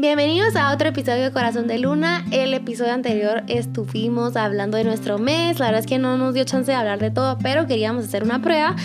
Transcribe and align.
Bienvenidos 0.00 0.54
a 0.54 0.72
otro 0.72 0.90
episodio 0.90 1.24
de 1.24 1.32
Corazón 1.32 1.66
de 1.66 1.76
Luna. 1.76 2.24
El 2.30 2.54
episodio 2.54 2.92
anterior 2.92 3.42
estuvimos 3.48 4.36
hablando 4.36 4.76
de 4.76 4.84
nuestro 4.84 5.18
mes. 5.18 5.58
La 5.58 5.66
verdad 5.66 5.80
es 5.80 5.88
que 5.88 5.98
no 5.98 6.16
nos 6.16 6.34
dio 6.34 6.44
chance 6.44 6.70
de 6.70 6.76
hablar 6.76 7.00
de 7.00 7.10
todo, 7.10 7.36
pero 7.42 7.66
queríamos 7.66 8.04
hacer 8.04 8.22
una 8.22 8.40
prueba. 8.40 8.76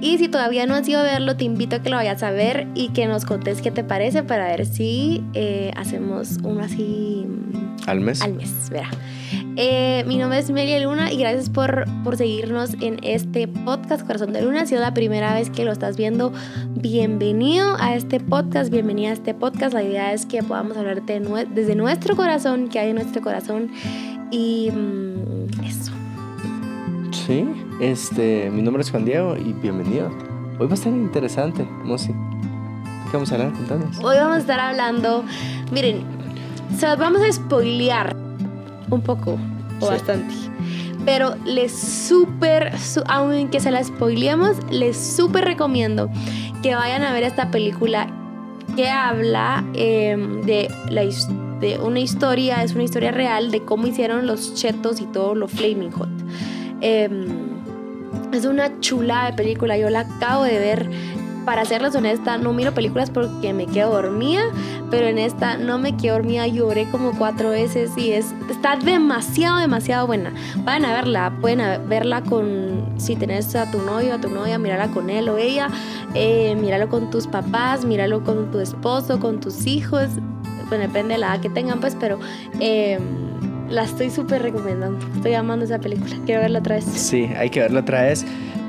Y 0.00 0.16
si 0.16 0.28
todavía 0.28 0.64
no 0.64 0.72
has 0.72 0.88
ido 0.88 1.00
a 1.00 1.02
verlo, 1.02 1.36
te 1.36 1.44
invito 1.44 1.76
a 1.76 1.82
que 1.82 1.90
lo 1.90 1.96
vayas 1.96 2.22
a 2.22 2.30
ver 2.30 2.68
y 2.74 2.88
que 2.88 3.06
nos 3.06 3.26
contes 3.26 3.60
qué 3.60 3.70
te 3.70 3.84
parece 3.84 4.22
para 4.22 4.46
ver 4.46 4.64
si 4.64 5.22
eh, 5.34 5.72
hacemos 5.76 6.38
uno 6.42 6.64
así. 6.64 7.26
¿Al 7.86 8.00
mes? 8.00 8.22
Al 8.22 8.32
mes, 8.32 8.70
verá. 8.70 8.88
Eh, 9.56 10.02
mi 10.06 10.16
nombre 10.16 10.38
es 10.38 10.50
Melia 10.50 10.80
Luna 10.80 11.12
y 11.12 11.18
gracias 11.18 11.50
por, 11.50 11.84
por 12.04 12.16
seguirnos 12.16 12.74
en 12.80 12.98
este 13.02 13.46
podcast 13.48 14.06
Corazón 14.06 14.32
de 14.32 14.40
Luna. 14.40 14.64
Si 14.66 14.74
es 14.74 14.80
la 14.80 14.94
primera 14.94 15.34
vez 15.34 15.50
que 15.50 15.64
lo 15.66 15.72
estás 15.72 15.96
viendo, 15.96 16.32
bienvenido 16.74 17.76
a 17.78 17.94
este 17.94 18.18
podcast, 18.18 18.70
bienvenida 18.70 19.10
a 19.10 19.12
este 19.12 19.34
podcast. 19.34 19.74
La 19.74 19.82
idea 19.82 20.12
es 20.14 20.24
que 20.24 20.42
podamos 20.42 20.76
hablar 20.78 21.02
de 21.02 21.20
nue- 21.20 21.46
desde 21.48 21.74
nuestro 21.74 22.16
corazón, 22.16 22.68
que 22.68 22.78
hay 22.78 22.90
en 22.90 22.96
nuestro 22.96 23.20
corazón. 23.20 23.70
Y 24.30 24.70
mm, 24.70 25.64
eso. 25.66 25.92
Sí, 27.26 27.46
este, 27.80 28.50
mi 28.50 28.62
nombre 28.62 28.82
es 28.82 28.90
Juan 28.90 29.04
Diego 29.04 29.36
y 29.36 29.52
bienvenido. 29.52 30.08
Hoy 30.58 30.66
va 30.66 30.70
a 30.72 30.74
estar 30.74 30.92
interesante, 30.92 31.62
Mosi. 31.84 32.08
¿Qué 32.08 33.12
vamos 33.18 33.30
a 33.30 33.34
hablar? 33.34 33.52
Contanos. 33.52 33.98
Hoy 34.02 34.16
vamos 34.16 34.36
a 34.36 34.40
estar 34.40 34.58
hablando, 34.60 35.24
miren, 35.70 36.00
se 36.78 36.86
los 36.88 36.96
vamos 36.96 37.20
a 37.20 37.30
spoilear 37.30 38.16
un 38.94 39.02
poco 39.02 39.38
o 39.80 39.86
Sí. 39.86 39.92
bastante. 39.92 40.34
Pero 41.04 41.34
les 41.44 41.72
súper, 41.72 42.72
aunque 43.08 43.58
se 43.58 43.70
la 43.72 43.82
spoileemos, 43.82 44.56
les 44.70 44.96
súper 44.96 45.44
recomiendo 45.44 46.08
que 46.62 46.76
vayan 46.76 47.02
a 47.02 47.12
ver 47.12 47.24
esta 47.24 47.50
película 47.50 48.06
que 48.76 48.88
habla 48.88 49.64
eh, 49.74 50.16
de, 50.44 50.70
la, 50.88 51.02
de 51.60 51.78
una 51.78 51.98
historia, 51.98 52.62
es 52.62 52.74
una 52.74 52.84
historia 52.84 53.10
real 53.10 53.50
de 53.50 53.64
cómo 53.64 53.88
hicieron 53.88 54.26
los 54.28 54.54
chetos 54.54 55.00
y 55.00 55.06
todo 55.06 55.34
lo 55.34 55.48
Flaming 55.48 55.90
Hot. 55.90 56.08
Eh, 56.80 57.08
es 58.32 58.44
una 58.44 58.80
chula 58.80 59.26
de 59.26 59.32
película, 59.34 59.76
yo 59.76 59.90
la 59.90 60.00
acabo 60.00 60.44
de 60.44 60.58
ver. 60.58 60.88
Para 61.44 61.64
serles 61.64 61.94
honesta, 61.96 62.38
no 62.38 62.52
miro 62.52 62.72
películas 62.72 63.10
porque 63.10 63.52
me 63.52 63.66
quedo 63.66 63.90
dormida, 63.90 64.42
pero 64.90 65.06
en 65.06 65.18
esta 65.18 65.56
no 65.56 65.78
me 65.78 65.96
quedé 65.96 66.12
dormida, 66.12 66.46
lloré 66.46 66.88
como 66.90 67.18
cuatro 67.18 67.50
veces 67.50 67.90
y 67.96 68.12
es, 68.12 68.32
está 68.48 68.76
demasiado, 68.76 69.58
demasiado 69.58 70.06
buena. 70.06 70.32
Vayan 70.58 70.84
a 70.84 70.94
verla, 70.94 71.32
pueden 71.40 71.88
verla 71.88 72.22
con, 72.22 72.94
si 72.96 73.16
tenés 73.16 73.54
a 73.56 73.70
tu 73.70 73.78
novio, 73.82 74.14
a 74.14 74.20
tu 74.20 74.28
novia, 74.30 74.58
mírala 74.58 74.88
con 74.88 75.10
él 75.10 75.28
o 75.28 75.36
ella, 75.36 75.68
eh, 76.14 76.56
con 76.88 77.10
tus 77.10 77.26
papás, 77.26 77.84
míralo 77.84 78.22
con 78.22 78.50
tu 78.50 78.60
esposo, 78.60 79.18
con 79.18 79.40
tus 79.40 79.66
hijos, 79.66 80.08
bueno, 80.68 80.86
depende 80.86 81.14
de 81.14 81.18
la 81.18 81.34
edad 81.34 81.40
que 81.40 81.50
tengan, 81.50 81.80
pues, 81.80 81.94
pero 81.98 82.18
eh, 82.58 82.98
la 83.68 83.82
estoy 83.84 84.10
súper 84.10 84.42
recomendando. 84.42 85.04
Estoy 85.16 85.34
amando 85.34 85.64
esa 85.64 85.78
película, 85.78 86.16
quiero 86.24 86.40
verla 86.40 86.60
otra 86.60 86.76
vez. 86.76 86.84
Sí, 86.84 87.28
hay 87.36 87.50
que 87.50 87.60
verlo 87.60 87.80
otra 87.80 88.02
vez. 88.02 88.24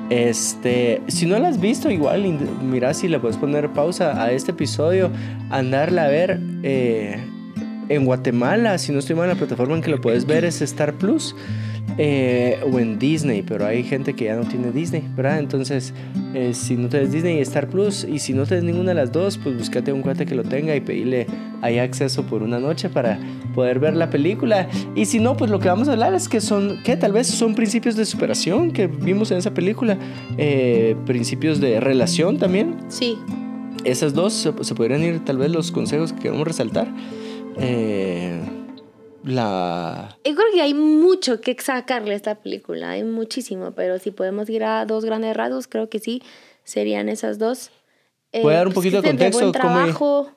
Este, 0.09 1.01
si 1.07 1.25
no 1.25 1.39
la 1.39 1.47
has 1.47 1.59
visto, 1.59 1.89
igual 1.89 2.23
mira 2.61 2.93
si 2.93 3.07
le 3.07 3.19
puedes 3.19 3.37
poner 3.37 3.69
pausa 3.69 4.21
a 4.21 4.31
este 4.31 4.51
episodio, 4.51 5.09
andarla 5.49 6.05
a 6.05 6.07
ver 6.07 6.39
eh, 6.63 7.17
en 7.89 8.05
Guatemala. 8.05 8.77
Si 8.77 8.91
no 8.91 8.99
estoy 8.99 9.15
mal, 9.15 9.29
la 9.29 9.35
plataforma 9.35 9.75
en 9.75 9.81
que 9.81 9.91
lo 9.91 10.01
puedes 10.01 10.25
ver 10.25 10.45
es 10.45 10.61
Star 10.61 10.93
Plus 10.93 11.35
eh, 11.97 12.59
o 12.71 12.79
en 12.79 12.97
Disney, 12.97 13.43
pero 13.43 13.65
hay 13.65 13.83
gente 13.83 14.13
que 14.13 14.25
ya 14.25 14.35
no 14.35 14.43
tiene 14.43 14.71
Disney, 14.71 15.03
¿verdad? 15.15 15.39
Entonces, 15.39 15.93
eh, 16.33 16.53
si 16.53 16.75
no 16.75 16.89
tienes 16.89 17.11
Disney 17.11 17.37
y 17.37 17.41
Star 17.41 17.67
Plus, 17.67 18.03
y 18.03 18.17
si 18.19 18.33
no 18.33 18.45
tienes 18.45 18.63
ninguna 18.63 18.89
de 18.89 18.95
las 18.95 19.11
dos, 19.11 19.37
pues 19.37 19.55
búscate 19.57 19.93
un 19.93 20.01
cuate 20.01 20.25
que 20.25 20.33
lo 20.33 20.43
tenga 20.43 20.75
y 20.75 20.81
pedirle 20.81 21.27
ahí 21.61 21.77
acceso 21.77 22.23
por 22.23 22.41
una 22.41 22.59
noche 22.59 22.89
para 22.89 23.19
poder 23.53 23.79
ver 23.79 23.95
la 23.95 24.09
película. 24.09 24.67
Y 24.95 25.05
si 25.05 25.19
no, 25.19 25.37
pues 25.37 25.51
lo 25.51 25.59
que 25.59 25.67
vamos 25.67 25.87
a 25.87 25.91
hablar 25.91 26.15
es 26.15 26.27
que 26.27 26.41
son, 26.41 26.81
que 26.83 26.97
tal 26.97 27.11
vez 27.11 27.27
son 27.27 27.53
principios 27.53 27.95
de 27.95 28.05
superación 28.05 28.71
que 28.71 28.87
vimos 28.87 29.29
en 29.31 29.37
esa 29.37 29.53
película, 29.53 29.97
eh, 30.37 30.95
principios 31.05 31.59
de 31.61 31.79
relación 31.79 32.37
también. 32.39 32.75
Sí, 32.87 33.17
Esas 33.83 34.13
dos 34.13 34.33
se, 34.33 34.51
se 34.63 34.73
podrían 34.75 35.03
ir 35.03 35.23
tal 35.23 35.37
vez 35.37 35.51
los 35.51 35.71
consejos 35.71 36.11
que 36.13 36.21
queremos 36.21 36.47
resaltar. 36.47 36.87
Eh, 37.59 38.39
la... 39.23 40.17
Yo 40.23 40.35
creo 40.35 40.47
que 40.53 40.61
hay 40.61 40.73
mucho 40.73 41.41
que 41.41 41.55
sacarle 41.59 42.13
a 42.13 42.15
esta 42.15 42.35
película, 42.35 42.91
hay 42.91 43.03
muchísimo, 43.03 43.71
pero 43.71 43.99
si 43.99 44.11
podemos 44.11 44.49
ir 44.49 44.63
a 44.63 44.85
dos 44.85 45.05
grandes 45.05 45.35
rasgos, 45.35 45.67
creo 45.67 45.89
que 45.89 45.99
sí, 45.99 46.21
serían 46.63 47.09
esas 47.09 47.39
dos. 47.39 47.71
Eh, 48.31 48.41
Voy 48.41 48.53
a 48.53 48.57
dar 48.57 48.67
un 48.67 48.73
poquito 48.73 49.01
que 49.01 49.13
de 49.13 49.27
es 49.27 49.31
buen 49.33 49.45
contexto, 49.45 49.51
trabajo, 49.51 50.31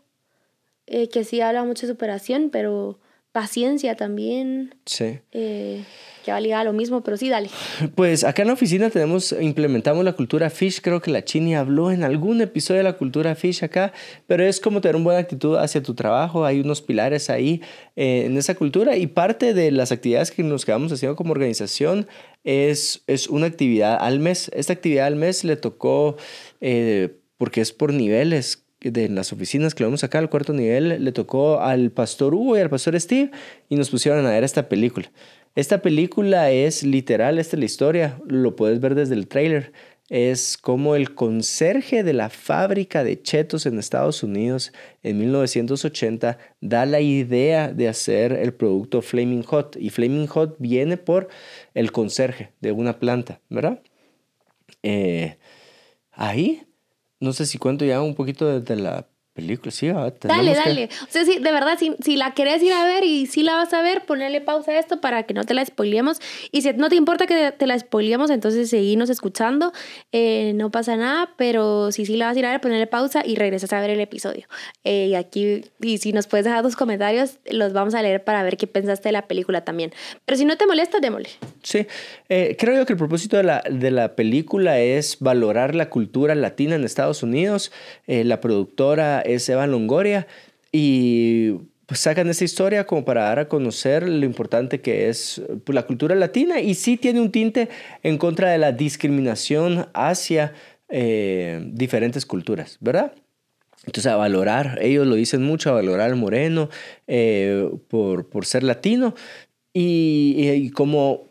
eh, 0.86 1.08
que 1.08 1.24
sí 1.24 1.40
habla 1.40 1.64
mucho 1.64 1.86
de 1.86 1.92
superación, 1.92 2.50
pero 2.50 2.98
paciencia 3.36 3.96
también, 3.96 4.74
Sí. 4.86 5.18
eh, 5.32 5.84
que 6.24 6.32
va 6.32 6.40
ligada 6.40 6.62
a 6.62 6.64
lo 6.64 6.72
mismo, 6.72 7.02
pero 7.02 7.18
sí, 7.18 7.28
dale. 7.28 7.50
Pues 7.94 8.24
acá 8.24 8.40
en 8.40 8.48
la 8.48 8.54
oficina 8.54 8.88
tenemos, 8.88 9.30
implementamos 9.38 10.02
la 10.06 10.14
cultura 10.14 10.48
Fish. 10.48 10.80
Creo 10.80 11.02
que 11.02 11.10
la 11.10 11.22
Chini 11.22 11.54
habló 11.54 11.90
en 11.92 12.02
algún 12.02 12.40
episodio 12.40 12.78
de 12.78 12.84
la 12.84 12.94
cultura 12.94 13.34
Fish 13.34 13.62
acá, 13.62 13.92
pero 14.26 14.42
es 14.42 14.58
como 14.58 14.80
tener 14.80 14.96
una 14.96 15.04
buena 15.04 15.20
actitud 15.20 15.54
hacia 15.58 15.82
tu 15.82 15.94
trabajo. 15.94 16.46
Hay 16.46 16.60
unos 16.60 16.80
pilares 16.80 17.28
ahí 17.28 17.60
eh, 17.94 18.22
en 18.24 18.38
esa 18.38 18.54
cultura 18.54 18.96
y 18.96 19.06
parte 19.06 19.52
de 19.52 19.70
las 19.70 19.92
actividades 19.92 20.30
que 20.30 20.42
nos 20.42 20.64
quedamos 20.64 20.90
haciendo 20.90 21.14
como 21.14 21.32
organización 21.32 22.06
es, 22.42 23.02
es 23.06 23.28
una 23.28 23.46
actividad 23.48 23.98
al 24.00 24.18
mes. 24.18 24.50
Esta 24.54 24.72
actividad 24.72 25.06
al 25.08 25.16
mes 25.16 25.44
le 25.44 25.56
tocó, 25.56 26.16
eh, 26.62 27.18
porque 27.36 27.60
es 27.60 27.72
por 27.72 27.92
niveles, 27.92 28.64
de 28.80 29.08
las 29.08 29.32
oficinas 29.32 29.74
que 29.74 29.82
lo 29.82 29.88
vemos 29.88 30.04
acá, 30.04 30.18
al 30.18 30.30
cuarto 30.30 30.52
nivel, 30.52 31.02
le 31.02 31.12
tocó 31.12 31.60
al 31.60 31.90
pastor 31.90 32.34
Hugo 32.34 32.56
y 32.56 32.60
al 32.60 32.70
pastor 32.70 32.98
Steve 33.00 33.30
y 33.68 33.76
nos 33.76 33.90
pusieron 33.90 34.24
a 34.26 34.30
ver 34.30 34.44
esta 34.44 34.68
película. 34.68 35.10
Esta 35.54 35.80
película 35.80 36.50
es 36.50 36.82
literal, 36.82 37.38
esta 37.38 37.56
es 37.56 37.60
la 37.60 37.64
historia, 37.64 38.20
lo 38.26 38.56
puedes 38.56 38.78
ver 38.78 38.94
desde 38.94 39.14
el 39.14 39.26
trailer. 39.26 39.72
Es 40.08 40.56
como 40.56 40.94
el 40.94 41.14
conserje 41.14 42.04
de 42.04 42.12
la 42.12 42.30
fábrica 42.30 43.02
de 43.02 43.20
chetos 43.20 43.66
en 43.66 43.78
Estados 43.78 44.22
Unidos 44.22 44.72
en 45.02 45.18
1980 45.18 46.38
da 46.60 46.86
la 46.86 47.00
idea 47.00 47.72
de 47.72 47.88
hacer 47.88 48.32
el 48.32 48.54
producto 48.54 49.02
Flaming 49.02 49.42
Hot. 49.42 49.76
Y 49.80 49.90
Flaming 49.90 50.28
Hot 50.28 50.56
viene 50.60 50.96
por 50.96 51.28
el 51.74 51.90
conserje 51.90 52.52
de 52.60 52.70
una 52.70 53.00
planta, 53.00 53.40
¿verdad? 53.48 53.80
Eh, 54.84 55.38
ahí, 56.12 56.62
no 57.20 57.32
sé 57.32 57.46
si 57.46 57.58
cuento 57.58 57.84
ya 57.84 58.00
un 58.02 58.14
poquito 58.14 58.46
de, 58.46 58.60
de 58.60 58.76
la 58.80 59.06
película. 59.32 59.70
Sí, 59.70 59.88
ah, 59.90 59.94
Dale, 59.94 60.12
tenemos 60.18 60.58
que- 60.64 60.68
dale. 60.70 60.88
O 61.02 61.10
sea, 61.10 61.24
sí, 61.26 61.38
de 61.38 61.52
verdad, 61.52 61.76
si, 61.78 61.94
si 62.02 62.16
la 62.16 62.32
querés 62.32 62.62
ir 62.62 62.72
a 62.72 62.86
ver 62.86 63.04
y 63.04 63.26
si 63.26 63.42
la 63.42 63.54
vas 63.56 63.70
a 63.74 63.82
ver, 63.82 64.06
ponerle 64.06 64.40
pausa 64.40 64.70
a 64.70 64.78
esto 64.78 64.98
para 65.02 65.24
que 65.24 65.34
no 65.34 65.44
te 65.44 65.52
la 65.52 65.62
spoileemos. 65.62 66.20
Y 66.52 66.62
si 66.62 66.72
no 66.72 66.88
te 66.88 66.96
importa 66.96 67.26
que 67.26 67.52
te 67.52 67.66
la 67.66 67.78
spoileemos, 67.78 68.30
entonces 68.30 68.70
seguimos 68.70 69.10
escuchando. 69.10 69.72
Eh, 70.10 70.52
no 70.54 70.70
pasa 70.70 70.96
nada, 70.96 71.34
pero 71.36 71.92
si 71.92 72.06
sí 72.06 72.16
la 72.16 72.28
vas 72.28 72.36
a 72.36 72.38
ir 72.38 72.46
a 72.46 72.50
ver, 72.52 72.62
ponerle 72.62 72.86
pausa 72.86 73.22
y 73.26 73.34
regresas 73.36 73.70
a 73.74 73.80
ver 73.80 73.90
el 73.90 74.00
episodio. 74.00 74.46
Eh, 74.84 75.08
y 75.08 75.14
aquí, 75.14 75.66
y 75.82 75.98
si 75.98 76.14
nos 76.14 76.26
puedes 76.26 76.44
dejar 76.46 76.62
tus 76.62 76.74
comentarios, 76.76 77.38
los 77.50 77.74
vamos 77.74 77.92
a 77.94 78.00
leer 78.00 78.24
para 78.24 78.42
ver 78.42 78.56
qué 78.56 78.66
pensaste 78.66 79.10
de 79.10 79.12
la 79.12 79.28
película 79.28 79.64
también. 79.64 79.92
Pero 80.24 80.38
si 80.38 80.46
no 80.46 80.56
te 80.56 80.66
molesta, 80.66 80.98
démosle. 80.98 81.28
Sí, 81.66 81.84
eh, 82.28 82.54
creo 82.56 82.76
yo 82.76 82.86
que 82.86 82.92
el 82.92 82.96
propósito 82.96 83.36
de 83.36 83.42
la, 83.42 83.60
de 83.68 83.90
la 83.90 84.14
película 84.14 84.78
es 84.78 85.18
valorar 85.18 85.74
la 85.74 85.90
cultura 85.90 86.36
latina 86.36 86.76
en 86.76 86.84
Estados 86.84 87.24
Unidos. 87.24 87.72
Eh, 88.06 88.22
la 88.22 88.40
productora 88.40 89.20
es 89.20 89.48
Eva 89.48 89.66
Longoria 89.66 90.28
y 90.70 91.54
pues, 91.86 91.98
sacan 91.98 92.28
esta 92.28 92.44
historia 92.44 92.86
como 92.86 93.04
para 93.04 93.24
dar 93.24 93.40
a 93.40 93.48
conocer 93.48 94.08
lo 94.08 94.24
importante 94.24 94.80
que 94.80 95.08
es 95.08 95.42
pues, 95.64 95.74
la 95.74 95.86
cultura 95.86 96.14
latina 96.14 96.60
y 96.60 96.74
sí 96.74 96.96
tiene 96.96 97.20
un 97.20 97.32
tinte 97.32 97.68
en 98.04 98.16
contra 98.16 98.52
de 98.52 98.58
la 98.58 98.70
discriminación 98.70 99.88
hacia 99.92 100.52
eh, 100.88 101.60
diferentes 101.72 102.26
culturas, 102.26 102.76
¿verdad? 102.78 103.12
Entonces, 103.86 104.12
a 104.12 104.16
valorar, 104.16 104.78
ellos 104.82 105.04
lo 105.04 105.16
dicen 105.16 105.42
mucho, 105.42 105.70
a 105.70 105.74
valorar 105.74 106.10
al 106.10 106.16
moreno 106.16 106.68
eh, 107.08 107.68
por, 107.88 108.28
por 108.28 108.46
ser 108.46 108.62
latino 108.62 109.16
y, 109.72 110.34
y, 110.38 110.50
y 110.50 110.70
como 110.70 111.25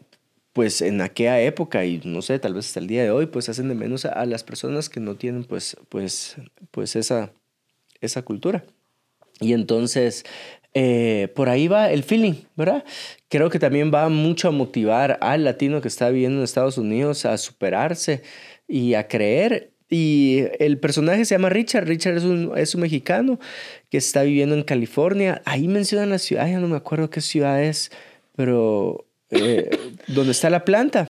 pues 0.55 0.81
en 0.81 1.01
aquella 1.01 1.41
época 1.41 1.83
y 1.83 1.99
no 2.05 2.21
sé, 2.21 2.39
tal 2.39 2.53
vez 2.53 2.67
hasta 2.67 2.79
el 2.79 2.87
día 2.87 3.03
de 3.03 3.11
hoy, 3.11 3.25
pues 3.25 3.49
hacen 3.49 3.67
de 3.67 3.75
menos 3.75 4.05
a, 4.05 4.25
las 4.25 4.45
personas 4.45 4.87
que 4.87 5.01
no 5.01 5.15
tienen 5.15 5.43
pues, 5.43 5.75
pues, 5.89 6.37
pues 6.71 6.95
esa, 6.95 7.33
esa 7.99 8.21
cultura. 8.21 8.63
Y 9.41 9.51
entonces, 9.51 10.23
eh, 10.73 11.27
por 11.35 11.49
ahí 11.49 11.67
va 11.67 11.91
el 11.91 12.03
feeling, 12.03 12.35
¿verdad? 12.55 12.85
Creo 13.27 13.49
que 13.49 13.59
también 13.59 13.91
va 13.93 14.07
mucho 14.07 14.47
a 14.47 14.51
motivar 14.51 15.17
al 15.19 15.43
latino 15.43 15.81
que 15.81 15.89
está 15.89 16.09
viviendo 16.09 16.37
en 16.37 16.45
Estados 16.45 16.77
Unidos 16.77 17.25
a 17.25 17.37
superarse 17.37 18.23
y 18.65 18.93
a 18.93 19.09
creer. 19.09 19.73
Y 19.89 20.45
el 20.59 20.79
personaje 20.79 21.25
se 21.25 21.35
llama 21.35 21.49
Richard. 21.49 21.85
Richard 21.85 22.15
es 22.15 22.23
un, 22.23 22.53
es 22.57 22.73
un 22.75 22.79
mexicano 22.79 23.41
que 23.89 23.97
está 23.97 24.23
viviendo 24.23 24.55
en 24.55 24.63
California. 24.63 25.41
Ahí 25.43 25.67
mencionan 25.67 26.11
la 26.11 26.19
ciudad, 26.19 26.47
ya 26.47 26.61
no 26.61 26.69
me 26.69 26.77
acuerdo 26.77 27.09
qué 27.09 27.19
ciudad 27.19 27.61
es, 27.61 27.91
pero 28.37 29.05
eh, 29.35 29.69
donde 30.07 30.31
está 30.31 30.49
la 30.49 30.65
planta. 30.65 31.07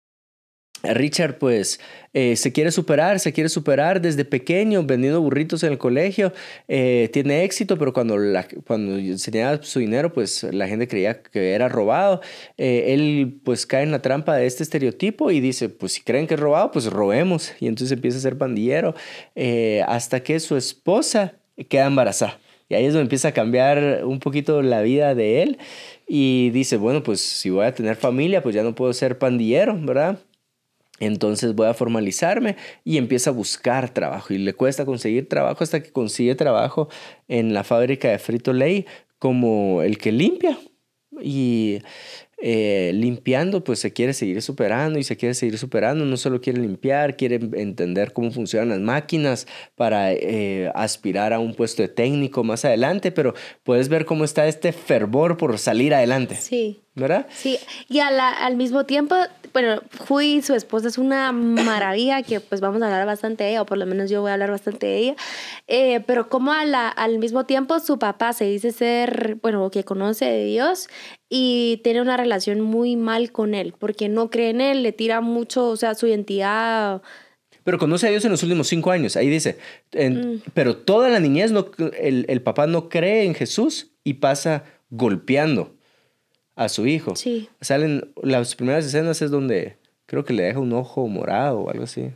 Richard 0.83 1.39
pues 1.39 1.81
eh, 2.13 2.37
se 2.37 2.53
quiere 2.53 2.73
superar, 2.73 3.21
se 3.21 3.33
quiere 3.33 3.49
superar 3.49 4.01
desde 4.01 4.25
pequeño 4.25 4.83
vendiendo 4.83 5.21
burritos 5.21 5.63
en 5.63 5.73
el 5.73 5.79
colegio, 5.79 6.33
eh, 6.69 7.09
tiene 7.13 7.45
éxito, 7.45 7.79
pero 7.79 7.93
cuando, 7.93 8.19
la, 8.19 8.47
cuando 8.67 8.99
enseñaba 8.99 9.63
su 9.63 9.79
dinero 9.79 10.13
pues 10.13 10.43
la 10.43 10.67
gente 10.67 10.89
creía 10.89 11.23
que 11.23 11.53
era 11.53 11.69
robado. 11.69 12.21
Eh, 12.59 12.95
él 12.95 13.41
pues 13.45 13.67
cae 13.67 13.83
en 13.85 13.93
la 13.93 14.03
trampa 14.03 14.37
de 14.37 14.47
este 14.47 14.63
estereotipo 14.63 15.31
y 15.31 15.41
dice 15.41 15.69
pues 15.69 15.93
si 15.93 16.03
creen 16.03 16.27
que 16.27 16.35
es 16.35 16.41
robado 16.41 16.71
pues 16.73 16.87
robemos 16.87 17.53
y 17.61 17.69
entonces 17.69 17.93
empieza 17.93 18.19
a 18.19 18.21
ser 18.21 18.39
pandillero 18.39 18.95
hasta 19.87 20.23
que 20.23 20.41
su 20.41 20.57
esposa 20.57 21.35
queda 21.69 21.87
embarazada. 21.87 22.42
Y 22.73 22.75
ahí 22.75 22.87
es 22.87 22.95
donde 22.95 23.03
empieza 23.03 23.29
a 23.29 23.33
cambiar 23.33 24.03
un 24.03 24.19
poquito 24.19 24.63
la 24.63 24.81
vida 24.81 25.15
de 25.15 25.43
él 25.43 25.59
y 26.09 26.49
dice, 26.55 26.79
bueno, 26.79 27.03
pues 27.03 27.21
si 27.21 27.51
voy 27.51 27.67
a 27.67 27.75
tener 27.75 27.97
familia, 27.97 28.43
pues 28.43 28.55
ya 28.55 28.63
no 28.63 28.75
puedo 28.75 28.95
ser 28.95 29.19
pandillero, 29.19 29.79
¿verdad? 29.79 30.19
Entonces 30.99 31.55
voy 31.55 31.67
a 31.67 31.75
formalizarme 31.75 32.57
y 32.83 32.97
empieza 32.97 33.29
a 33.29 33.35
buscar 33.35 33.91
trabajo 33.91 34.33
y 34.33 34.39
le 34.39 34.55
cuesta 34.55 34.87
conseguir 34.87 35.29
trabajo 35.29 35.63
hasta 35.63 35.83
que 35.83 35.93
consigue 35.93 36.35
trabajo 36.35 36.89
en 37.29 37.53
la 37.53 37.63
fábrica 37.63 38.09
de 38.09 38.19
Frito 38.19 38.55
Lay 38.55 38.87
como 39.19 39.83
el 39.83 39.99
que 39.99 40.11
limpia. 40.11 40.59
Y 41.21 41.81
eh, 42.45 42.91
limpiando, 42.93 43.63
pues 43.63 43.79
se 43.79 43.93
quiere 43.93 44.13
seguir 44.13 44.43
superando 44.43 44.99
y 44.99 45.05
se 45.05 45.17
quiere 45.17 45.33
seguir 45.33 45.59
superando. 45.59 46.05
No 46.05 46.17
solo 46.17 46.41
quiere 46.41 46.61
limpiar, 46.61 47.17
quiere 47.17 47.37
entender 47.53 48.13
cómo 48.13 48.33
funcionan 48.33 48.71
las 48.71 48.81
máquinas 48.81 49.47
para 49.77 50.13
eh, 50.13 50.73
aspirar 50.75 51.33
a 51.33 51.39
un 51.39 51.55
puesto 51.55 51.83
de 51.83 51.89
técnico 51.89 52.43
más 52.43 52.65
adelante, 52.65 53.13
pero 53.13 53.35
puedes 53.63 53.89
ver 53.89 54.05
cómo 54.05 54.25
está 54.25 54.49
este 54.49 54.73
fervor 54.73 55.37
por 55.37 55.57
salir 55.57 55.95
adelante. 55.95 56.35
Sí. 56.35 56.81
¿Verdad? 56.95 57.27
Sí, 57.31 57.59
y 57.89 58.01
al 58.01 58.57
mismo 58.57 58.85
tiempo, 58.85 59.17
bueno, 59.55 59.81
Fui, 59.89 60.43
su 60.43 60.55
esposa, 60.55 60.89
es 60.89 60.99
una 60.99 61.33
maravilla 61.33 62.23
que 62.23 62.39
pues 62.41 62.61
vamos 62.61 62.83
a 62.83 62.85
hablar 62.85 63.07
bastante 63.07 63.45
de 63.45 63.51
ella, 63.53 63.63
o 63.63 63.67
por 63.67 63.79
lo 63.79 63.87
menos 63.87 64.11
yo 64.11 64.21
voy 64.21 64.29
a 64.29 64.35
hablar 64.35 64.51
bastante 64.51 64.89
de 64.89 64.99
ella, 64.99 65.17
eh, 65.69 66.01
pero 66.07 66.29
como 66.29 66.53
a 66.53 66.67
la, 66.67 66.89
al 66.89 67.19
mismo 67.19 67.47
tiempo 67.47 67.81
su 67.81 67.99
papá 67.99 68.35
se 68.35 68.45
dice 68.45 68.73
ser, 68.73 69.39
bueno, 69.41 69.71
que 69.71 69.85
conoce 69.85 70.27
de 70.27 70.45
Dios 70.45 70.91
y 71.35 71.81
tiene 71.83 72.03
una 72.03 72.19
relación 72.19 72.61
muy 72.61 72.95
mal 72.95 73.33
con 73.33 73.55
él, 73.55 73.73
porque 73.79 74.11
no 74.11 74.29
cree 74.29 74.51
en 74.51 74.61
él, 74.61 74.83
le 74.83 74.93
tira 74.93 75.23
mucho, 75.23 75.69
o 75.69 75.77
sea, 75.77 75.95
su 75.95 76.07
identidad 76.07 77.01
pero 77.65 77.79
conoce 77.79 78.09
a 78.09 78.11
Dios 78.11 78.25
en 78.25 78.33
los 78.33 78.43
últimos 78.43 78.67
cinco 78.67 78.91
años. 78.91 79.17
Ahí 79.17 79.29
dice, 79.29 79.57
mm. 79.93 80.49
pero 80.53 80.77
toda 80.77 81.09
la 81.09 81.21
niñez 81.21 81.53
no, 81.53 81.71
el, 81.97 82.27
el, 82.29 82.43
papá 82.43 82.67
no 82.67 82.89
cree 82.89 83.25
en 83.25 83.35
Jesús 83.35 83.93
y 84.03 84.15
pasa 84.15 84.65
golpeando 84.91 85.77
a 86.57 86.69
su 86.69 86.89
hijo. 86.89 87.15
Sí. 87.15 87.49
Salen 87.61 88.13
las 88.21 88.57
primeras 88.57 88.85
escenas 88.85 89.23
es 89.23 89.31
donde 89.31 89.77
creo 90.07 90.25
que 90.25 90.33
le 90.33 90.43
deja 90.43 90.59
un 90.59 90.73
ojo 90.73 91.07
morado 91.07 91.61
o 91.61 91.71
algo 91.71 91.85
así. 91.85 92.11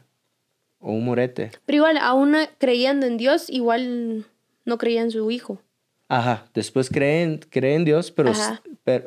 O 0.80 0.90
un 0.92 1.04
morete. 1.04 1.52
Pero 1.64 1.76
igual, 1.76 1.96
aún 1.98 2.36
creyendo 2.58 3.06
en 3.06 3.16
Dios, 3.16 3.48
igual 3.48 4.26
no 4.64 4.78
creía 4.78 5.02
en 5.02 5.12
su 5.12 5.30
hijo. 5.30 5.60
Ajá, 6.08 6.48
después 6.54 6.88
cree 6.88 7.40
en, 7.52 7.84
Dios, 7.84 8.12
pero, 8.12 8.32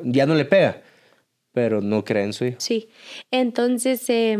ya 0.04 0.26
no 0.26 0.34
le 0.34 0.44
pega, 0.44 0.82
pero 1.52 1.80
no 1.80 2.04
cree 2.04 2.24
en 2.24 2.32
su 2.32 2.44
hijo. 2.44 2.60
Sí, 2.60 2.88
entonces, 3.30 4.04
eh, 4.08 4.36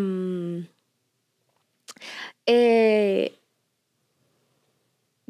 eh, 2.47 3.33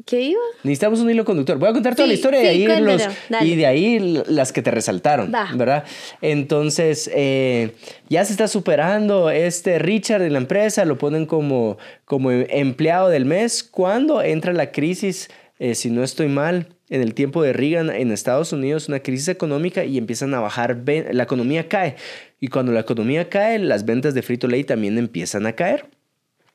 ¿Qué 0.05 0.21
iba? 0.21 0.41
Necesitamos 0.63 0.99
un 0.99 1.09
hilo 1.09 1.25
conductor. 1.25 1.57
Voy 1.57 1.69
a 1.69 1.73
contar 1.73 1.95
toda 1.95 2.07
la 2.07 2.13
historia 2.13 2.51
y, 2.51 3.55
de 3.55 3.65
ahí 3.65 4.23
las 4.27 4.51
que 4.51 4.61
te 4.61 4.71
resaltaron, 4.71 5.31
¿verdad? 5.55 5.83
Entonces, 6.21 7.09
eh, 7.13 7.75
ya 8.09 8.25
se 8.25 8.33
está 8.33 8.47
superando 8.47 9.29
este 9.29 9.79
Richard 9.79 10.23
en 10.23 10.33
la 10.33 10.39
empresa, 10.39 10.85
lo 10.85 10.97
ponen 10.97 11.25
como, 11.25 11.77
como 12.05 12.31
empleado 12.31 13.09
del 13.09 13.25
mes. 13.25 13.63
¿Cuándo 13.63 14.21
entra 14.21 14.53
la 14.53 14.71
crisis, 14.71 15.29
eh, 15.61 15.75
si 15.75 15.91
no 15.91 16.03
estoy 16.03 16.27
mal, 16.27 16.69
en 16.89 17.03
el 17.03 17.13
tiempo 17.13 17.43
de 17.43 17.53
Reagan 17.53 17.91
en 17.91 18.11
Estados 18.11 18.51
Unidos, 18.51 18.87
una 18.87 19.01
crisis 19.01 19.27
económica 19.27 19.85
y 19.85 19.99
empiezan 19.99 20.33
a 20.33 20.39
bajar, 20.39 20.81
la 20.85 21.21
economía 21.21 21.69
cae. 21.69 21.97
Y 22.39 22.47
cuando 22.47 22.71
la 22.71 22.79
economía 22.79 23.29
cae, 23.29 23.59
las 23.59 23.85
ventas 23.85 24.15
de 24.15 24.23
Frito 24.23 24.47
Lay 24.47 24.63
también 24.63 24.97
empiezan 24.97 25.45
a 25.45 25.53
caer. 25.53 25.85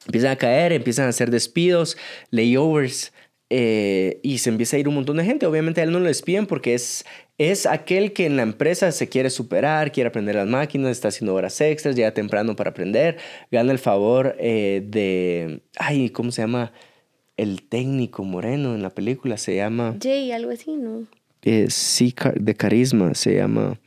Empiezan 0.07 0.33
a 0.33 0.37
caer, 0.37 0.73
empiezan 0.73 1.07
a 1.07 1.11
hacer 1.11 1.31
despidos, 1.31 1.97
layovers, 2.33 3.13
eh, 3.49 4.19
y 4.25 4.39
se 4.39 4.51
empieza 4.51 4.77
a 4.77 4.81
ir 4.81 4.89
un 4.89 4.97
montón 4.97 5.19
de 5.19 5.25
gente. 5.25 5.47
Obviamente 5.47 5.81
a 5.81 5.85
él 5.85 5.93
no 5.93 6.01
lo 6.01 6.07
despiden 6.07 6.47
porque 6.47 6.75
es, 6.75 7.05
es 7.39 7.65
aquel 7.65 8.13
que 8.13 8.27
en 8.27 8.35
la 8.35 8.43
empresa 8.43 8.91
se 8.91 9.09
quiere 9.09 9.31
superar, 9.31 9.93
quiere 9.93 10.09
aprender 10.09 10.35
las 10.35 10.49
máquinas, 10.49 10.91
está 10.91 11.09
haciendo 11.09 11.33
horas 11.33 11.61
extras, 11.61 11.95
llega 11.95 12.11
temprano 12.11 12.57
para 12.57 12.71
aprender, 12.71 13.19
gana 13.53 13.71
el 13.71 13.79
favor 13.79 14.35
eh, 14.41 14.83
de, 14.85 15.63
ay, 15.79 16.11
¿cómo 16.11 16.33
se 16.33 16.43
llama? 16.43 16.73
El 17.37 17.63
técnico 17.63 18.25
moreno 18.25 18.75
en 18.75 18.83
la 18.83 18.91
película 18.91 19.37
se 19.37 19.57
llama... 19.57 19.97
Jay, 20.03 20.33
algo 20.33 20.51
así, 20.51 20.77
¿no? 20.77 21.07
Eh, 21.43 21.67
sí, 21.69 22.15
de 22.35 22.55
carisma, 22.55 23.15
se 23.15 23.37
llama 23.37 23.79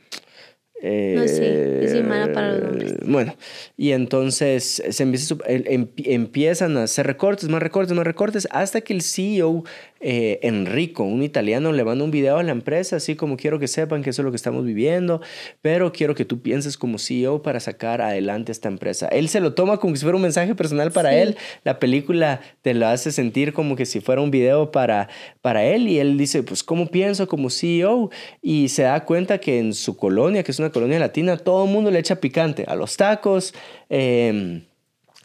no 0.82 1.28
sé, 1.28 1.84
es 1.84 2.04
mala 2.04 2.32
para 2.32 2.52
los 2.52 2.62
nombres. 2.62 2.96
Bueno, 3.04 3.34
y 3.76 3.92
entonces 3.92 4.82
se 4.88 5.02
empieza, 5.02 5.36
em, 5.46 5.88
empiezan 5.98 6.76
a 6.76 6.84
hacer 6.84 7.06
recortes, 7.06 7.48
más 7.48 7.62
recortes, 7.62 7.94
más 7.94 8.06
recortes, 8.06 8.48
hasta 8.50 8.80
que 8.80 8.94
el 8.94 9.02
CEO 9.02 9.64
eh, 10.00 10.40
Enrico, 10.42 11.04
un 11.04 11.22
italiano, 11.22 11.72
le 11.72 11.84
manda 11.84 12.04
un 12.04 12.10
video 12.10 12.38
a 12.38 12.42
la 12.42 12.52
empresa, 12.52 12.96
así 12.96 13.16
como 13.16 13.36
quiero 13.36 13.58
que 13.58 13.68
sepan 13.68 14.02
que 14.02 14.10
eso 14.10 14.22
es 14.22 14.24
lo 14.24 14.30
que 14.32 14.36
estamos 14.36 14.64
viviendo, 14.64 15.20
pero 15.60 15.92
quiero 15.92 16.14
que 16.14 16.24
tú 16.24 16.40
pienses 16.40 16.78
como 16.78 16.98
CEO 16.98 17.42
para 17.42 17.60
sacar 17.60 18.00
adelante 18.00 18.50
esta 18.50 18.68
empresa. 18.68 19.08
Él 19.08 19.28
se 19.28 19.40
lo 19.40 19.52
toma 19.52 19.76
como 19.76 19.94
si 19.96 20.02
fuera 20.02 20.16
un 20.16 20.22
mensaje 20.22 20.54
personal 20.54 20.90
para 20.90 21.14
él. 21.14 21.36
La 21.64 21.78
película 21.78 22.40
te 22.62 22.72
lo 22.72 22.86
hace 22.86 23.12
sentir 23.12 23.52
como 23.52 23.76
que 23.76 23.84
si 23.84 24.00
fuera 24.00 24.22
un 24.22 24.30
video 24.30 24.72
para, 24.72 25.08
para 25.42 25.64
él 25.64 25.86
y 25.86 25.98
él 25.98 26.16
dice, 26.16 26.42
pues, 26.42 26.64
¿cómo 26.64 26.86
pienso 26.86 27.28
como 27.28 27.50
CEO? 27.50 28.10
Y 28.40 28.68
se 28.68 28.82
da 28.84 29.04
cuenta 29.04 29.38
que 29.38 29.58
en 29.58 29.74
su 29.74 29.96
colonia, 29.96 30.42
que 30.42 30.52
es 30.52 30.58
una 30.58 30.70
colonia 30.70 30.98
latina, 30.98 31.36
todo 31.36 31.66
el 31.66 31.70
mundo 31.70 31.90
le 31.90 31.98
echa 31.98 32.16
picante 32.16 32.64
a 32.66 32.74
los 32.74 32.96
tacos. 32.96 33.54
Eh, 33.90 34.62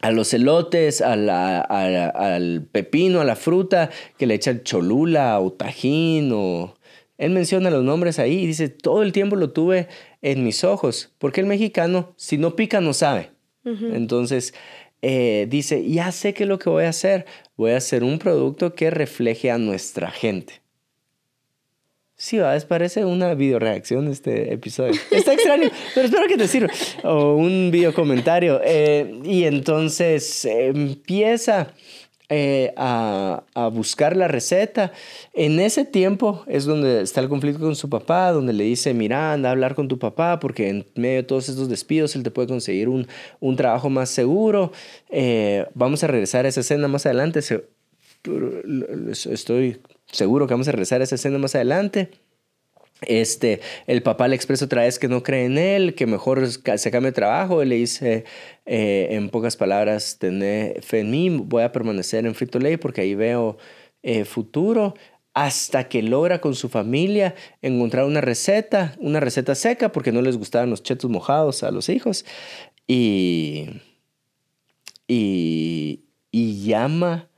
a 0.06 0.12
los 0.12 0.32
elotes, 0.32 1.02
al 1.02 2.68
pepino, 2.70 3.20
a 3.20 3.24
la 3.24 3.34
fruta, 3.34 3.90
que 4.16 4.26
le 4.26 4.34
echa 4.34 4.62
cholula 4.62 5.40
o 5.40 5.52
tajín 5.52 6.30
o... 6.32 6.74
Él 7.18 7.30
menciona 7.30 7.70
los 7.70 7.82
nombres 7.82 8.18
ahí 8.18 8.40
y 8.40 8.46
dice, 8.46 8.68
todo 8.68 9.02
el 9.02 9.10
tiempo 9.12 9.36
lo 9.36 9.50
tuve 9.50 9.88
en 10.20 10.44
mis 10.44 10.64
ojos, 10.64 11.14
porque 11.18 11.40
el 11.40 11.46
mexicano, 11.46 12.12
si 12.16 12.36
no 12.36 12.54
pica, 12.54 12.80
no 12.80 12.92
sabe. 12.92 13.30
Entonces, 13.64 14.54
eh, 15.02 15.46
dice, 15.48 15.88
ya 15.88 16.12
sé 16.12 16.34
qué 16.34 16.44
es 16.44 16.48
lo 16.48 16.60
que 16.60 16.70
voy 16.70 16.84
a 16.84 16.90
hacer. 16.90 17.26
Voy 17.56 17.72
a 17.72 17.78
hacer 17.78 18.04
un 18.04 18.20
producto 18.20 18.74
que 18.74 18.90
refleje 18.90 19.50
a 19.50 19.58
nuestra 19.58 20.10
gente. 20.12 20.62
Sí, 22.18 22.38
parece 22.66 23.04
una 23.04 23.34
video 23.34 23.58
reacción 23.58 24.08
este 24.08 24.54
episodio. 24.54 24.94
Está 25.10 25.34
extraño, 25.34 25.68
pero 25.94 26.06
espero 26.06 26.26
que 26.26 26.38
te 26.38 26.48
sirva. 26.48 26.72
O 27.04 27.34
un 27.34 27.70
video 27.70 27.92
comentario. 27.92 28.58
Eh, 28.64 29.20
y 29.22 29.44
entonces 29.44 30.46
empieza 30.46 31.74
eh, 32.30 32.72
a, 32.78 33.44
a, 33.54 33.68
buscar 33.68 34.16
la 34.16 34.28
receta. 34.28 34.92
En 35.34 35.60
ese 35.60 35.84
tiempo 35.84 36.42
es 36.46 36.64
donde 36.64 37.02
está 37.02 37.20
el 37.20 37.28
conflicto 37.28 37.60
con 37.60 37.76
su 37.76 37.90
papá, 37.90 38.32
donde 38.32 38.54
le 38.54 38.64
dice, 38.64 38.94
mira, 38.94 39.34
anda 39.34 39.50
a 39.50 39.52
hablar 39.52 39.74
con 39.74 39.86
tu 39.86 39.98
papá, 39.98 40.40
porque 40.40 40.70
en 40.70 40.86
medio 40.94 41.16
de 41.16 41.22
todos 41.22 41.50
estos 41.50 41.68
despidos 41.68 42.16
él 42.16 42.22
te 42.22 42.30
puede 42.30 42.48
conseguir 42.48 42.88
un, 42.88 43.06
un 43.40 43.56
trabajo 43.56 43.90
más 43.90 44.08
seguro. 44.08 44.72
Eh, 45.10 45.66
vamos 45.74 46.02
a 46.02 46.06
regresar 46.06 46.46
a 46.46 46.48
esa 46.48 46.60
escena 46.60 46.88
más 46.88 47.04
adelante. 47.04 47.42
Estoy 49.30 49.80
seguro 50.06 50.46
que 50.46 50.54
vamos 50.54 50.68
a 50.68 50.72
regresar 50.72 51.00
a 51.00 51.04
esa 51.04 51.14
escena 51.14 51.38
más 51.38 51.54
adelante. 51.54 52.10
Este, 53.02 53.60
el 53.86 54.02
papá 54.02 54.26
le 54.26 54.36
expresa 54.36 54.64
otra 54.64 54.82
vez 54.82 54.98
que 54.98 55.08
no 55.08 55.22
cree 55.22 55.44
en 55.44 55.58
él, 55.58 55.94
que 55.94 56.06
mejor 56.06 56.46
se 56.48 56.90
cambie 56.90 57.10
de 57.10 57.12
trabajo. 57.12 57.60
Él 57.60 57.68
le 57.68 57.76
dice, 57.76 58.24
eh, 58.64 59.08
en 59.10 59.28
pocas 59.28 59.56
palabras, 59.56 60.18
tener 60.18 60.82
fe 60.82 61.00
en 61.00 61.10
mí, 61.10 61.28
voy 61.28 61.62
a 61.62 61.72
permanecer 61.72 62.24
en 62.24 62.34
Frito 62.34 62.58
Lay 62.58 62.78
porque 62.78 63.02
ahí 63.02 63.14
veo 63.14 63.58
eh, 64.02 64.24
futuro. 64.24 64.94
Hasta 65.34 65.86
que 65.90 66.00
logra 66.02 66.40
con 66.40 66.54
su 66.54 66.70
familia 66.70 67.34
encontrar 67.60 68.06
una 68.06 68.22
receta, 68.22 68.96
una 68.98 69.20
receta 69.20 69.54
seca, 69.54 69.92
porque 69.92 70.10
no 70.10 70.22
les 70.22 70.38
gustaban 70.38 70.70
los 70.70 70.82
chetos 70.82 71.10
mojados 71.10 71.62
a 71.62 71.70
los 71.70 71.90
hijos. 71.90 72.24
Y, 72.86 73.68
y, 75.06 76.04
y 76.30 76.64
llama 76.64 77.28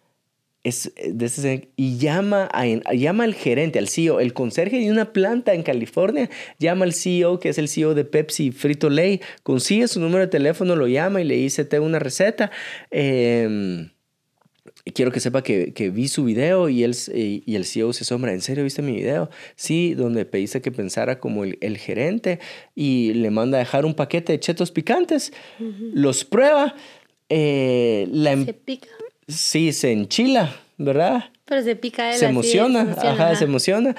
es 0.65 0.93
de 0.97 1.71
y 1.77 1.99
llama, 1.99 2.49
a, 2.53 2.67
llama 2.95 3.25
al 3.25 3.35
gerente, 3.35 3.79
al 3.79 3.89
CEO, 3.89 4.21
el 4.21 4.33
conserje 4.33 4.79
de 4.79 4.91
una 4.91 5.13
planta 5.13 5.55
en 5.55 5.63
California, 5.63 6.29
llama 6.59 6.85
al 6.85 6.93
CEO, 6.93 7.39
que 7.39 7.49
es 7.49 7.59
el 7.59 7.69
CEO 7.69 7.95
de 7.95 8.05
Pepsi 8.05 8.51
Frito 8.51 8.91
Lay, 8.91 9.21
consigue 9.43 9.89
su 9.89 10.01
número 10.01 10.21
de 10.21 10.29
teléfono, 10.29 10.77
lo 10.77 10.89
llama 10.89 11.21
y 11.21 11.25
le 11.25 11.37
dice, 11.37 11.65
tengo 11.65 11.87
una 11.87 11.99
receta. 11.99 12.51
Em, 12.91 13.91
quiero 14.95 15.13
que 15.13 15.21
sepa 15.21 15.43
que, 15.43 15.73
que 15.73 15.91
vi 15.91 16.09
su 16.09 16.25
video 16.25 16.69
y, 16.69 16.83
él, 16.83 16.97
y 17.15 17.55
el 17.55 17.65
CEO 17.65 17.93
se 17.93 18.05
asombra, 18.05 18.33
¿en 18.33 18.41
serio 18.41 18.65
viste 18.65 18.83
mi 18.83 18.97
video? 18.97 19.31
Sí, 19.55 19.95
donde 19.95 20.25
pediste 20.25 20.61
que 20.61 20.73
pensara 20.73 21.21
como 21.21 21.45
el, 21.45 21.59
el 21.61 21.79
gerente 21.79 22.41
y 22.75 23.13
le 23.15 23.31
manda 23.31 23.59
a 23.59 23.61
dejar 23.61 23.85
un 23.85 23.95
paquete 23.95 24.33
de 24.33 24.41
chetos 24.41 24.71
picantes, 24.71 25.33
los 25.93 26.25
prueba, 26.25 26.75
eh, 27.29 28.09
la, 28.11 28.33
em 28.33 28.45
Se 28.47 28.55
pica. 28.55 28.89
Sí, 29.29 29.73
se 29.73 29.93
enchila, 29.93 30.55
¿verdad? 30.77 31.27
Pero 31.45 31.63
se 31.63 31.77
pica 31.77 32.11
él 32.11 32.19
se 32.19 32.27
así, 32.27 32.33
emociona, 32.33 32.81
se 32.81 32.91
emociona, 32.91 33.13
ajá, 33.13 33.25
ajá. 33.29 33.37
se 33.37 33.45
emociona. 33.45 33.97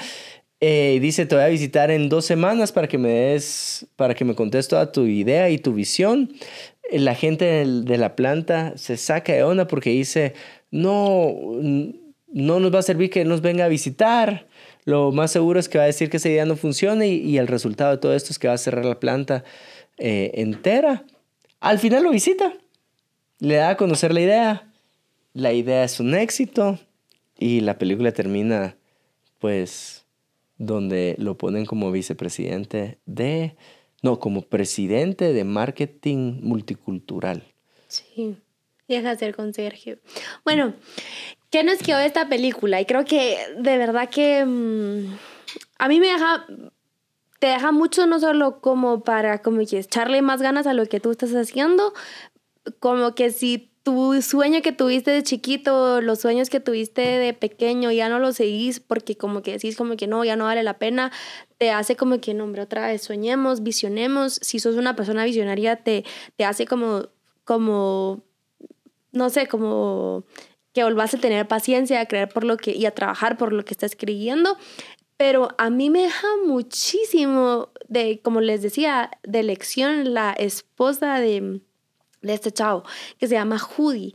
Eh, 0.61 0.95
y 0.97 0.99
dice, 0.99 1.25
te 1.25 1.35
voy 1.35 1.43
a 1.45 1.47
visitar 1.47 1.89
en 1.89 2.09
dos 2.09 2.25
semanas 2.25 2.71
para 2.71 2.87
que 2.87 2.97
me 2.97 3.09
des, 3.09 3.87
para 3.95 4.13
que 4.13 4.25
me 4.25 4.35
contes 4.35 4.67
toda 4.67 4.91
tu 4.91 5.05
idea 5.05 5.49
y 5.49 5.57
tu 5.57 5.73
visión. 5.73 6.33
La 6.91 7.15
gente 7.15 7.45
de 7.65 7.97
la 7.97 8.15
planta 8.15 8.73
se 8.75 8.97
saca 8.97 9.31
de 9.31 9.43
onda 9.43 9.67
porque 9.67 9.91
dice, 9.91 10.33
no, 10.71 11.33
no 12.27 12.59
nos 12.59 12.73
va 12.73 12.79
a 12.79 12.83
servir 12.83 13.09
que 13.09 13.23
nos 13.23 13.41
venga 13.41 13.65
a 13.65 13.69
visitar. 13.69 14.47
Lo 14.85 15.11
más 15.11 15.31
seguro 15.31 15.59
es 15.59 15.69
que 15.69 15.77
va 15.77 15.83
a 15.85 15.87
decir 15.87 16.09
que 16.09 16.17
esa 16.17 16.29
idea 16.29 16.45
no 16.45 16.55
funciona 16.55 17.05
y, 17.05 17.19
y 17.19 17.37
el 17.37 17.47
resultado 17.47 17.91
de 17.91 17.97
todo 17.97 18.15
esto 18.15 18.31
es 18.31 18.39
que 18.39 18.47
va 18.47 18.55
a 18.55 18.57
cerrar 18.57 18.85
la 18.85 18.99
planta 18.99 19.43
eh, 19.97 20.31
entera. 20.35 21.03
Al 21.59 21.77
final 21.77 22.03
lo 22.03 22.11
visita, 22.11 22.53
le 23.39 23.55
da 23.55 23.69
a 23.69 23.77
conocer 23.77 24.13
la 24.13 24.21
idea. 24.21 24.68
La 25.33 25.53
idea 25.53 25.83
es 25.83 25.99
un 25.99 26.15
éxito 26.15 26.79
y 27.37 27.61
la 27.61 27.77
película 27.77 28.11
termina, 28.11 28.75
pues, 29.39 30.05
donde 30.57 31.15
lo 31.17 31.37
ponen 31.37 31.65
como 31.65 31.91
vicepresidente 31.91 32.99
de, 33.05 33.55
no, 34.01 34.19
como 34.19 34.41
presidente 34.41 35.31
de 35.33 35.43
marketing 35.43 36.39
multicultural. 36.41 37.43
Sí, 37.87 38.37
deja 38.87 39.11
de 39.11 39.17
ser 39.17 39.35
conserje. 39.35 39.99
Bueno, 40.43 40.73
¿qué 41.49 41.63
nos 41.63 41.79
quedó 41.79 41.97
de 41.99 42.07
esta 42.07 42.27
película? 42.27 42.81
Y 42.81 42.85
creo 42.85 43.05
que 43.05 43.37
de 43.57 43.77
verdad 43.77 44.09
que 44.09 44.43
mm, 44.45 45.17
a 45.77 45.87
mí 45.87 45.99
me 45.99 46.07
deja, 46.07 46.45
te 47.39 47.47
deja 47.47 47.71
mucho 47.71 48.05
no 48.05 48.19
solo 48.19 48.59
como 48.61 49.03
para 49.03 49.41
como 49.41 49.65
que 49.65 49.79
echarle 49.79 50.21
más 50.21 50.41
ganas 50.41 50.67
a 50.67 50.73
lo 50.73 50.87
que 50.87 50.99
tú 50.99 51.11
estás 51.11 51.33
haciendo, 51.33 51.93
como 52.79 53.15
que 53.15 53.31
si 53.31 53.68
tu 53.83 54.21
sueño 54.21 54.61
que 54.61 54.71
tuviste 54.71 55.11
de 55.11 55.23
chiquito, 55.23 56.01
los 56.01 56.19
sueños 56.19 56.49
que 56.49 56.59
tuviste 56.59 57.01
de 57.01 57.33
pequeño, 57.33 57.91
ya 57.91 58.09
no 58.09 58.19
los 58.19 58.35
seguís 58.35 58.79
porque 58.79 59.15
como 59.15 59.41
que 59.41 59.53
decís 59.53 59.75
como 59.77 59.95
que 59.95 60.07
no, 60.07 60.23
ya 60.23 60.35
no 60.35 60.45
vale 60.45 60.63
la 60.63 60.77
pena, 60.77 61.11
te 61.57 61.71
hace 61.71 61.95
como 61.95 62.19
que, 62.19 62.31
hombre, 62.39 62.61
otra 62.61 62.87
vez 62.87 63.03
soñemos, 63.03 63.63
visionemos. 63.63 64.39
Si 64.41 64.59
sos 64.59 64.75
una 64.75 64.95
persona 64.95 65.25
visionaria, 65.25 65.77
te, 65.77 66.05
te 66.35 66.45
hace 66.45 66.65
como, 66.65 67.07
como, 67.43 68.23
no 69.11 69.29
sé, 69.29 69.47
como 69.47 70.23
que 70.73 70.83
volvás 70.83 71.13
a 71.13 71.19
tener 71.19 71.47
paciencia, 71.47 72.01
a 72.01 72.05
creer 72.05 72.29
por 72.29 72.43
lo 72.43 72.57
que, 72.57 72.71
y 72.71 72.85
a 72.85 72.91
trabajar 72.91 73.37
por 73.37 73.53
lo 73.53 73.65
que 73.65 73.73
estás 73.73 73.95
creyendo. 73.95 74.57
Pero 75.17 75.49
a 75.57 75.69
mí 75.69 75.89
me 75.89 76.03
deja 76.03 76.27
muchísimo 76.45 77.69
de, 77.87 78.21
como 78.21 78.39
les 78.39 78.61
decía, 78.61 79.11
de 79.23 79.43
lección 79.43 80.13
la 80.13 80.31
esposa 80.31 81.19
de, 81.19 81.61
de 82.21 82.33
este 82.33 82.51
chavo, 82.51 82.83
que 83.17 83.27
se 83.27 83.35
llama 83.35 83.59
Judy. 83.59 84.13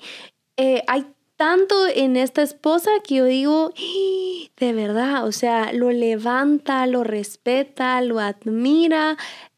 Eh, 0.57 0.83
hay 0.87 1.07
tanto 1.37 1.75
en 1.89 2.17
esta 2.17 2.43
esposa 2.43 2.91
que 3.07 3.17
yo 3.17 3.25
digo, 3.25 3.73
"Ah, 3.77 4.51
de 4.59 4.73
verdad, 4.73 5.27
o 5.27 5.33
sea, 5.33 5.73
lo 5.73 5.91
levanta, 5.91 6.87
lo 6.87 7.03
respeta, 7.05 8.01
lo 8.03 8.21
admira, 8.21 9.17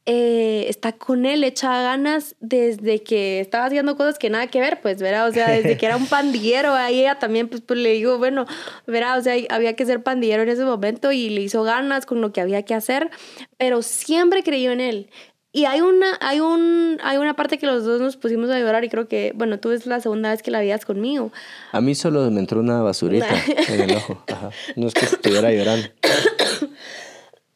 eh, 0.09 0.67
está 0.69 0.93
con 0.93 1.27
él, 1.27 1.43
echa 1.43 1.83
ganas 1.83 2.37
desde 2.39 3.03
que 3.03 3.41
estaba 3.41 3.65
haciendo 3.67 3.97
cosas 3.97 4.19
que 4.21 4.31
nada 4.31 4.47
que 4.47 4.61
ver, 4.61 4.81
pues, 4.81 5.03
¿verdad? 5.03 5.29
O 5.29 5.33
sea, 5.33 5.51
desde 5.51 5.77
que 5.77 5.85
era 5.85 5.97
un 5.97 6.07
pandillero, 6.09 6.75
ahí 6.75 7.01
ella 7.01 7.19
también, 7.19 7.49
pues, 7.49 7.61
pues 7.61 7.81
le 7.81 7.93
digo, 7.93 8.17
bueno, 8.17 8.47
¿verdad? 8.87 9.19
O 9.19 9.23
sea, 9.23 9.35
había 9.51 9.75
que 9.75 9.85
ser 9.85 10.05
pandillero 10.05 10.45
en 10.45 10.49
ese 10.51 10.65
momento 10.65 11.11
y 11.11 11.29
le 11.31 11.41
hizo 11.43 11.65
ganas 11.65 12.07
con 12.07 12.21
lo 12.21 12.33
que 12.33 12.41
había 12.41 12.63
que 12.63 12.75
hacer, 12.75 13.11
pero 13.59 13.83
siempre 13.83 14.45
creyó 14.45 14.71
en 14.71 14.81
él. 14.81 15.11
Y 15.57 15.65
hay 15.65 15.81
una, 15.81 16.19
hay, 16.21 16.41
un, 16.41 16.99
hay 17.03 17.17
una 17.17 17.33
parte 17.35 17.57
que 17.57 17.65
los 17.65 17.83
dos 17.83 17.99
nos 17.99 18.19
pusimos 18.19 18.51
a 18.51 18.59
llorar 18.59 18.85
y 18.85 18.91
creo 18.91 19.09
que, 19.09 19.33
bueno, 19.35 19.59
tú 19.59 19.71
es 19.71 19.87
la 19.87 20.01
segunda 20.01 20.29
vez 20.29 20.43
que 20.43 20.51
la 20.51 20.59
veías 20.59 20.85
conmigo. 20.85 21.33
A 21.73 21.81
mí 21.81 21.95
solo 21.95 22.31
me 22.31 22.41
entró 22.41 22.61
una 22.61 22.83
basurita 22.83 23.27
en 23.69 23.81
el 23.81 23.97
ojo. 23.97 24.23
Ajá. 24.31 24.51
No 24.77 24.87
es 24.87 24.93
que 24.93 25.07
estuviera 25.07 25.51
llorando. 25.51 25.89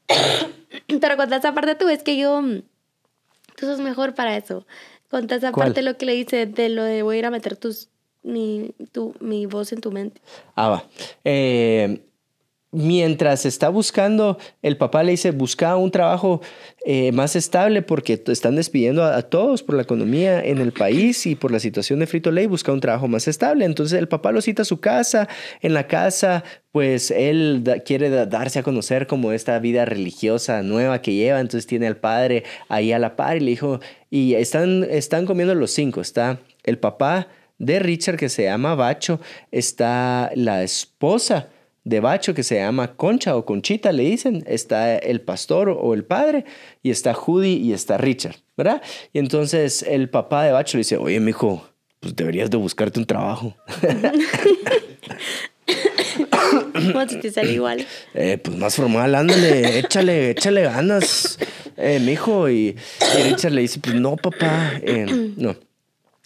Pero 0.98 1.16
conta 1.18 1.36
esa 1.36 1.52
parte 1.52 1.74
tú, 1.74 1.90
es 1.90 2.02
que 2.02 2.16
yo, 2.16 2.40
tú 3.56 3.66
sos 3.66 3.80
mejor 3.80 4.14
para 4.14 4.34
eso. 4.34 4.66
Conta 5.10 5.34
esa 5.34 5.52
¿Cuál? 5.52 5.66
parte 5.66 5.82
lo 5.82 5.98
que 5.98 6.06
le 6.06 6.14
dice 6.14 6.46
de 6.46 6.70
lo 6.70 6.84
de 6.84 7.02
voy 7.02 7.16
a 7.16 7.18
ir 7.18 7.26
a 7.26 7.30
meter 7.30 7.56
tus, 7.56 7.90
mi, 8.22 8.70
tu, 8.92 9.14
mi 9.20 9.44
voz 9.44 9.74
en 9.74 9.82
tu 9.82 9.92
mente. 9.92 10.22
Ah, 10.54 10.70
va. 10.70 10.84
Eh, 11.24 12.00
mientras 12.72 13.46
está 13.46 13.68
buscando, 13.68 14.38
el 14.62 14.76
papá 14.76 15.02
le 15.02 15.12
dice, 15.12 15.32
busca 15.32 15.74
un 15.76 15.90
trabajo 15.90 16.40
eh, 16.84 17.10
más 17.10 17.34
estable 17.34 17.82
porque 17.82 18.22
están 18.26 18.54
despidiendo 18.54 19.04
a, 19.04 19.22
todos 19.22 19.62
por 19.62 19.74
la 19.74 19.82
economía 19.82 20.42
en 20.44 20.58
el 20.58 20.72
país 20.72 21.26
y 21.26 21.34
por 21.34 21.50
la 21.50 21.58
situación 21.58 21.98
de 21.98 22.06
Frito 22.06 22.30
Lay, 22.30 22.46
busca 22.46 22.72
un 22.72 22.80
trabajo 22.80 23.08
más 23.08 23.26
estable. 23.26 23.64
Entonces 23.64 23.98
el 23.98 24.06
papá 24.06 24.30
lo 24.30 24.40
cita 24.40 24.62
a 24.62 24.64
su 24.64 24.78
casa, 24.78 25.28
en 25.62 25.74
la 25.74 25.88
casa, 25.88 26.44
pues 26.70 27.10
él 27.10 27.64
quiere 27.84 28.08
da- 28.08 28.26
darse 28.26 28.60
a 28.60 28.62
conocer 28.62 29.08
como 29.08 29.32
esta 29.32 29.58
vida 29.58 29.84
religiosa 29.84 30.62
nueva 30.62 31.02
que 31.02 31.14
lleva, 31.14 31.40
entonces 31.40 31.66
tiene 31.66 31.88
al 31.88 31.96
padre 31.96 32.44
ahí 32.68 32.92
a 32.92 33.00
la 33.00 33.16
par 33.16 33.36
y 33.36 33.40
le 33.40 33.50
dijo, 33.50 33.80
y 34.10 34.34
están, 34.34 34.86
están 34.88 35.26
comiendo 35.26 35.54
los 35.56 35.72
cinco, 35.72 36.00
está 36.00 36.38
el 36.62 36.78
papá 36.78 37.28
de 37.58 37.80
Richard 37.80 38.16
que 38.16 38.28
se 38.28 38.44
llama 38.44 38.74
Bacho, 38.76 39.20
está 39.50 40.30
la 40.34 40.62
esposa 40.62 41.48
de 41.90 42.00
Bacho 42.00 42.32
que 42.34 42.42
se 42.44 42.54
llama 42.54 42.94
Concha 42.94 43.36
o 43.36 43.44
Conchita, 43.44 43.90
le 43.92 44.04
dicen, 44.04 44.44
está 44.46 44.96
el 44.96 45.20
pastor 45.20 45.68
o 45.68 45.92
el 45.92 46.04
padre, 46.04 46.44
y 46.82 46.90
está 46.90 47.12
Judy 47.12 47.54
y 47.54 47.72
está 47.72 47.98
Richard, 47.98 48.36
¿verdad? 48.56 48.80
Y 49.12 49.18
entonces 49.18 49.82
el 49.82 50.08
papá 50.08 50.44
de 50.44 50.52
Bacho 50.52 50.78
le 50.78 50.80
dice, 50.80 50.96
oye, 50.96 51.18
mijo, 51.18 51.68
pues 51.98 52.14
deberías 52.14 52.48
de 52.48 52.56
buscarte 52.56 53.00
un 53.00 53.06
trabajo. 53.06 53.56
Como 56.72 57.08
si 57.08 57.20
te 57.20 57.30
sale 57.30 57.52
igual. 57.52 57.86
Eh, 58.14 58.38
pues 58.38 58.56
más 58.56 58.76
formal, 58.76 59.14
ándale, 59.14 59.78
échale, 59.80 60.30
échale 60.30 60.62
ganas, 60.62 61.38
eh, 61.76 62.00
mijo. 62.00 62.48
Y, 62.48 62.76
y 63.18 63.22
Richard 63.24 63.52
le 63.52 63.62
dice, 63.62 63.80
pues 63.80 63.96
no, 63.96 64.16
papá, 64.16 64.72
eh, 64.82 65.32
no. 65.36 65.56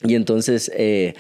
Y 0.02 0.14
entonces 0.14 0.70
eh, 0.76 1.14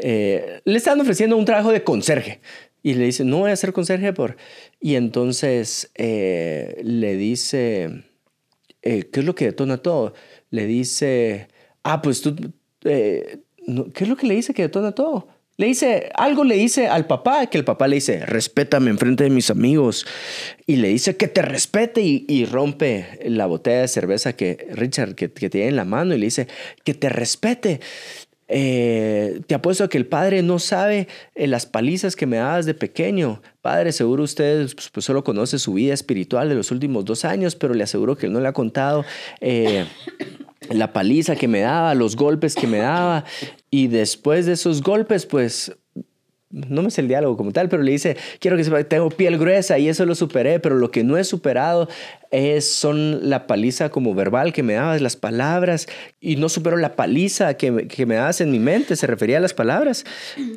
eh, 0.00 0.60
le 0.64 0.76
están 0.76 1.00
ofreciendo 1.00 1.36
un 1.36 1.44
trabajo 1.44 1.72
de 1.72 1.82
conserje. 1.82 2.40
Y 2.82 2.94
le 2.94 3.06
dice, 3.06 3.24
no 3.24 3.38
voy 3.38 3.50
a 3.50 3.56
ser 3.56 3.72
conserje 3.72 4.12
por... 4.12 4.36
Y 4.80 4.94
entonces 4.94 5.90
eh, 5.94 6.80
le 6.82 7.16
dice, 7.16 8.04
eh, 8.82 9.10
¿qué 9.12 9.20
es 9.20 9.26
lo 9.26 9.34
que 9.34 9.46
detona 9.46 9.78
todo? 9.78 10.14
Le 10.50 10.66
dice, 10.66 11.48
ah, 11.82 12.00
pues 12.00 12.22
tú, 12.22 12.36
eh, 12.84 13.40
¿qué 13.94 14.04
es 14.04 14.08
lo 14.08 14.16
que 14.16 14.26
le 14.26 14.34
dice 14.34 14.54
que 14.54 14.62
detona 14.62 14.92
todo? 14.92 15.28
Le 15.58 15.66
dice, 15.66 16.10
algo 16.14 16.44
le 16.44 16.54
dice 16.54 16.86
al 16.86 17.08
papá, 17.08 17.48
que 17.48 17.58
el 17.58 17.64
papá 17.64 17.88
le 17.88 17.96
dice, 17.96 18.24
respétame 18.24 18.90
en 18.90 18.98
frente 18.98 19.24
de 19.24 19.30
mis 19.30 19.50
amigos. 19.50 20.06
Y 20.66 20.76
le 20.76 20.86
dice 20.86 21.16
que 21.16 21.26
te 21.26 21.42
respete 21.42 22.00
y, 22.00 22.44
rompe 22.44 23.18
la 23.24 23.46
botella 23.46 23.80
de 23.80 23.88
cerveza 23.88 24.34
que 24.34 24.68
Richard 24.70 25.16
que 25.16 25.28
tiene 25.28 25.66
en 25.66 25.74
la 25.74 25.84
mano 25.84 26.14
y 26.14 26.18
le 26.18 26.26
dice, 26.26 26.46
que 26.84 26.94
te 26.94 27.08
respete. 27.08 27.80
Eh, 28.48 29.42
te 29.46 29.54
apuesto 29.54 29.84
a 29.84 29.88
que 29.88 29.98
el 29.98 30.06
padre 30.06 30.42
no 30.42 30.58
sabe 30.58 31.06
eh, 31.34 31.46
las 31.46 31.66
palizas 31.66 32.16
que 32.16 32.26
me 32.26 32.38
dabas 32.38 32.66
de 32.66 32.74
pequeño. 32.74 33.42
Padre, 33.60 33.92
seguro 33.92 34.24
usted 34.24 34.68
pues, 34.74 34.88
pues, 34.88 35.04
solo 35.04 35.22
conoce 35.22 35.58
su 35.58 35.74
vida 35.74 35.92
espiritual 35.92 36.48
de 36.48 36.54
los 36.54 36.70
últimos 36.70 37.04
dos 37.04 37.24
años, 37.24 37.54
pero 37.54 37.74
le 37.74 37.84
aseguro 37.84 38.16
que 38.16 38.26
él 38.26 38.32
no 38.32 38.40
le 38.40 38.48
ha 38.48 38.52
contado 38.52 39.04
eh, 39.40 39.84
la 40.70 40.92
paliza 40.92 41.36
que 41.36 41.48
me 41.48 41.60
daba, 41.60 41.94
los 41.94 42.16
golpes 42.16 42.54
que 42.54 42.66
me 42.66 42.78
daba. 42.78 43.24
Y 43.70 43.88
después 43.88 44.46
de 44.46 44.52
esos 44.52 44.82
golpes, 44.82 45.26
pues 45.26 45.76
no 46.50 46.82
me 46.82 46.90
sé 46.90 47.02
el 47.02 47.08
diálogo 47.08 47.36
como 47.36 47.52
tal, 47.52 47.68
pero 47.68 47.82
le 47.82 47.92
dice, 47.92 48.16
quiero 48.40 48.56
que 48.56 48.64
sepa 48.64 48.82
tengo 48.84 49.10
piel 49.10 49.36
gruesa 49.38 49.78
y 49.78 49.88
eso 49.88 50.06
lo 50.06 50.14
superé, 50.14 50.60
pero 50.60 50.76
lo 50.76 50.90
que 50.90 51.04
no 51.04 51.18
he 51.18 51.24
superado 51.24 51.88
es, 52.30 52.70
son 52.70 53.28
la 53.28 53.46
paliza 53.46 53.90
como 53.90 54.14
verbal 54.14 54.52
que 54.52 54.62
me 54.62 54.74
dabas, 54.74 55.02
las 55.02 55.16
palabras, 55.16 55.86
y 56.20 56.36
no 56.36 56.48
supero 56.48 56.76
la 56.76 56.96
paliza 56.96 57.54
que, 57.54 57.86
que 57.86 58.06
me 58.06 58.14
dabas 58.14 58.40
en 58.40 58.50
mi 58.50 58.58
mente, 58.58 58.96
se 58.96 59.06
refería 59.06 59.38
a 59.38 59.40
las 59.40 59.52
palabras, 59.52 60.04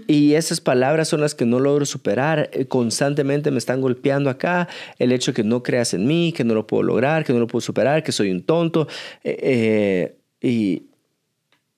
y 0.07 0.33
esas 0.33 0.61
palabras 0.61 1.09
son 1.09 1.21
las 1.21 1.35
que 1.35 1.45
no 1.45 1.59
logro 1.59 1.85
superar, 1.85 2.49
Eh, 2.53 2.65
constantemente 2.65 3.51
me 3.51 3.57
están 3.57 3.81
golpeando 3.81 4.29
acá, 4.29 4.67
el 4.97 5.11
hecho 5.11 5.33
que 5.33 5.43
no 5.43 5.61
creas 5.61 5.93
en 5.93 6.07
mí, 6.07 6.33
que 6.35 6.43
no 6.43 6.53
lo 6.53 6.67
puedo 6.67 6.83
lograr, 6.83 7.23
que 7.25 7.33
no 7.33 7.39
lo 7.39 7.47
puedo 7.47 7.61
superar, 7.61 8.03
que 8.03 8.11
soy 8.11 8.31
un 8.31 8.43
tonto, 8.43 8.87
eh, 9.23 9.37
eh, 9.41 10.15
y, 10.41 10.83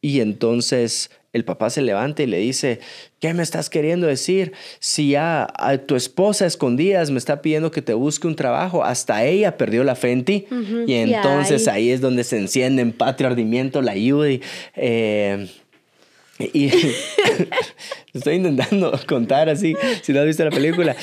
y 0.01 0.20
entonces 0.20 1.10
el 1.33 1.43
papá 1.45 1.69
se 1.71 1.81
levanta 1.81 2.23
y 2.23 2.27
le 2.27 2.37
dice, 2.37 2.79
¿qué 3.19 3.33
me 3.33 3.43
estás 3.43 3.69
queriendo 3.69 4.07
decir? 4.07 4.53
Si 4.79 5.09
ya 5.09 5.47
a 5.57 5.77
tu 5.79 5.95
esposa 5.95 6.45
a 6.45 6.47
escondidas 6.47 7.09
me 7.11 7.17
está 7.17 7.41
pidiendo 7.41 7.71
que 7.71 7.81
te 7.81 7.93
busque 7.93 8.27
un 8.27 8.35
trabajo, 8.35 8.83
hasta 8.83 9.25
ella 9.25 9.57
perdió 9.57 9.83
la 9.83 9.95
fe 9.95 10.11
en 10.11 10.23
ti. 10.25 10.45
Ujú, 10.51 10.83
Y 10.87 10.93
y 10.93 11.13
entonces 11.15 11.67
ahí- 11.67 11.83
ahí 11.87 11.89
es 11.89 12.01
donde 12.01 12.23
se 12.23 12.37
enciende 12.37 12.81
en 12.83 12.91
patrio 12.93 13.27
ardimiento 13.29 13.81
la 13.81 13.93
Judy. 13.93 14.41
Eh, 14.75 15.47
Y 16.53 16.69
estoy 18.13 18.35
intentando 18.35 18.91
contar 19.07 19.49
así, 19.49 19.75
si 20.01 20.13
no 20.13 20.19
has 20.21 20.25
visto 20.25 20.43
la 20.43 20.51
película. 20.51 20.95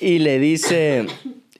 Y 0.00 0.18
le 0.18 0.38
dice, 0.38 1.06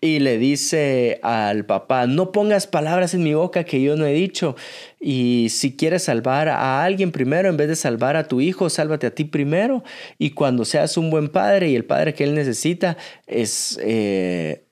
y 0.00 0.18
le 0.18 0.36
dice 0.38 1.20
al 1.22 1.64
papá, 1.64 2.06
no 2.06 2.32
pongas 2.32 2.66
palabras 2.66 3.14
en 3.14 3.22
mi 3.22 3.32
boca 3.34 3.64
que 3.64 3.80
yo 3.80 3.96
no 3.96 4.04
he 4.06 4.12
dicho. 4.12 4.56
Y 5.06 5.50
si 5.50 5.76
quieres 5.76 6.04
salvar 6.04 6.48
a 6.48 6.82
alguien 6.82 7.12
primero, 7.12 7.50
en 7.50 7.58
vez 7.58 7.68
de 7.68 7.76
salvar 7.76 8.16
a 8.16 8.26
tu 8.26 8.40
hijo, 8.40 8.70
sálvate 8.70 9.06
a 9.06 9.10
ti 9.10 9.24
primero. 9.24 9.84
Y 10.16 10.30
cuando 10.30 10.64
seas 10.64 10.96
un 10.96 11.10
buen 11.10 11.28
padre 11.28 11.68
y 11.68 11.76
el 11.76 11.84
padre 11.84 12.14
que 12.14 12.24
él 12.24 12.34
necesita 12.34 12.96
es 13.26 13.78
eh, 13.82 14.64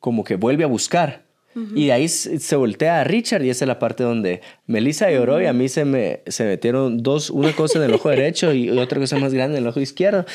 como 0.00 0.24
que 0.24 0.36
vuelve 0.36 0.64
a 0.64 0.66
buscar. 0.66 1.26
Y 1.74 1.86
de 1.86 1.92
ahí 1.92 2.08
se 2.08 2.56
voltea 2.56 3.00
a 3.00 3.04
Richard 3.04 3.42
y 3.42 3.48
esa 3.48 3.64
es 3.64 3.68
la 3.68 3.78
parte 3.78 4.02
donde 4.02 4.42
Melissa 4.66 5.10
lloró 5.10 5.40
y 5.40 5.46
a 5.46 5.54
mí 5.54 5.70
se 5.70 5.86
me 5.86 6.20
se 6.26 6.44
metieron 6.44 7.02
dos, 7.02 7.30
una 7.30 7.52
cosa 7.54 7.78
en 7.78 7.86
el 7.86 7.94
ojo 7.94 8.10
derecho 8.10 8.52
y 8.52 8.68
otra 8.70 9.00
cosa 9.00 9.18
más 9.18 9.32
grande 9.32 9.56
en 9.56 9.64
el 9.64 9.68
ojo 9.68 9.80
izquierdo. 9.80 10.26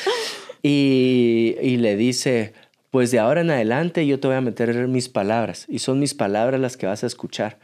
Y, 0.64 1.56
y 1.62 1.76
le 1.76 1.96
dice, 1.96 2.54
pues 2.90 3.10
de 3.10 3.20
ahora 3.20 3.40
en 3.40 3.50
adelante 3.50 4.04
yo 4.06 4.18
te 4.20 4.28
voy 4.28 4.36
a 4.36 4.40
meter 4.40 4.86
mis 4.88 5.08
palabras 5.08 5.66
y 5.68 5.78
son 5.78 6.00
mis 6.00 6.14
palabras 6.14 6.60
las 6.60 6.76
que 6.76 6.86
vas 6.86 7.02
a 7.04 7.06
escuchar. 7.08 7.58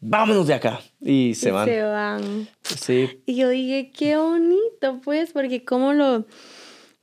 Vámonos 0.00 0.46
de 0.46 0.54
acá. 0.54 0.80
Y 1.00 1.34
se 1.34 1.50
van. 1.50 1.66
Se 1.66 1.82
van. 1.82 2.48
Sí. 2.62 3.22
Y 3.26 3.36
yo 3.36 3.48
dije, 3.48 3.90
qué 3.96 4.16
bonito, 4.16 5.00
pues, 5.02 5.32
porque 5.32 5.64
cómo 5.64 5.92
lo, 5.92 6.24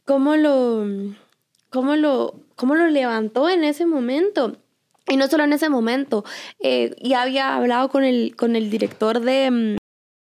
cómo 0.05 0.35
lo, 0.35 0.85
cómo 1.69 1.95
lo, 1.95 2.39
cómo 2.55 2.75
lo 2.75 2.87
levantó 2.87 3.49
en 3.49 3.63
ese 3.63 3.85
momento. 3.85 4.57
Y 5.07 5.17
no 5.17 5.27
solo 5.27 5.43
en 5.43 5.53
ese 5.53 5.69
momento, 5.69 6.23
eh, 6.59 6.95
ya 7.01 7.21
había 7.21 7.55
hablado 7.55 7.89
con 7.89 8.03
el, 8.03 8.35
con 8.35 8.55
el 8.55 8.69
director 8.69 9.19
de, 9.19 9.51
mm, 9.51 9.77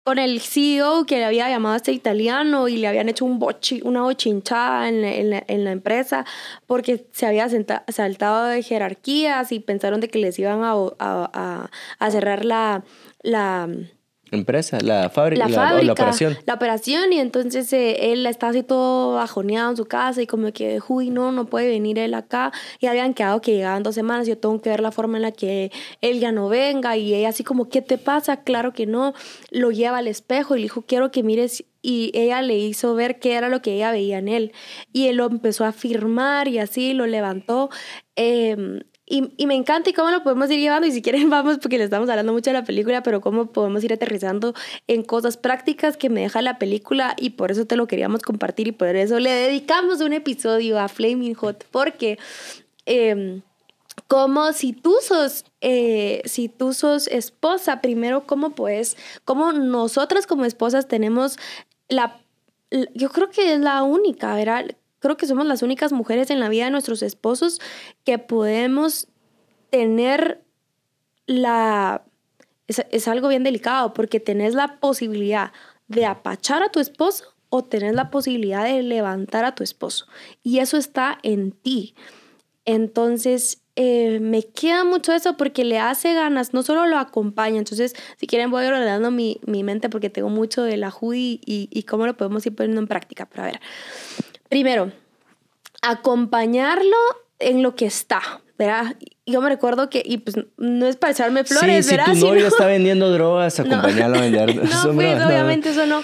con 0.09 0.19
el 0.19 0.41
CEO 0.41 1.05
que 1.05 1.19
le 1.19 1.27
había 1.27 1.50
llamado 1.50 1.75
a 1.75 1.77
este 1.77 1.93
italiano 1.93 2.67
y 2.67 2.79
le 2.79 2.88
habían 2.88 3.11
hecho 3.11 3.27
un 3.27 3.38
bochi, 3.38 3.83
una 3.85 4.00
bochinchada 4.00 4.88
en 4.88 5.03
la, 5.03 5.12
en, 5.12 5.29
la, 5.29 5.45
en 5.47 5.65
la 5.65 5.73
empresa 5.73 6.25
porque 6.67 7.05
se 7.12 7.27
había 7.27 7.47
saltado 7.88 8.47
de 8.47 8.62
jerarquías 8.62 9.53
y 9.53 9.61
pensaron 9.61 10.00
de 10.00 10.09
que 10.09 10.19
les 10.19 10.38
iban 10.38 10.62
a, 10.62 10.73
a, 10.99 11.71
a 11.99 12.11
cerrar 12.11 12.47
la, 12.47 12.85
la 13.21 13.69
empresa, 14.31 14.79
la 14.81 15.11
fábrica, 15.11 15.49
la, 15.49 15.83
la, 15.83 15.93
operación. 15.93 16.37
La 16.47 16.55
operación, 16.55 17.13
y 17.13 17.21
entonces 17.21 17.73
eh, 17.73 18.13
él 18.13 18.27
está 18.27 18.49
así 18.49 18.63
todo 18.63 19.15
bajoneado 19.15 19.71
en 19.71 19.77
su 19.77 19.87
casa 19.87 20.23
y 20.23 20.27
como 20.27 20.53
que, 20.53 20.81
uy, 20.89 21.11
no, 21.11 21.33
no 21.33 21.47
puede 21.47 21.69
venir 21.69 21.99
él 21.99 22.15
acá. 22.15 22.53
Y 22.81 22.87
habían 22.87 23.15
quedado 23.15 23.41
que 23.41 23.53
llegaban 23.53 23.83
dos 23.83 23.95
semanas, 23.95 24.27
yo 24.27 24.39
tengo 24.39 24.61
que 24.61 24.71
ver 24.71 24.81
la 24.81 24.93
forma 24.93 25.19
en 25.19 25.23
la 25.23 25.33
que 25.33 25.71
él 26.01 26.21
ya 26.21 26.33
no 26.33 26.49
venga. 26.49 26.97
Y 26.97 27.15
ella 27.15 27.31
así 27.31 27.45
como, 27.45 27.69
¿qué 27.69 27.83
te 27.83 27.99
pasa? 27.99 28.43
Claro 28.43 28.73
que 28.73 28.87
no. 28.87 29.15
Lo 29.51 29.71
lleva 29.71 29.99
al 29.99 30.09
espejo 30.09 30.57
y 30.57 30.61
le 30.61 30.65
dijo, 30.65 30.83
quiero 30.83 31.11
que 31.11 31.23
mires. 31.23 31.65
Y 31.81 32.11
ella 32.15 32.43
le 32.43 32.59
hizo 32.59 32.95
ver 32.95 33.19
qué 33.21 33.35
era 33.35 33.49
lo 33.49 33.63
que 33.63 33.75
ella 33.75 33.93
veía 33.93 34.19
en 34.19 34.29
él. 34.29 34.53
Y 34.93 35.07
él 35.09 35.17
lo 35.17 35.27
empezó 35.27 35.65
a 35.65 35.69
afirmar 35.69 36.49
y 36.49 36.59
así 36.59 36.93
lo 36.93 37.07
levantó. 37.07 37.71
Eh, 38.17 38.81
y, 39.09 39.33
y, 39.37 39.47
me 39.47 39.55
encanta 39.55 39.91
y 39.91 39.93
cómo 39.93 40.11
lo 40.11 40.23
podemos 40.23 40.50
ir 40.50 40.61
llevando. 40.61 40.87
Y 40.87 40.93
si 40.93 41.03
quieren, 41.03 41.31
vamos, 41.31 41.59
porque 41.59 41.79
le 41.79 41.85
estamos 41.85 42.09
hablando 42.09 42.33
mucho 42.33 42.50
de 42.50 42.55
la 42.55 42.65
película, 42.65 43.03
pero 43.03 43.21
cómo 43.21 43.47
podemos 43.47 43.83
ir 43.85 43.93
aterrizando 43.93 44.55
en 44.87 45.03
cosas 45.03 45.37
prácticas 45.37 45.97
que 45.97 46.11
me 46.11 46.23
deja 46.23 46.43
la 46.43 46.59
película. 46.59 47.15
Y 47.19 47.31
por 47.31 47.50
eso 47.50 47.67
te 47.67 47.77
lo 47.77 47.87
queríamos 47.87 48.23
compartir. 48.23 48.69
Y 48.69 48.73
por 48.73 48.95
eso 48.95 49.19
le 49.19 49.31
dedicamos 49.31 50.00
un 50.00 50.12
episodio 50.12 50.79
a 50.79 50.88
Flaming 50.88 51.35
Hot. 51.35 51.65
Porque. 51.71 52.19
Eh, 52.87 53.41
como 54.07 54.53
si 54.53 54.73
tú 54.73 54.95
sos, 55.03 55.45
eh, 55.61 56.23
si 56.25 56.49
tú 56.49 56.73
sos 56.73 57.09
esposa, 57.09 57.81
primero, 57.81 58.27
¿cómo 58.27 58.50
puedes, 58.50 58.97
cómo 59.25 59.53
nosotras 59.53 60.27
como 60.27 60.45
esposas 60.45 60.87
tenemos 60.87 61.37
la, 61.88 62.21
yo 62.95 63.11
creo 63.11 63.31
que 63.31 63.55
es 63.55 63.61
la 63.61 63.83
única, 63.83 64.35
¿verdad? 64.35 64.67
Creo 65.00 65.17
que 65.17 65.26
somos 65.26 65.47
las 65.47 65.62
únicas 65.62 65.93
mujeres 65.93 66.31
en 66.31 66.40
la 66.40 66.49
vida 66.49 66.64
de 66.64 66.71
nuestros 66.71 67.02
esposos 67.02 67.61
que 68.05 68.19
podemos 68.19 69.09
tener 69.71 70.43
la... 71.26 72.05
Es, 72.67 73.09
algo 73.09 73.28
bien 73.28 73.45
delicado 73.45 73.95
porque 73.95 74.21
tenés 74.21 74.55
la 74.55 74.78
posibilidad 74.78 75.52
de 75.87 76.05
apachar 76.05 76.62
a 76.62 76.69
tu 76.69 76.81
esposo 76.81 77.35
o 77.49 77.64
tenés 77.64 77.95
la 77.95 78.11
posibilidad 78.11 78.64
de 78.64 78.83
levantar 78.83 79.47
a 79.47 79.55
tu 79.55 79.64
esposo. 79.64 80.07
Y 80.43 80.59
eso 80.59 80.76
está 80.76 81.19
en 81.23 81.52
ti. 81.52 81.95
Entonces, 82.67 83.62
eh, 83.76 84.21
me 84.21 84.43
queda 84.43 84.85
mucho 84.85 85.12
eso 85.14 85.38
porque 85.38 85.64
le 85.64 85.78
hace 85.78 86.12
ganas, 86.12 86.52
no 86.52 86.62
solo 86.62 86.87
lo 86.87 86.99
acompaña. 86.99 87.57
Entonces, 87.57 87.95
si 88.19 88.26
quieren, 88.26 88.50
voy 88.50 88.67
ordenando 88.67 89.11
mi, 89.11 89.40
mi 89.46 89.62
mente 89.62 89.88
porque 89.88 90.11
tengo 90.11 90.29
mucho 90.29 90.62
de 90.62 90.77
la 90.77 90.90
Judy 90.90 91.40
y, 91.46 91.68
y 91.73 91.85
cómo 91.85 92.05
lo 92.05 92.18
podemos 92.18 92.44
ir 92.44 92.55
poniendo 92.55 92.81
en 92.81 92.88
práctica. 92.88 93.27
Pero 93.27 93.44
a 93.44 93.46
ver, 93.46 93.61
Primero, 94.49 94.93
acompañarlo 95.83 96.97
en 97.39 97.63
lo 97.63 97.75
que 97.75 97.87
está, 97.87 98.21
¿verdad? 98.59 98.97
Yo 99.27 99.41
me 99.41 99.49
recuerdo 99.49 99.91
que, 99.91 100.03
y 100.05 100.19
pues 100.19 100.37
no 100.57 100.87
es 100.87 100.97
para 100.97 101.13
echarme 101.13 101.45
flores, 101.45 101.87
sí, 101.87 101.97
¿verdad? 101.97 102.15
Si 102.15 102.21
tu 102.21 102.27
novio 102.29 102.47
está 102.47 102.67
vendiendo 102.67 103.11
drogas, 103.11 103.61
acompañarlo 103.61 104.19
a 104.19 104.21
vender. 104.23 104.57
no, 104.57 104.95
pues 104.95 105.23
obviamente 105.23 105.71
eso 105.71 105.87
no. 105.87 106.03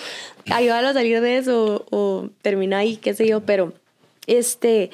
Ayudarlo 0.51 0.91
a 0.91 0.93
salir 0.93 1.21
de 1.21 1.39
eso 1.39 1.87
o, 1.91 2.29
terminar 2.43 2.81
ahí, 2.81 2.97
qué 2.97 3.15
sé 3.15 3.27
yo, 3.27 3.41
pero 3.41 3.73
este. 4.27 4.91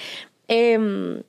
Eh, 0.49 1.23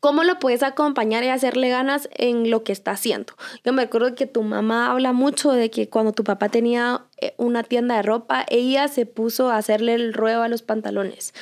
¿Cómo 0.00 0.24
lo 0.24 0.38
puedes 0.38 0.62
acompañar 0.62 1.24
y 1.24 1.28
hacerle 1.28 1.68
ganas 1.68 2.08
en 2.12 2.50
lo 2.50 2.64
que 2.64 2.72
está 2.72 2.92
haciendo? 2.92 3.32
Yo 3.64 3.72
me 3.72 3.82
acuerdo 3.82 4.14
que 4.14 4.26
tu 4.26 4.42
mamá 4.42 4.90
habla 4.90 5.12
mucho 5.12 5.52
de 5.52 5.70
que 5.70 5.88
cuando 5.88 6.12
tu 6.12 6.22
papá 6.22 6.48
tenía 6.48 7.06
eh, 7.20 7.34
una 7.38 7.62
tienda 7.62 7.96
de 7.96 8.02
ropa, 8.02 8.44
ella 8.48 8.88
se 8.88 9.06
puso 9.06 9.50
a 9.50 9.56
hacerle 9.56 9.94
el 9.94 10.12
ruedo 10.12 10.42
a 10.42 10.48
los 10.48 10.62
pantalones 10.62 11.32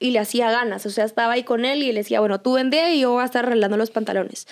y 0.00 0.10
le 0.10 0.18
hacía 0.18 0.50
ganas. 0.50 0.84
O 0.86 0.90
sea, 0.90 1.04
estaba 1.04 1.34
ahí 1.34 1.44
con 1.44 1.64
él 1.64 1.82
y 1.82 1.92
le 1.92 2.00
decía, 2.00 2.20
bueno, 2.20 2.40
tú 2.40 2.54
vende 2.54 2.94
y 2.94 3.00
yo 3.00 3.12
voy 3.12 3.22
a 3.22 3.26
estar 3.26 3.44
arreglando 3.44 3.76
los 3.76 3.90
pantalones. 3.90 4.48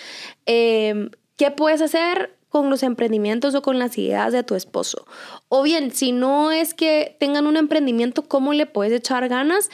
Em, 0.47 1.11
¿Qué 1.37 1.51
puedes 1.51 1.83
hacer? 1.83 2.35
con 2.49 2.71
los 2.71 2.83
emprendimientos 2.83 3.55
o 3.55 3.61
con 3.61 3.79
las 3.79 3.99
ideas 3.99 4.33
de 4.33 4.43
tu 4.43 4.55
esposo. 4.55 5.07
O 5.49 5.63
bien, 5.63 5.91
si 5.91 6.13
no 6.13 6.51
es 6.51 6.73
que 6.73 7.15
tengan 7.21 7.47
un 7.47 7.59
emprendimiento, 7.59 8.23
¿cómo 8.27 8.55
le 8.55 8.65
puedes 8.65 8.93
echar 8.93 9.29
ganas 9.29 9.69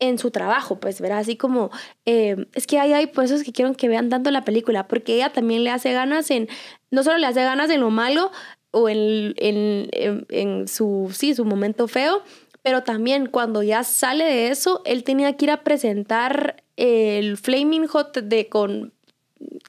en 0.00 0.18
su 0.18 0.30
trabajo, 0.30 0.78
pues, 0.78 1.00
verá, 1.00 1.18
así 1.18 1.36
como, 1.36 1.70
eh, 2.04 2.46
es 2.54 2.66
que 2.66 2.78
hay, 2.78 2.92
hay 2.92 3.06
pues 3.08 3.42
que 3.42 3.52
quiero 3.52 3.74
que 3.74 3.88
vean 3.88 4.08
tanto 4.08 4.30
la 4.30 4.44
película, 4.44 4.86
porque 4.86 5.14
ella 5.14 5.32
también 5.32 5.64
le 5.64 5.70
hace 5.70 5.92
ganas 5.92 6.30
en, 6.30 6.48
no 6.90 7.02
solo 7.02 7.18
le 7.18 7.26
hace 7.26 7.42
ganas 7.42 7.70
en 7.70 7.80
lo 7.80 7.90
malo 7.90 8.30
o 8.70 8.88
en, 8.88 9.34
en, 9.36 10.26
en, 10.28 10.68
su, 10.68 11.10
sí, 11.12 11.34
su 11.34 11.44
momento 11.44 11.88
feo, 11.88 12.22
pero 12.62 12.82
también 12.82 13.26
cuando 13.26 13.62
ya 13.62 13.82
sale 13.82 14.24
de 14.24 14.48
eso, 14.48 14.82
él 14.84 15.04
tenía 15.04 15.36
que 15.36 15.46
ir 15.46 15.50
a 15.50 15.64
presentar 15.64 16.62
el 16.76 17.36
Flaming 17.36 17.86
Hot 17.86 18.18
de 18.18 18.48
con 18.48 18.92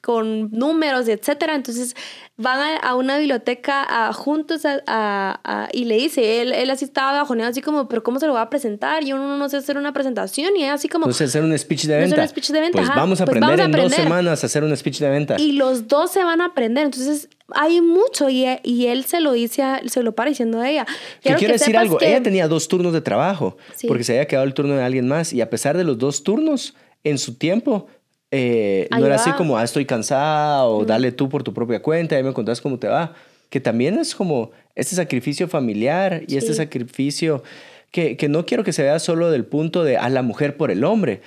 con 0.02 0.50
números, 0.50 1.08
etcétera. 1.08 1.54
Entonces 1.54 1.94
van 2.36 2.78
a, 2.82 2.94
una 2.94 3.18
biblioteca 3.18 4.12
juntos 4.12 4.62
a, 4.64 5.68
y 5.72 5.84
le 5.84 5.96
dice, 5.96 6.40
él, 6.40 6.52
él 6.52 6.70
así 6.70 6.84
estaba 6.84 7.12
bajoneado, 7.12 7.50
así 7.50 7.60
como, 7.60 7.88
pero 7.88 8.02
¿cómo 8.02 8.18
se 8.18 8.26
lo 8.26 8.32
va 8.32 8.42
a 8.42 8.50
presentar? 8.50 9.04
Yo 9.04 9.16
no, 9.16 9.36
no 9.36 9.48
sé 9.48 9.58
hacer 9.58 9.76
una 9.76 9.92
presentación 9.92 10.56
y 10.56 10.64
así 10.64 10.88
como... 10.88 11.06
No 11.06 11.12
sé 11.12 11.24
hacer 11.24 11.42
un 11.42 11.56
speech 11.56 11.84
de 11.84 11.96
venta. 11.96 12.28
Pues 12.72 12.88
vamos 12.88 13.20
a 13.20 13.26
pues 13.26 13.36
aprender 13.36 13.60
en 13.60 13.72
dos 13.72 13.92
semanas 13.92 14.42
a 14.42 14.46
hacer 14.46 14.64
un 14.64 14.76
speech 14.76 14.98
de 14.98 15.10
venta. 15.10 15.36
Y 15.38 15.52
los 15.52 15.86
dos 15.88 16.10
se 16.10 16.24
van 16.24 16.40
a 16.40 16.46
aprender. 16.46 16.86
Entonces 16.86 17.28
hay 17.52 17.80
mucho 17.80 18.28
y, 18.30 18.46
y 18.62 18.86
él 18.86 19.04
se 19.04 19.20
lo 19.20 19.32
dice, 19.32 19.62
se 19.86 20.02
lo 20.02 20.12
para 20.12 20.30
diciendo 20.30 20.60
a 20.60 20.70
ella. 20.70 20.86
Quiero, 21.22 21.38
quiero 21.38 21.52
decir 21.52 21.76
algo, 21.76 22.00
ella 22.00 22.22
tenía 22.22 22.48
dos 22.48 22.68
turnos 22.68 22.92
de 22.92 23.00
trabajo 23.00 23.56
porque 23.86 24.04
se 24.04 24.12
había 24.12 24.26
quedado 24.26 24.46
el 24.46 24.54
turno 24.54 24.76
de 24.76 24.82
alguien 24.82 25.06
más 25.08 25.32
y 25.32 25.40
a 25.40 25.50
pesar 25.50 25.76
de 25.76 25.84
los 25.84 25.98
dos 25.98 26.22
turnos, 26.22 26.74
en 27.02 27.18
su 27.18 27.34
tiempo 27.36 27.86
eh, 28.30 28.88
no 28.90 29.04
era 29.04 29.16
así 29.16 29.32
como, 29.32 29.56
ah, 29.56 29.64
estoy 29.64 29.84
cansada 29.84 30.64
o 30.66 30.84
dale 30.84 31.12
tú 31.12 31.28
por 31.28 31.42
tu 31.42 31.52
propia 31.52 31.82
cuenta 31.82 32.18
y 32.18 32.22
me 32.22 32.32
contás 32.32 32.60
cómo 32.60 32.78
te 32.78 32.88
va. 32.88 33.14
Que 33.48 33.60
también 33.60 33.98
es 33.98 34.14
como 34.14 34.52
este 34.76 34.94
sacrificio 34.94 35.48
familiar 35.48 36.22
y 36.28 36.36
este 36.36 36.54
sacrificio 36.54 37.42
que, 37.90 38.16
que, 38.16 38.28
no 38.28 38.46
quiero 38.46 38.62
que 38.62 38.72
se 38.72 38.82
vea 38.82 39.00
solo 39.00 39.30
del 39.30 39.44
punto 39.44 39.82
de 39.82 39.96
a 39.96 40.08
la 40.08 40.22
mujer 40.22 40.56
por 40.56 40.70
el 40.70 40.84
hombre. 40.84 41.22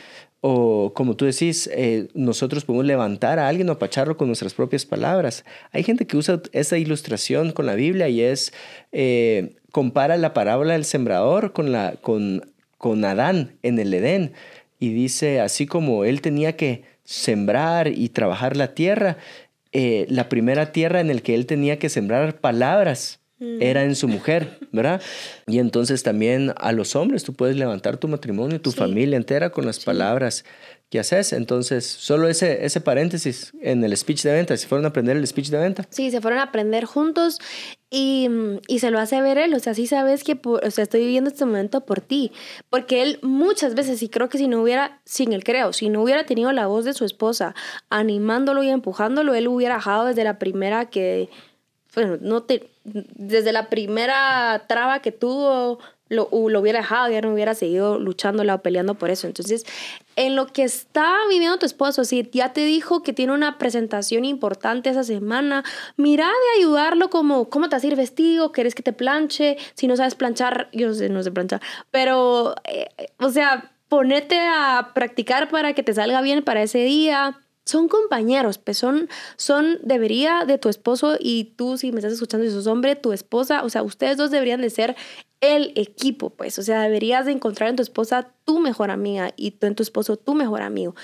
O 0.45 0.91
como 0.93 1.15
tú 1.15 1.23
decís, 1.23 1.69
eh, 1.73 2.09
nosotros 2.13 2.65
podemos 2.65 2.85
levantar 2.85 3.39
a 3.39 3.47
alguien 3.47 3.69
o 3.69 3.73
apacharlo 3.73 4.17
con 4.17 4.27
nuestras 4.27 4.53
propias 4.53 4.85
palabras. 4.85 5.45
Hay 5.71 5.83
gente 5.83 6.05
que 6.05 6.17
usa 6.17 6.41
esa 6.51 6.77
ilustración 6.77 7.53
con 7.53 7.65
la 7.65 7.75
Biblia 7.75 8.09
y 8.09 8.21
es, 8.21 8.51
eh, 8.91 9.55
compara 9.71 10.17
la 10.17 10.33
parábola 10.33 10.73
del 10.73 10.83
sembrador 10.83 11.53
con, 11.53 11.71
la, 11.71 11.95
con, 12.01 12.51
con 12.77 13.05
Adán 13.05 13.55
en 13.63 13.79
el 13.79 13.93
Edén. 13.93 14.33
Y 14.79 14.93
dice, 14.93 15.39
así 15.39 15.65
como 15.65 16.03
él 16.03 16.19
tenía 16.19 16.57
que 16.57 16.83
sembrar 17.03 17.87
y 17.87 18.09
trabajar 18.09 18.57
la 18.57 18.73
tierra, 18.73 19.17
eh, 19.71 20.05
la 20.09 20.29
primera 20.29 20.71
tierra 20.71 20.99
en 20.99 21.09
el 21.09 21.21
que 21.21 21.35
él 21.35 21.45
tenía 21.45 21.79
que 21.79 21.89
sembrar 21.89 22.39
palabras 22.39 23.19
mm. 23.39 23.61
era 23.61 23.83
en 23.83 23.95
su 23.95 24.07
mujer, 24.07 24.59
¿verdad? 24.71 25.01
Y 25.47 25.59
entonces 25.59 26.03
también 26.03 26.53
a 26.57 26.71
los 26.71 26.95
hombres 26.95 27.23
tú 27.23 27.33
puedes 27.33 27.55
levantar 27.55 27.97
tu 27.97 28.07
matrimonio, 28.07 28.61
tu 28.61 28.71
familia 28.71 29.17
entera 29.17 29.49
con 29.49 29.65
las 29.65 29.83
palabras 29.83 30.45
que 30.89 30.99
haces. 30.99 31.33
Entonces, 31.33 31.85
solo 31.85 32.29
ese, 32.29 32.65
ese 32.65 32.79
paréntesis 32.79 33.51
en 33.61 33.83
el 33.83 33.97
speech 33.97 34.21
de 34.21 34.33
venta, 34.33 34.55
si 34.55 34.67
fueron 34.67 34.85
a 34.85 34.89
aprender 34.89 35.17
el 35.17 35.25
speech 35.25 35.49
de 35.49 35.57
venta. 35.57 35.87
Sí, 35.89 36.11
se 36.11 36.21
fueron 36.21 36.39
a 36.39 36.43
aprender 36.43 36.85
juntos 36.85 37.39
Y, 37.95 38.27
y, 38.67 38.79
se 38.79 38.89
lo 38.89 38.97
hace 38.97 39.21
ver 39.21 39.37
él, 39.37 39.53
o 39.53 39.59
sea, 39.59 39.75
sí 39.75 39.85
sabes 39.85 40.23
que, 40.23 40.39
o 40.43 40.71
sea, 40.71 40.83
estoy 40.83 41.01
viviendo 41.01 41.29
este 41.29 41.45
momento 41.45 41.81
por 41.85 42.01
ti, 42.01 42.31
porque 42.71 43.03
él 43.03 43.19
muchas 43.21 43.75
veces, 43.75 44.01
y 44.01 44.09
creo 44.09 44.29
que 44.29 44.39
si 44.39 44.47
no 44.47 44.63
hubiera, 44.63 44.99
sin 45.05 45.31
él 45.31 45.43
creo, 45.43 45.73
si 45.73 45.89
no 45.89 46.01
hubiera 46.01 46.25
tenido 46.25 46.51
la 46.53 46.65
voz 46.65 46.85
de 46.85 46.95
su 46.95 47.05
esposa 47.05 47.53
animándolo 47.91 48.63
y 48.63 48.69
empujándolo, 48.69 49.35
él 49.35 49.47
hubiera 49.47 49.75
bajado 49.75 50.05
desde 50.05 50.23
la 50.23 50.39
primera 50.39 50.89
que, 50.89 51.29
bueno, 51.93 52.17
no 52.19 52.41
te, 52.41 52.71
desde 52.83 53.51
la 53.51 53.69
primera 53.69 54.65
traba 54.67 55.03
que 55.03 55.11
tuvo, 55.11 55.77
lo, 56.09 56.29
lo, 56.31 56.59
hubiera 56.59 56.79
dejado, 56.79 57.09
ya 57.09 57.21
no 57.21 57.33
hubiera 57.33 57.55
seguido 57.55 57.97
luchando 57.97 58.43
o 58.43 58.57
peleando 58.59 58.95
por 58.95 59.09
eso. 59.09 59.27
Entonces, 59.27 59.65
en 60.15 60.35
lo 60.35 60.47
que 60.47 60.63
está 60.63 61.15
viviendo 61.29 61.57
tu 61.57 61.65
esposo, 61.65 62.03
si 62.03 62.29
ya 62.31 62.53
te 62.53 62.65
dijo 62.65 63.03
que 63.03 63.13
tiene 63.13 63.33
una 63.33 63.57
presentación 63.57 64.25
importante 64.25 64.89
esa 64.89 65.03
semana, 65.03 65.63
mira 65.97 66.27
de 66.27 66.61
ayudarlo 66.61 67.09
como, 67.09 67.49
¿cómo 67.49 67.69
te 67.69 67.75
vas 67.75 67.95
vestido? 67.95 68.51
¿Quieres 68.51 68.75
que 68.75 68.83
te 68.83 68.93
planche? 68.93 69.57
Si 69.73 69.87
no 69.87 69.95
sabes 69.95 70.15
planchar, 70.15 70.69
yo 70.73 70.87
no 70.87 70.93
sé, 70.93 71.09
no 71.09 71.23
sé 71.23 71.31
planchar, 71.31 71.61
pero, 71.91 72.55
eh, 72.65 72.89
o 73.19 73.29
sea, 73.29 73.71
ponete 73.87 74.39
a 74.39 74.91
practicar 74.93 75.49
para 75.49 75.73
que 75.73 75.83
te 75.83 75.93
salga 75.93 76.21
bien 76.21 76.43
para 76.43 76.63
ese 76.63 76.79
día 76.79 77.39
son 77.65 77.87
compañeros, 77.87 78.57
pues 78.57 78.77
son, 78.77 79.09
son, 79.37 79.79
debería 79.83 80.43
de 80.45 80.57
tu 80.57 80.69
esposo 80.69 81.15
y 81.19 81.53
tú 81.55 81.77
si 81.77 81.91
me 81.91 81.99
estás 81.99 82.13
escuchando 82.13 82.45
y 82.45 82.51
sos 82.51 82.67
hombre, 82.67 82.95
tu 82.95 83.13
esposa, 83.13 83.63
o 83.63 83.69
sea, 83.69 83.83
ustedes 83.83 84.17
dos 84.17 84.31
deberían 84.31 84.61
de 84.61 84.69
ser 84.69 84.95
el 85.43 85.73
equipo, 85.75 86.29
pues, 86.31 86.57
o 86.57 86.63
sea, 86.63 86.81
deberías 86.81 87.25
de 87.25 87.33
encontrar 87.33 87.69
en 87.69 87.75
tu 87.75 87.83
esposa 87.83 88.31
tu 88.45 88.59
mejor 88.59 88.91
amiga 88.91 89.33
y 89.35 89.51
tú 89.51 89.67
en 89.67 89.75
tu 89.75 89.83
esposo 89.83 90.17
tu 90.17 90.33
mejor 90.33 90.61
amigo 90.61 90.95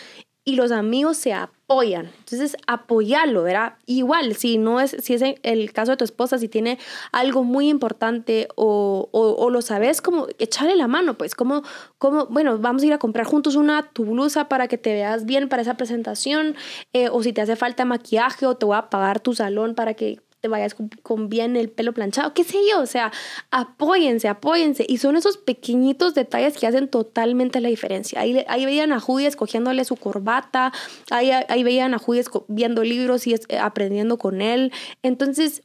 y 0.50 0.56
los 0.56 0.72
amigos 0.72 1.18
se 1.18 1.34
apoyan. 1.34 2.10
Entonces, 2.20 2.58
apoyarlo, 2.66 3.44
¿verdad? 3.44 3.74
Igual, 3.86 4.36
si 4.36 4.58
no 4.58 4.80
es, 4.80 4.96
si 5.00 5.14
es 5.14 5.24
el 5.44 5.74
caso 5.74 5.92
de 5.92 5.98
tu 5.98 6.04
esposa, 6.04 6.40
si 6.40 6.48
tiene 6.48 6.80
algo 7.12 7.44
muy 7.44 7.70
importante 7.70 8.48
o, 8.56 9.10
o, 9.12 9.50
lo 9.50 9.62
sabes, 9.62 10.02
como 10.02 10.28
echarle 10.40 10.76
la 10.76 10.88
mano, 10.88 11.18
pues, 11.18 11.36
como, 11.36 11.62
como, 11.98 12.26
bueno, 12.28 12.58
vamos 12.58 12.82
a 12.82 12.86
ir 12.88 12.94
a 12.94 12.98
comprar 12.98 13.26
juntos 13.26 13.56
una 13.56 13.92
tu 13.94 14.06
blusa 14.06 14.50
para 14.50 14.68
que 14.68 14.78
te 14.78 14.94
veas 14.94 15.26
bien 15.26 15.50
para 15.50 15.62
esa 15.62 15.78
presentación, 15.78 16.56
eh, 16.94 17.10
o 17.10 17.22
si 17.22 17.34
te 17.34 17.42
hace 17.42 17.56
falta 17.56 17.86
maquillaje 17.86 18.46
o 18.46 18.56
te 18.56 18.66
voy 18.66 18.78
a 18.78 18.90
pagar 18.90 19.20
tu 19.20 19.36
salón 19.36 19.76
para 19.76 19.94
que 19.94 20.20
te 20.42 20.48
vayas 20.48 20.76
con, 21.04 21.30
bien 21.30 21.56
el 21.56 21.70
pelo 21.70 21.94
planchado, 21.94 22.34
qué 22.34 22.44
sé 22.44 22.58
yo, 22.72 22.82
o 22.82 22.86
sea, 22.86 23.12
apóyense, 23.52 24.28
apóyense. 24.28 24.86
Y 24.88 24.98
son 24.98 25.16
esos 25.16 25.38
pequeñitos 25.38 26.16
detalles 26.16 26.58
que 26.58 26.68
hacen 26.68 26.88
totalmente 26.88 27.60
la 27.60 27.70
diferencia. 27.70 28.22
Ahí, 28.22 28.44
ahí 28.48 28.66
veían 28.66 28.92
a 28.94 29.00
Judy 29.00 29.26
escogiéndole 29.26 29.84
su 29.86 29.96
corbata, 29.96 30.72
ahí, 31.10 31.32
ahí 31.32 31.64
veían 31.64 31.94
a 31.94 32.00
Judy 32.00 32.22
viendo 32.48 32.84
libros 32.84 33.28
y 33.28 33.34
eh, 33.34 33.60
aprendiendo 33.60 34.18
con 34.18 34.42
él. 34.42 34.72
Entonces, 35.04 35.64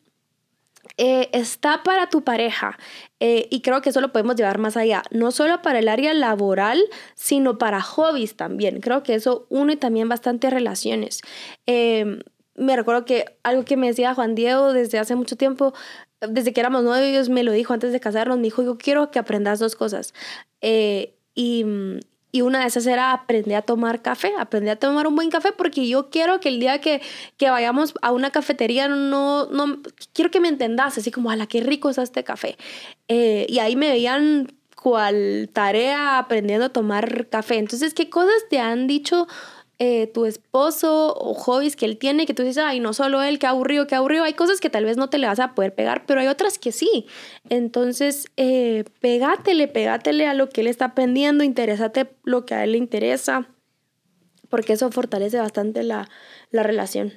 eh, 0.96 1.28
está 1.32 1.82
para 1.82 2.08
tu 2.08 2.22
pareja 2.22 2.78
eh, 3.18 3.48
y 3.50 3.62
creo 3.62 3.82
que 3.82 3.90
eso 3.90 4.00
lo 4.00 4.12
podemos 4.12 4.36
llevar 4.36 4.58
más 4.58 4.76
allá, 4.76 5.02
no 5.10 5.32
solo 5.32 5.60
para 5.60 5.80
el 5.80 5.88
área 5.88 6.14
laboral, 6.14 6.80
sino 7.14 7.58
para 7.58 7.80
hobbies 7.80 8.36
también. 8.36 8.80
Creo 8.80 9.02
que 9.02 9.14
eso 9.14 9.46
une 9.48 9.76
también 9.76 10.08
bastante 10.08 10.50
relaciones. 10.50 11.20
Eh, 11.66 12.20
me 12.56 12.76
recuerdo 12.76 13.04
que 13.04 13.36
algo 13.42 13.64
que 13.64 13.76
me 13.76 13.88
decía 13.88 14.14
Juan 14.14 14.34
Diego 14.34 14.72
desde 14.72 14.98
hace 14.98 15.14
mucho 15.16 15.36
tiempo, 15.36 15.74
desde 16.20 16.52
que 16.52 16.60
éramos 16.60 16.84
novios, 16.84 17.28
me 17.28 17.42
lo 17.42 17.52
dijo 17.52 17.74
antes 17.74 17.92
de 17.92 18.00
casarnos, 18.00 18.38
me 18.38 18.44
dijo, 18.44 18.62
yo 18.62 18.78
quiero 18.78 19.10
que 19.10 19.18
aprendas 19.18 19.58
dos 19.58 19.74
cosas. 19.76 20.14
Eh, 20.60 21.14
y, 21.34 21.64
y, 22.32 22.42
una 22.42 22.60
de 22.60 22.66
esas 22.66 22.86
era 22.86 23.12
aprender 23.12 23.56
a 23.56 23.62
tomar 23.62 24.02
café, 24.02 24.32
aprender 24.38 24.72
a 24.72 24.76
tomar 24.76 25.06
un 25.06 25.16
buen 25.16 25.30
café, 25.30 25.52
porque 25.52 25.88
yo 25.88 26.10
quiero 26.10 26.40
que 26.40 26.48
el 26.48 26.60
día 26.60 26.80
que, 26.80 27.02
que 27.36 27.50
vayamos 27.50 27.94
a 28.02 28.12
una 28.12 28.30
cafetería, 28.30 28.88
no, 28.88 29.46
no, 29.46 29.80
quiero 30.12 30.30
que 30.30 30.40
me 30.40 30.48
entendas, 30.48 30.96
así 30.96 31.10
como, 31.10 31.30
ala, 31.30 31.46
qué 31.46 31.60
rico 31.60 31.90
es 31.90 31.98
este 31.98 32.24
café. 32.24 32.56
Eh, 33.08 33.46
y 33.48 33.58
ahí 33.58 33.76
me 33.76 33.88
veían 33.90 34.52
cual 34.76 35.48
tarea 35.52 36.18
aprendiendo 36.18 36.66
a 36.66 36.68
tomar 36.68 37.28
café. 37.28 37.56
Entonces, 37.56 37.94
¿qué 37.94 38.10
cosas 38.10 38.44
te 38.50 38.60
han 38.60 38.86
dicho 38.86 39.26
eh, 39.78 40.06
tu 40.06 40.26
esposo 40.26 41.14
o 41.14 41.34
hobbies 41.34 41.76
que 41.76 41.84
él 41.84 41.98
tiene, 41.98 42.26
que 42.26 42.34
tú 42.34 42.42
dices, 42.42 42.58
ay, 42.58 42.80
no 42.80 42.92
solo 42.92 43.22
él, 43.22 43.38
qué 43.38 43.46
aburrido, 43.46 43.86
qué 43.86 43.94
aburrido. 43.94 44.24
Hay 44.24 44.34
cosas 44.34 44.60
que 44.60 44.70
tal 44.70 44.84
vez 44.84 44.96
no 44.96 45.10
te 45.10 45.18
le 45.18 45.26
vas 45.26 45.40
a 45.40 45.54
poder 45.54 45.74
pegar, 45.74 46.06
pero 46.06 46.20
hay 46.20 46.26
otras 46.28 46.58
que 46.58 46.72
sí. 46.72 47.06
Entonces, 47.48 48.26
eh, 48.36 48.84
pegátele, 49.00 49.68
pegátele 49.68 50.26
a 50.26 50.34
lo 50.34 50.48
que 50.48 50.60
él 50.60 50.68
está 50.68 50.86
aprendiendo, 50.86 51.44
interésate 51.44 52.08
lo 52.22 52.46
que 52.46 52.54
a 52.54 52.64
él 52.64 52.72
le 52.72 52.78
interesa, 52.78 53.48
porque 54.48 54.74
eso 54.74 54.90
fortalece 54.90 55.38
bastante 55.38 55.82
la, 55.82 56.08
la 56.50 56.62
relación. 56.62 57.12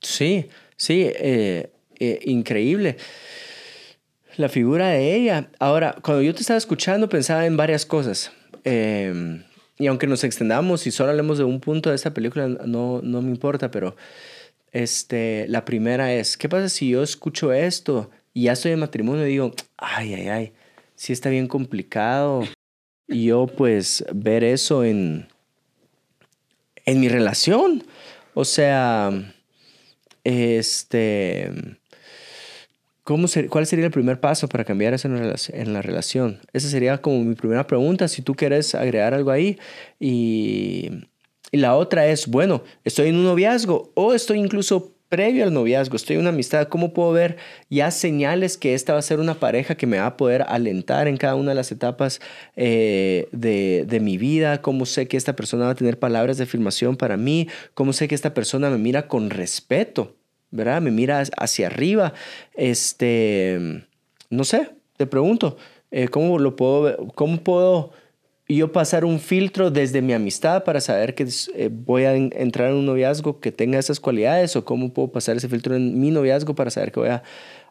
Sí, 0.00 0.48
sí, 0.76 1.06
eh, 1.06 1.70
increíble 2.24 2.96
la 4.36 4.48
figura 4.48 4.88
de 4.88 5.14
ella. 5.14 5.50
Ahora, 5.58 5.96
cuando 6.02 6.22
yo 6.22 6.34
te 6.34 6.40
estaba 6.40 6.58
escuchando, 6.58 7.08
pensaba 7.08 7.46
en 7.46 7.56
varias 7.56 7.86
cosas. 7.86 8.32
Eh, 8.64 9.42
y 9.78 9.86
aunque 9.86 10.06
nos 10.06 10.24
extendamos 10.24 10.86
y 10.86 10.90
solo 10.90 11.10
hablemos 11.10 11.38
de 11.38 11.44
un 11.44 11.60
punto 11.60 11.90
de 11.90 11.96
esta 11.96 12.14
película, 12.14 12.48
no, 12.48 13.00
no 13.02 13.22
me 13.22 13.30
importa, 13.30 13.70
pero 13.70 13.96
este, 14.70 15.46
la 15.48 15.64
primera 15.64 16.12
es, 16.12 16.36
¿qué 16.36 16.48
pasa 16.48 16.68
si 16.68 16.90
yo 16.90 17.02
escucho 17.02 17.52
esto 17.52 18.10
y 18.32 18.44
ya 18.44 18.52
estoy 18.52 18.72
en 18.72 18.80
matrimonio 18.80 19.26
y 19.26 19.30
digo, 19.30 19.52
ay, 19.76 20.14
ay, 20.14 20.28
ay, 20.28 20.52
sí 20.94 21.12
está 21.12 21.30
bien 21.30 21.46
complicado? 21.46 22.44
Y 23.08 23.26
yo 23.26 23.46
pues 23.46 24.04
ver 24.14 24.44
eso 24.44 24.84
en, 24.84 25.28
en 26.84 27.00
mi 27.00 27.08
relación. 27.08 27.84
O 28.34 28.44
sea, 28.44 29.10
este 30.24 31.50
¿Cómo 33.04 33.26
¿Cuál 33.48 33.66
sería 33.66 33.84
el 33.84 33.90
primer 33.90 34.20
paso 34.20 34.48
para 34.48 34.64
cambiar 34.64 34.94
eso 34.94 35.08
en 35.08 35.72
la, 35.72 35.82
relación? 35.82 36.40
Esa 36.52 36.68
sería 36.68 36.98
como 36.98 37.24
mi 37.24 37.34
primera 37.34 37.66
pregunta, 37.66 38.06
si 38.06 38.22
tú 38.22 38.34
quieres 38.34 38.76
agregar 38.76 39.12
algo 39.12 39.32
ahí. 39.32 39.58
Y, 39.98 40.90
y 41.50 41.56
la 41.56 41.74
otra 41.74 42.06
es, 42.06 42.28
bueno, 42.28 42.62
estoy 42.84 43.08
en 43.08 43.16
un 43.16 43.24
noviazgo 43.24 43.90
o 43.94 44.14
estoy 44.14 44.38
incluso 44.38 44.94
previo 45.08 45.44
al 45.44 45.52
noviazgo, 45.52 45.96
estoy 45.96 46.14
en 46.14 46.20
una 46.20 46.30
amistad, 46.30 46.68
¿cómo 46.68 46.94
puedo 46.94 47.12
ver 47.12 47.36
ya 47.68 47.90
señales 47.90 48.56
que 48.56 48.72
esta 48.72 48.94
va 48.94 49.00
a 49.00 49.02
ser 49.02 49.20
una 49.20 49.34
pareja 49.34 49.74
que 49.74 49.86
me 49.86 49.98
va 49.98 50.06
a 50.06 50.16
poder 50.16 50.42
alentar 50.48 51.06
en 51.06 51.18
cada 51.18 51.34
una 51.34 51.50
de 51.50 51.54
las 51.56 51.70
etapas 51.70 52.20
eh, 52.56 53.28
de, 53.32 53.84
de, 53.86 54.00
mi 54.00 54.16
vida? 54.16 54.62
¿Cómo 54.62 54.86
sé 54.86 55.08
que 55.08 55.18
esta 55.18 55.36
persona 55.36 55.66
va 55.66 55.72
a 55.72 55.74
tener 55.74 55.98
palabras 55.98 56.38
de 56.38 56.44
afirmación 56.44 56.96
para 56.96 57.18
mí? 57.18 57.48
¿Cómo 57.74 57.92
sé 57.92 58.08
que 58.08 58.14
esta 58.14 58.32
persona 58.32 58.70
me 58.70 58.78
mira 58.78 59.06
con 59.06 59.28
respeto? 59.28 60.16
¿Verdad? 60.52 60.80
Me 60.80 60.92
mira 60.92 61.24
hacia 61.36 61.66
arriba. 61.66 62.14
Este, 62.54 63.84
no 64.30 64.44
sé, 64.44 64.70
te 64.96 65.06
pregunto, 65.06 65.56
eh, 65.90 66.08
¿cómo 66.08 66.38
lo 66.38 66.54
puedo, 66.54 67.08
cómo 67.14 67.42
puedo 67.42 67.90
yo 68.48 68.70
pasar 68.70 69.04
un 69.04 69.18
filtro 69.18 69.70
desde 69.70 70.02
mi 70.02 70.12
amistad 70.12 70.64
para 70.64 70.80
saber 70.80 71.14
que 71.14 71.26
eh, 71.54 71.70
voy 71.72 72.04
a 72.04 72.14
entrar 72.14 72.70
en 72.70 72.76
un 72.76 72.86
noviazgo 72.86 73.40
que 73.40 73.50
tenga 73.52 73.78
esas 73.78 73.98
cualidades 73.98 74.56
o 74.56 74.64
cómo 74.64 74.92
puedo 74.92 75.10
pasar 75.10 75.36
ese 75.36 75.48
filtro 75.48 75.74
en 75.74 75.98
mi 76.00 76.10
noviazgo 76.10 76.54
para 76.54 76.70
saber 76.70 76.92
que 76.92 77.00
voy 77.00 77.08
a 77.08 77.22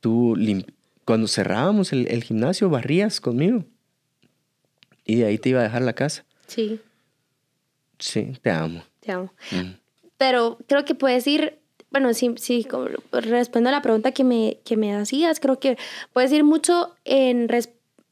Tú, 0.00 0.36
cuando 1.04 1.26
cerrábamos 1.26 1.92
el, 1.92 2.22
gimnasio, 2.22 2.68
barrías 2.70 3.20
conmigo. 3.20 3.64
Y 5.04 5.16
de 5.16 5.26
ahí 5.26 5.38
te 5.38 5.50
iba 5.50 5.60
a 5.60 5.64
dejar 5.64 5.82
la 5.82 5.94
casa. 5.94 6.24
Sí. 6.46 6.80
Sí, 7.98 8.32
te 8.42 8.50
amo. 8.50 8.82
Te 9.00 9.12
amo. 9.12 9.32
Mm. 9.50 9.72
Pero 10.16 10.58
creo 10.68 10.84
que 10.84 10.94
puedes 10.94 11.26
ir, 11.26 11.58
bueno, 11.90 12.12
sí, 12.12 12.34
sí, 12.36 12.66
respondo 13.12 13.70
a 13.70 13.72
la 13.72 13.82
pregunta 13.82 14.12
que 14.12 14.24
me, 14.24 14.58
que 14.64 14.76
me 14.76 14.94
hacías, 14.94 15.40
creo 15.40 15.58
que 15.58 15.78
puedes 16.12 16.30
ir 16.32 16.44
mucho 16.44 16.94
en 17.04 17.48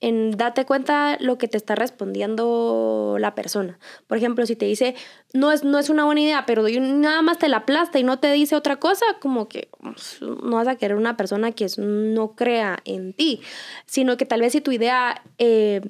en 0.01 0.31
date 0.33 0.65
cuenta 0.65 1.17
lo 1.21 1.39
que 1.39 1.49
te 1.49 1.57
está 1.57 1.75
respondiendo 1.75 3.17
la 3.19 3.35
persona. 3.35 3.79
Por 4.07 4.19
ejemplo, 4.19 4.47
si 4.47 4.57
te 4.57 4.67
dice, 4.67 4.95
no 5.33 5.51
es, 5.53 5.65
no 5.65 5.79
es 5.79 5.91
una 5.91 6.05
buena 6.05 6.21
idea, 6.21 6.45
pero 6.47 6.67
nada 6.69 7.23
más 7.23 7.39
te 7.39 7.49
la 7.49 7.59
aplasta 7.59 7.99
y 7.99 8.05
no 8.05 8.19
te 8.19 8.33
dice 8.33 8.55
otra 8.55 8.77
cosa, 8.77 9.05
como 9.21 9.49
que 9.49 9.69
pues, 9.81 10.21
no 10.21 10.57
vas 10.57 10.69
a 10.69 10.77
querer 10.77 10.97
una 10.97 11.17
persona 11.17 11.53
que 11.53 11.67
no 11.79 12.33
crea 12.37 12.79
en 12.85 13.13
ti, 13.13 13.41
sino 13.87 14.17
que 14.17 14.27
tal 14.27 14.41
vez 14.41 14.53
si 14.53 14.61
tu 14.61 14.73
idea 14.73 15.23
eh, 15.39 15.81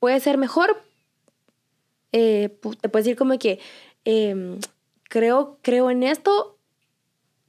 puede 0.00 0.20
ser 0.20 0.38
mejor, 0.38 0.82
eh, 2.12 2.58
te 2.80 2.88
puedes 2.88 3.06
decir 3.06 3.16
como 3.16 3.38
que... 3.38 3.58
Em, 4.04 4.60
creo, 5.08 5.58
creo 5.62 5.90
en 5.90 6.02
esto, 6.02 6.58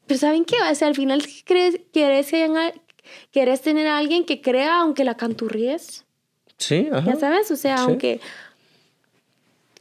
pero 0.06 0.20
¿saben 0.20 0.46
qué? 0.46 0.56
O 0.72 0.76
sea, 0.76 0.88
al 0.88 0.96
final 0.96 1.24
querés, 1.46 1.80
querés, 1.92 2.32
querés 3.32 3.62
tener 3.62 3.88
a 3.88 3.98
alguien 3.98 4.26
que 4.26 4.42
crea 4.42 4.82
aunque 4.82 5.04
la 5.04 5.16
canturríes. 5.16 6.06
Sí, 6.58 6.90
ajá. 6.92 7.14
Ya 7.14 7.20
sabes, 7.20 7.52
o 7.52 7.56
sea, 7.56 7.76
aunque 7.78 8.20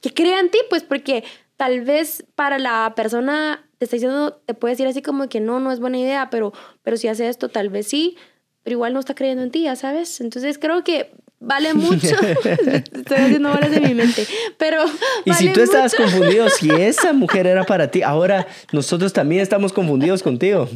que 0.00 0.12
crea 0.12 0.40
en 0.40 0.50
ti, 0.50 0.58
pues 0.68 0.82
porque 0.82 1.24
tal 1.56 1.80
vez 1.80 2.24
para 2.34 2.58
la 2.58 2.92
persona 2.94 3.66
te 3.78 3.84
está 3.84 3.96
diciendo, 3.96 4.40
te 4.46 4.54
puede 4.54 4.72
decir 4.72 4.86
así 4.86 5.02
como 5.02 5.28
que 5.28 5.40
no, 5.40 5.60
no 5.60 5.72
es 5.72 5.80
buena 5.80 5.98
idea, 5.98 6.30
pero, 6.30 6.52
pero 6.82 6.96
si 6.96 7.08
hace 7.08 7.28
esto, 7.28 7.48
tal 7.48 7.68
vez 7.68 7.88
sí, 7.88 8.16
pero 8.62 8.74
igual 8.74 8.92
no 8.94 9.00
está 9.00 9.14
creyendo 9.14 9.42
en 9.42 9.50
ti, 9.50 9.62
ya 9.62 9.76
sabes. 9.76 10.20
Entonces 10.20 10.58
creo 10.58 10.82
que 10.82 11.12
vale 11.40 11.74
mucho. 11.74 12.16
Estoy 12.44 13.16
haciendo 13.16 13.50
bolas 13.50 13.70
de 13.70 13.80
mi 13.80 13.94
mente. 13.94 14.26
Pero. 14.58 14.84
Y 15.24 15.32
si 15.34 15.52
tú 15.52 15.60
estabas 15.60 15.94
confundido, 15.94 16.48
si 16.48 16.70
esa 16.80 17.12
mujer 17.12 17.46
era 17.46 17.64
para 17.64 17.90
ti, 17.90 18.02
ahora 18.02 18.46
nosotros 18.72 19.12
también 19.12 19.42
estamos 19.42 19.72
confundidos 19.72 20.22
contigo. 20.22 20.68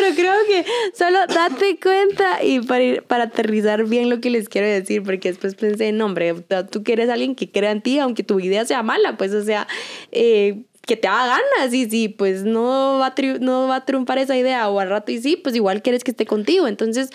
Pero 0.00 0.14
creo 0.14 0.34
que 0.46 0.64
solo 0.94 1.18
date 1.26 1.78
cuenta 1.80 2.42
y 2.42 2.60
para, 2.60 3.02
para 3.02 3.24
aterrizar 3.24 3.84
bien 3.84 4.10
lo 4.10 4.20
que 4.20 4.30
les 4.30 4.48
quiero 4.48 4.66
decir, 4.66 5.02
porque 5.02 5.28
después 5.28 5.54
pensé, 5.54 5.92
no, 5.92 6.06
hombre, 6.06 6.34
tú 6.70 6.82
quieres 6.82 7.08
alguien 7.10 7.34
que 7.34 7.50
crea 7.50 7.70
en 7.70 7.82
ti, 7.82 7.98
aunque 7.98 8.22
tu 8.22 8.40
idea 8.40 8.64
sea 8.64 8.82
mala, 8.82 9.16
pues, 9.16 9.32
o 9.32 9.42
sea, 9.42 9.66
eh, 10.12 10.62
que 10.86 10.96
te 10.96 11.08
haga 11.08 11.38
ganas 11.38 11.74
y 11.74 11.90
si 11.90 12.08
pues 12.08 12.44
no 12.44 12.98
va, 13.00 13.08
a 13.08 13.14
no 13.40 13.68
va 13.68 13.76
a 13.76 13.84
triunfar 13.84 14.18
esa 14.18 14.36
idea 14.36 14.68
o 14.68 14.78
al 14.78 14.88
rato 14.88 15.12
y 15.12 15.20
sí, 15.20 15.36
pues 15.36 15.54
igual 15.56 15.82
quieres 15.82 16.04
que 16.04 16.12
esté 16.12 16.26
contigo. 16.26 16.68
Entonces, 16.68 17.10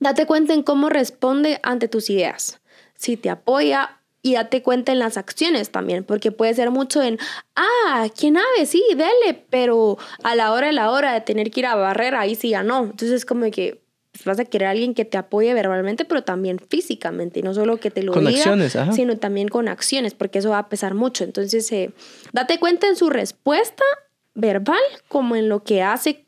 date 0.00 0.26
cuenta 0.26 0.54
en 0.54 0.62
cómo 0.62 0.88
responde 0.88 1.60
ante 1.62 1.88
tus 1.88 2.08
ideas. 2.10 2.60
Si 2.96 3.16
te 3.16 3.30
apoya 3.30 3.99
y 4.22 4.34
date 4.34 4.62
cuenta 4.62 4.92
en 4.92 4.98
las 4.98 5.16
acciones 5.16 5.70
también, 5.70 6.04
porque 6.04 6.30
puede 6.32 6.54
ser 6.54 6.70
mucho 6.70 7.02
en, 7.02 7.18
ah, 7.56 8.06
¿quién 8.16 8.34
sabe? 8.34 8.66
Sí, 8.66 8.82
dele, 8.90 9.44
pero 9.48 9.98
a 10.22 10.34
la 10.34 10.52
hora 10.52 10.68
de 10.68 10.72
la 10.72 10.90
hora 10.90 11.12
de 11.12 11.20
tener 11.20 11.50
que 11.50 11.60
ir 11.60 11.66
a 11.66 11.74
barrer, 11.74 12.14
ahí 12.14 12.34
sí 12.34 12.50
ya 12.50 12.62
no. 12.62 12.84
Entonces, 12.84 13.24
como 13.24 13.50
que 13.50 13.80
pues, 14.12 14.24
vas 14.24 14.38
a 14.38 14.44
querer 14.44 14.68
a 14.68 14.70
alguien 14.72 14.94
que 14.94 15.04
te 15.04 15.16
apoye 15.16 15.54
verbalmente, 15.54 16.04
pero 16.04 16.22
también 16.22 16.58
físicamente, 16.58 17.40
y 17.40 17.42
no 17.42 17.54
solo 17.54 17.78
que 17.78 17.90
te 17.90 18.02
lo 18.02 18.12
diga, 18.12 18.92
sino 18.92 19.16
también 19.18 19.48
con 19.48 19.68
acciones, 19.68 20.14
porque 20.14 20.40
eso 20.40 20.50
va 20.50 20.58
a 20.58 20.68
pesar 20.68 20.94
mucho. 20.94 21.24
Entonces, 21.24 21.70
eh, 21.72 21.92
date 22.32 22.58
cuenta 22.58 22.88
en 22.88 22.96
su 22.96 23.08
respuesta 23.08 23.84
verbal 24.34 24.80
como 25.08 25.36
en 25.36 25.48
lo 25.48 25.64
que 25.64 25.82
hace, 25.82 26.26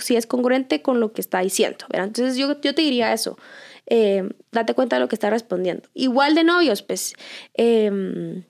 si 0.00 0.16
es 0.16 0.26
congruente 0.26 0.82
con 0.82 1.00
lo 1.00 1.12
que 1.12 1.20
está 1.20 1.40
diciendo. 1.40 1.86
Entonces, 1.92 2.36
yo, 2.36 2.60
yo 2.60 2.74
te 2.74 2.82
diría 2.82 3.12
eso. 3.12 3.38
Eh, 3.86 4.28
date 4.52 4.74
cuenta 4.74 4.96
de 4.96 5.00
lo 5.00 5.08
que 5.08 5.16
está 5.16 5.30
respondiendo. 5.30 5.88
Igual 5.94 6.34
de 6.34 6.44
novios, 6.44 6.82
pues 6.82 7.14
em, 7.54 8.44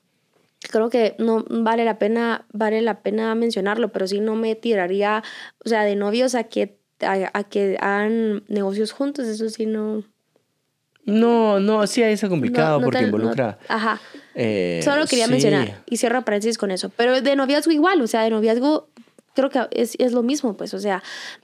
creo 0.71 0.91
que 0.91 1.17
no 1.19 1.45
vale 1.49 1.85
la 1.85 1.99
pena, 1.99 2.47
vale 2.53 2.81
la 2.83 3.03
pena 3.03 3.35
mencionarlo, 3.35 3.91
pero 3.93 4.07
sí 4.07 4.21
no 4.21 4.37
me 4.37 4.55
tiraría, 4.55 5.23
o 5.65 5.69
sea, 5.69 5.83
de 5.85 5.97
novios 5.97 6.35
a 6.35 6.45
que 6.45 6.79
a, 7.01 7.45
que 7.45 7.77
hagan 7.81 8.45
negocios 8.49 8.93
juntos, 8.93 9.27
eso 9.27 9.49
sí 9.49 9.67
no. 9.67 10.05
No, 11.05 11.61
no, 11.61 11.87
sí 11.87 12.03
es 12.03 12.23
complicado 12.23 12.81
porque 12.81 13.03
involucra. 13.03 13.59
ajá. 13.69 14.01
Eh, 14.35 14.81
Solo 14.83 15.07
quería 15.07 15.29
mencionar 15.29 15.83
y 15.87 15.99
cierro 15.99 16.25
paréntesis 16.25 16.57
con 16.57 16.71
eso. 16.71 16.91
Pero 16.97 17.21
de 17.21 17.37
noviazgo 17.37 17.71
igual, 17.73 18.01
o 18.01 18.07
sea, 18.07 18.23
de 18.23 18.31
noviazgo 18.31 18.89
creo 19.35 19.51
que 19.51 19.61
es, 19.73 19.97
es 19.99 20.13
lo 20.13 20.23
mismo, 20.23 20.57
pues, 20.57 20.73
o 20.75 20.81
sea, 20.81 21.03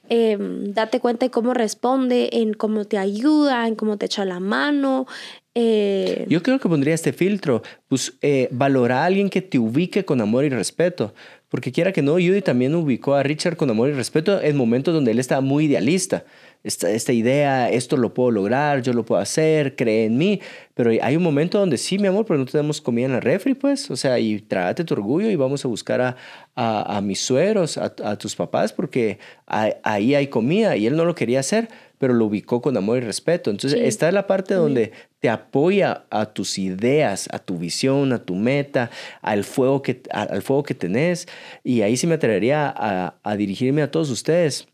em, 0.08 0.72
date 0.72 1.00
cuenta 1.00 1.26
de 1.26 1.30
cómo 1.30 1.52
responde, 1.52 2.30
en 2.32 2.54
cómo 2.54 2.84
te 2.84 2.98
ayuda, 2.98 3.66
en 3.68 3.74
cómo 3.74 3.98
te 3.98 4.06
echa 4.06 4.24
la 4.24 4.40
mano. 4.40 5.06
Eh. 5.54 6.26
Yo 6.28 6.42
creo 6.42 6.58
que 6.58 6.68
pondría 6.68 6.94
este 6.94 7.12
filtro, 7.12 7.62
pues, 7.88 8.14
eh, 8.22 8.48
valorar 8.52 8.98
a 8.98 9.04
alguien 9.06 9.28
que 9.28 9.42
te 9.42 9.58
ubique 9.58 10.04
con 10.04 10.20
amor 10.20 10.44
y 10.44 10.48
respeto. 10.48 11.12
Porque 11.48 11.72
quiera 11.72 11.92
que 11.92 12.00
no, 12.00 12.12
Judy 12.12 12.42
también 12.42 12.76
ubicó 12.76 13.14
a 13.14 13.24
Richard 13.24 13.56
con 13.56 13.68
amor 13.68 13.88
y 13.88 13.92
respeto 13.92 14.40
en 14.40 14.56
momentos 14.56 14.94
donde 14.94 15.10
él 15.10 15.18
estaba 15.18 15.40
muy 15.40 15.64
idealista. 15.64 16.24
Esta, 16.62 16.90
esta, 16.90 17.14
idea, 17.14 17.70
esto 17.70 17.96
lo 17.96 18.12
puedo 18.12 18.30
lograr, 18.30 18.82
yo 18.82 18.92
lo 18.92 19.04
puedo 19.04 19.20
hacer, 19.20 19.76
cree 19.76 20.04
en 20.04 20.18
mí. 20.18 20.40
Pero 20.74 20.90
hay 21.02 21.16
un 21.16 21.22
momento 21.22 21.58
donde 21.58 21.78
sí, 21.78 21.98
mi 21.98 22.08
amor, 22.08 22.26
pero 22.26 22.38
no 22.38 22.44
tenemos 22.44 22.82
comida 22.82 23.06
en 23.06 23.12
la 23.12 23.20
refri, 23.20 23.54
pues. 23.54 23.90
O 23.90 23.96
sea, 23.96 24.18
y 24.18 24.40
trágate 24.40 24.84
tu 24.84 24.92
orgullo 24.92 25.30
y 25.30 25.36
vamos 25.36 25.64
a 25.64 25.68
buscar 25.68 26.02
a, 26.02 26.16
a, 26.54 26.98
a 26.98 27.00
mis 27.00 27.20
sueros, 27.20 27.78
a, 27.78 27.94
a, 28.04 28.18
tus 28.18 28.36
papás, 28.36 28.74
porque 28.74 29.18
ahí 29.46 30.14
hay 30.14 30.26
comida. 30.26 30.76
Y 30.76 30.86
él 30.86 30.96
no 30.96 31.06
lo 31.06 31.14
quería 31.14 31.40
hacer, 31.40 31.68
pero 31.96 32.12
lo 32.12 32.26
ubicó 32.26 32.60
con 32.60 32.76
amor 32.76 32.98
y 32.98 33.00
respeto. 33.00 33.50
Entonces, 33.50 33.80
esta 33.82 34.08
es 34.08 34.14
la 34.14 34.26
parte 34.26 34.52
donde 34.52 34.92
te 35.20 35.30
apoya 35.30 36.04
a 36.10 36.26
tus 36.26 36.58
ideas, 36.58 37.28
a 37.32 37.38
tu 37.38 37.56
visión, 37.56 38.12
a 38.12 38.22
tu 38.22 38.34
meta, 38.34 38.90
al 39.22 39.44
fuego 39.44 39.80
que, 39.80 40.02
al 40.10 40.42
fuego 40.42 40.62
que 40.62 40.74
tenés. 40.74 41.26
Y 41.64 41.80
ahí 41.80 41.96
sí 41.96 42.06
me 42.06 42.16
atrevería 42.16 42.74
a 43.22 43.36
dirigirme 43.36 43.80
a 43.80 43.90
todos 43.90 44.10
ustedes. 44.10 44.69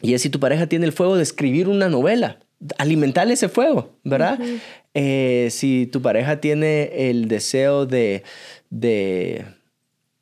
Y 0.00 0.14
es 0.14 0.22
si 0.22 0.30
tu 0.30 0.40
pareja 0.40 0.66
tiene 0.66 0.86
el 0.86 0.92
fuego 0.92 1.16
de 1.16 1.22
escribir 1.22 1.68
una 1.68 1.88
novela, 1.88 2.38
alimentar 2.78 3.30
ese 3.30 3.48
fuego, 3.48 3.96
¿verdad? 4.04 4.38
Eh, 4.94 5.48
si 5.50 5.86
tu 5.86 6.02
pareja 6.02 6.40
tiene 6.40 7.08
el 7.10 7.28
deseo 7.28 7.86
de, 7.86 8.22
de 8.70 9.44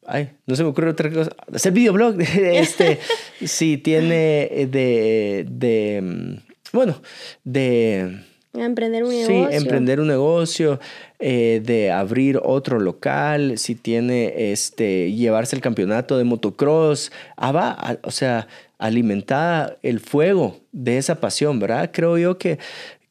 ay, 0.07 0.31
no 0.47 0.57
se 0.57 0.63
me 0.63 0.71
ocurre 0.71 0.91
otra 0.91 1.11
cosa, 1.11 1.31
hacer 1.53 1.73
videoblog, 1.73 2.21
este, 2.21 2.99
si 3.45 3.79
tiene 3.79 4.69
de, 4.71 5.47
de, 5.49 6.41
bueno, 6.73 7.01
de... 7.45 8.21
Emprender 8.55 9.03
un 9.03 9.11
negocio. 9.11 9.49
Sí, 9.49 9.57
emprender 9.57 9.99
un 9.99 10.09
negocio, 10.09 10.79
eh, 11.19 11.63
de 11.65 11.91
abrir 11.91 12.39
otro 12.43 12.79
local, 12.79 13.57
si 13.57 13.75
tiene, 13.75 14.53
este, 14.53 15.11
llevarse 15.13 15.57
el 15.57 15.63
campeonato 15.63 16.19
de 16.19 16.25
motocross, 16.25 17.13
ah, 17.37 17.53
va, 17.53 17.99
o 18.03 18.11
sea, 18.11 18.49
alimentar 18.83 19.79
el 19.83 20.01
fuego 20.01 20.61
de 20.73 20.99
esa 20.99 21.21
pasión, 21.21 21.61
¿verdad? 21.61 21.91
Creo 21.93 22.19
yo 22.19 22.37
que, 22.37 22.59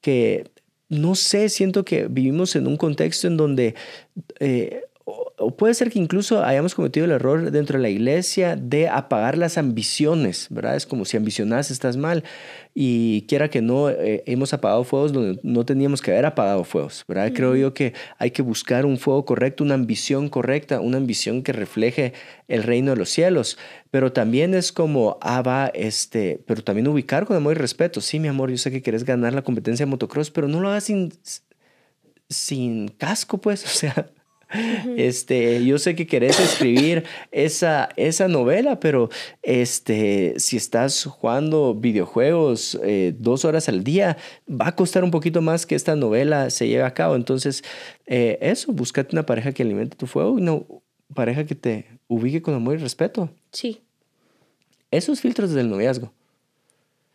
que 0.02 0.52
no 0.90 1.16
sé, 1.16 1.48
siento 1.48 1.86
que 1.86 2.08
vivimos 2.08 2.58
en 2.58 2.68
un 2.68 2.76
contexto 2.76 3.28
en 3.28 3.38
donde 3.38 3.76
eh, 4.40 4.84
o 5.42 5.58
puede 5.58 5.74
ser 5.74 5.90
que 5.90 6.00
incluso 6.00 6.44
hayamos 6.44 6.76
cometido 6.76 7.06
el 7.06 7.12
error 7.12 7.52
dentro 7.52 7.78
de 7.78 7.82
la 7.82 7.90
iglesia 7.90 8.56
de 8.56 8.88
apagar 8.88 9.38
las 9.38 9.58
ambiciones, 9.58 10.48
¿verdad? 10.50 10.76
Es 10.76 10.86
como 10.86 11.04
si 11.04 11.18
ambicionas 11.18 11.72
estás 11.72 11.98
mal 11.98 12.24
y 12.74 13.24
quiera 13.24 13.50
que 13.50 13.62
no, 13.62 13.90
eh, 13.90 14.24
hemos 14.28 14.54
apagado 14.54 14.84
fuegos 14.84 15.12
donde 15.12 15.40
no 15.44 15.66
teníamos 15.66 16.02
que 16.02 16.12
haber 16.12 16.26
apagado 16.26 16.64
fuegos, 16.64 17.04
¿verdad? 17.08 17.32
Creo 17.34 17.56
yo 17.56 17.74
que 17.74 17.94
hay 18.18 18.32
que 18.32 18.42
buscar 18.42 18.86
un 18.86 18.98
fuego 18.98 19.26
correcto, 19.26 19.64
una 19.64 19.74
ambición 19.74 20.30
correcta, 20.30 20.80
una 20.80 20.98
ambición 20.98 21.42
que 21.42 21.52
refleje 21.52 22.14
el 22.48 22.64
reino 22.64 22.92
de 22.92 22.98
los 22.98 23.10
cielos, 23.10 23.58
pero 23.90 24.14
también 24.14 24.54
es 24.54 24.72
como, 24.72 25.18
ah, 25.22 25.42
va, 25.42 25.72
este, 25.74 26.42
pero 26.46 26.64
también 26.64 26.88
ubicar 26.88 27.26
con 27.26 27.36
amor 27.36 27.56
y 27.56 27.60
respeto. 27.60 28.00
Sí, 28.00 28.20
mi 28.20 28.28
amor, 28.28 28.52
yo 28.52 28.58
sé 28.58 28.72
que 28.72 28.82
quieres 28.82 29.04
ganar 29.04 29.34
la 29.34 29.42
competencia 29.42 29.86
de 29.86 29.90
motocross, 29.90 30.32
pero 30.32 30.48
no 30.48 30.60
lo 30.62 30.70
hagas 30.70 30.86
sin, 30.86 31.12
sin 32.30 32.90
casco, 32.90 33.40
pues, 33.40 33.66
o 33.66 33.68
sea 33.68 34.12
este, 34.98 35.64
yo 35.66 35.78
sé 35.78 35.96
que 35.96 36.08
querés 36.08 36.40
escribir 36.40 37.04
esa, 37.32 37.90
esa 37.96 38.28
novela, 38.28 38.80
pero 38.80 39.10
este, 39.42 40.36
si 40.38 40.58
estás 40.58 41.06
jugando 41.06 41.76
videojuegos 41.76 42.80
eh, 42.84 43.14
dos 43.18 43.46
horas 43.46 43.70
al 43.70 43.84
día, 43.84 44.18
va 44.50 44.68
a 44.68 44.76
costar 44.76 45.04
un 45.04 45.12
poquito 45.12 45.42
más 45.42 45.66
que 45.66 45.76
esta 45.76 45.96
novela 45.96 46.50
se 46.50 46.68
lleve 46.68 46.84
a 46.84 46.94
cabo. 46.94 47.16
Entonces, 47.16 47.64
eh, 48.06 48.38
eso, 48.42 48.72
búscate 48.72 49.16
una 49.16 49.26
pareja 49.26 49.52
que 49.52 49.64
alimente 49.64 49.96
tu 49.98 50.08
fuego 50.08 50.38
y 50.38 50.42
una 50.42 50.62
pareja 51.14 51.46
que 51.46 51.56
te 51.56 51.86
ubique 52.08 52.42
con 52.42 52.54
amor 52.54 52.76
y 52.76 52.78
respeto. 52.78 53.30
Sí. 53.52 53.82
Esos 54.92 55.22
filtros 55.22 55.52
del 55.52 55.70
noviazgo. 55.70 56.12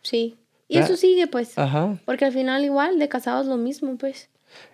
Sí. 0.01 0.35
Y 0.67 0.77
eso 0.79 0.97
sigue, 0.97 1.27
pues. 1.27 1.57
Ajá. 1.57 1.97
Porque 2.05 2.25
al 2.25 2.33
final 2.33 2.65
igual, 2.65 2.99
de 2.99 3.07
casados 3.07 3.45
lo 3.45 3.57
mismo, 3.57 3.97
pues. 3.97 4.29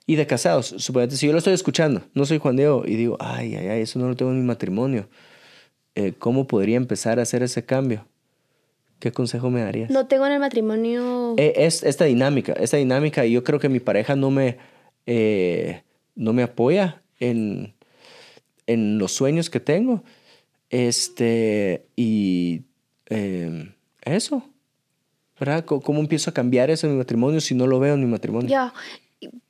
Y 0.06 0.16
de 0.16 0.28
casados, 0.28 0.74
suponete, 0.78 1.16
si 1.16 1.28
yo 1.28 1.32
lo 1.32 1.38
estoy 1.38 1.54
escuchando, 1.54 2.02
no 2.14 2.26
soy 2.26 2.38
Juan 2.38 2.58
Diego, 2.58 2.84
y 2.86 2.96
digo, 2.96 3.18
ay, 3.20 3.56
ay, 3.56 3.68
ay, 3.68 3.82
eso 3.82 4.00
no 4.00 4.08
lo 4.08 4.16
tengo 4.16 4.32
en 4.32 4.40
mi 4.40 4.46
matrimonio, 4.46 5.08
eh, 5.96 6.14
¿cómo 6.18 6.46
podría 6.46 6.76
empezar 6.78 7.20
a 7.20 7.22
hacer 7.22 7.42
ese 7.42 7.66
cambio? 7.66 8.06
¿Qué 9.00 9.12
consejo 9.12 9.50
me 9.50 9.62
darías? 9.62 9.90
No 9.90 10.08
tengo 10.08 10.26
en 10.26 10.34
el 10.34 10.40
matrimonio... 10.40 11.36
Eh, 11.38 11.54
es 11.56 11.84
esta 11.84 12.06
dinámica, 12.06 12.54
esta 12.54 12.78
dinámica, 12.78 13.26
y 13.26 13.32
yo 13.32 13.44
creo 13.44 13.60
que 13.60 13.70
mi 13.70 13.80
pareja 13.80 14.16
no 14.16 14.30
me, 14.32 14.58
eh, 15.06 15.84
no 16.16 16.34
me 16.34 16.44
apoya 16.44 17.02
en, 17.20 17.74
en 18.68 18.98
los 18.98 19.14
sueños 19.14 19.50
que 19.50 19.60
tengo. 19.60 20.04
Este, 20.70 21.86
y 21.96 22.64
eso, 24.02 24.44
¿verdad? 25.40 25.66
¿Cómo 25.66 26.00
empiezo 26.00 26.30
a 26.30 26.34
cambiar 26.34 26.70
eso 26.70 26.88
en 26.88 26.94
mi 26.94 26.98
matrimonio 26.98 27.42
si 27.42 27.54
no 27.56 27.68
lo 27.68 27.80
veo 27.80 27.94
en 27.94 28.00
mi 28.00 28.08
matrimonio? 28.08 28.50
Ya, 28.50 28.74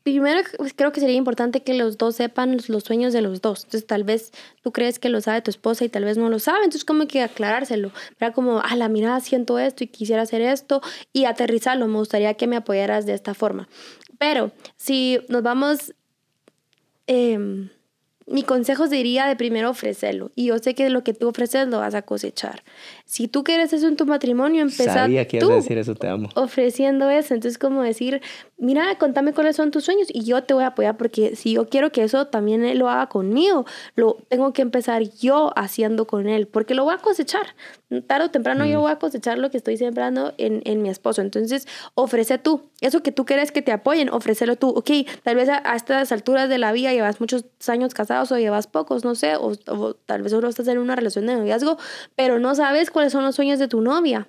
primero 0.03 0.41
pues, 0.57 0.73
creo 0.73 0.91
que 0.91 0.99
sería 0.99 1.15
importante 1.15 1.63
que 1.63 1.73
los 1.73 1.97
dos 1.97 2.15
sepan 2.15 2.57
los 2.67 2.83
sueños 2.83 3.13
de 3.13 3.21
los 3.21 3.41
dos. 3.41 3.63
Entonces, 3.63 3.87
tal 3.87 4.03
vez 4.03 4.31
tú 4.61 4.71
crees 4.71 4.99
que 4.99 5.09
lo 5.09 5.21
sabe 5.21 5.41
tu 5.41 5.49
esposa 5.49 5.85
y 5.85 5.89
tal 5.89 6.05
vez 6.05 6.17
no 6.17 6.29
lo 6.29 6.39
sabe. 6.39 6.59
Entonces, 6.59 6.85
como 6.85 7.07
que 7.07 7.21
aclarárselo. 7.21 7.91
Era 8.19 8.31
como, 8.33 8.59
ah, 8.59 8.75
la 8.75 8.89
mirada 8.89 9.19
siento 9.19 9.59
esto 9.59 9.83
y 9.83 9.87
quisiera 9.87 10.21
hacer 10.21 10.41
esto 10.41 10.81
y 11.11 11.25
aterrizarlo. 11.25 11.87
Me 11.87 11.97
gustaría 11.97 12.33
que 12.33 12.47
me 12.47 12.55
apoyaras 12.55 13.05
de 13.05 13.13
esta 13.13 13.33
forma. 13.33 13.67
Pero 14.17 14.51
si 14.77 15.19
nos 15.29 15.43
vamos, 15.43 15.93
em, 17.07 17.69
mi 18.25 18.43
consejo 18.43 18.87
sería 18.87 19.27
de 19.27 19.35
primero 19.35 19.69
ofrecerlo. 19.69 20.31
Y 20.35 20.45
yo 20.45 20.57
sé 20.59 20.75
que 20.75 20.89
lo 20.89 21.03
que 21.03 21.13
tú 21.13 21.27
ofreces 21.29 21.67
lo 21.67 21.79
vas 21.79 21.93
a 21.93 22.03
cosechar. 22.03 22.63
Si 23.05 23.27
tú 23.27 23.43
quieres 23.43 23.73
eso 23.73 23.87
en 23.87 23.97
tu 23.97 24.05
matrimonio, 24.05 24.61
empezar 24.61 25.09
tú 25.39 25.51
a 25.51 25.55
decir 25.55 25.77
eso, 25.77 25.95
te 25.95 26.07
amo. 26.07 26.29
ofreciendo 26.35 27.09
eso. 27.09 27.33
Entonces, 27.33 27.57
como 27.57 27.81
decir, 27.81 28.21
mira, 28.63 28.97
contame 28.97 29.33
cuáles 29.33 29.55
son 29.55 29.71
tus 29.71 29.83
sueños 29.83 30.07
y 30.11 30.23
yo 30.23 30.43
te 30.43 30.53
voy 30.53 30.63
a 30.63 30.67
apoyar 30.67 30.97
porque 30.97 31.35
si 31.35 31.53
yo 31.53 31.67
quiero 31.69 31.91
que 31.91 32.03
eso 32.03 32.27
también 32.27 32.63
él 32.65 32.79
lo 32.79 32.89
haga 32.89 33.07
conmigo, 33.07 33.65
lo 33.95 34.17
tengo 34.29 34.53
que 34.53 34.61
empezar 34.61 35.03
yo 35.03 35.51
haciendo 35.55 36.07
con 36.07 36.27
él, 36.27 36.47
porque 36.47 36.73
lo 36.73 36.83
voy 36.85 36.95
a 36.95 36.97
cosechar. 36.97 37.55
Tarde 38.07 38.25
o 38.25 38.31
temprano 38.31 38.65
yo 38.65 38.81
voy 38.81 38.91
a 38.91 38.97
cosechar 38.97 39.37
lo 39.37 39.51
que 39.51 39.57
estoy 39.57 39.77
sembrando 39.77 40.33
en, 40.37 40.61
en 40.65 40.81
mi 40.81 40.89
esposo. 40.89 41.21
Entonces, 41.21 41.67
ofrece 41.93 42.39
tú. 42.39 42.63
Eso 42.81 43.03
que 43.03 43.11
tú 43.11 43.25
quieres 43.25 43.51
que 43.51 43.61
te 43.61 43.71
apoyen, 43.71 44.09
ofrécelo 44.09 44.55
tú. 44.55 44.69
Ok, 44.69 44.89
tal 45.23 45.35
vez 45.35 45.49
a, 45.49 45.61
a 45.63 45.75
estas 45.75 46.11
alturas 46.11 46.49
de 46.49 46.57
la 46.57 46.71
vida 46.71 46.91
llevas 46.91 47.19
muchos 47.19 47.45
años 47.67 47.93
casados 47.93 48.31
o 48.31 48.39
llevas 48.39 48.67
pocos, 48.67 49.03
no 49.03 49.13
sé, 49.13 49.35
o, 49.35 49.53
o 49.67 49.93
tal 49.93 50.23
vez 50.23 50.31
solo 50.31 50.47
estás 50.47 50.67
en 50.69 50.79
una 50.79 50.95
relación 50.95 51.27
de 51.27 51.35
noviazgo, 51.35 51.77
pero 52.15 52.39
no 52.39 52.55
sabes 52.55 52.89
cuáles 52.89 53.11
son 53.11 53.23
los 53.23 53.35
sueños 53.35 53.59
de 53.59 53.67
tu 53.67 53.81
novia. 53.81 54.27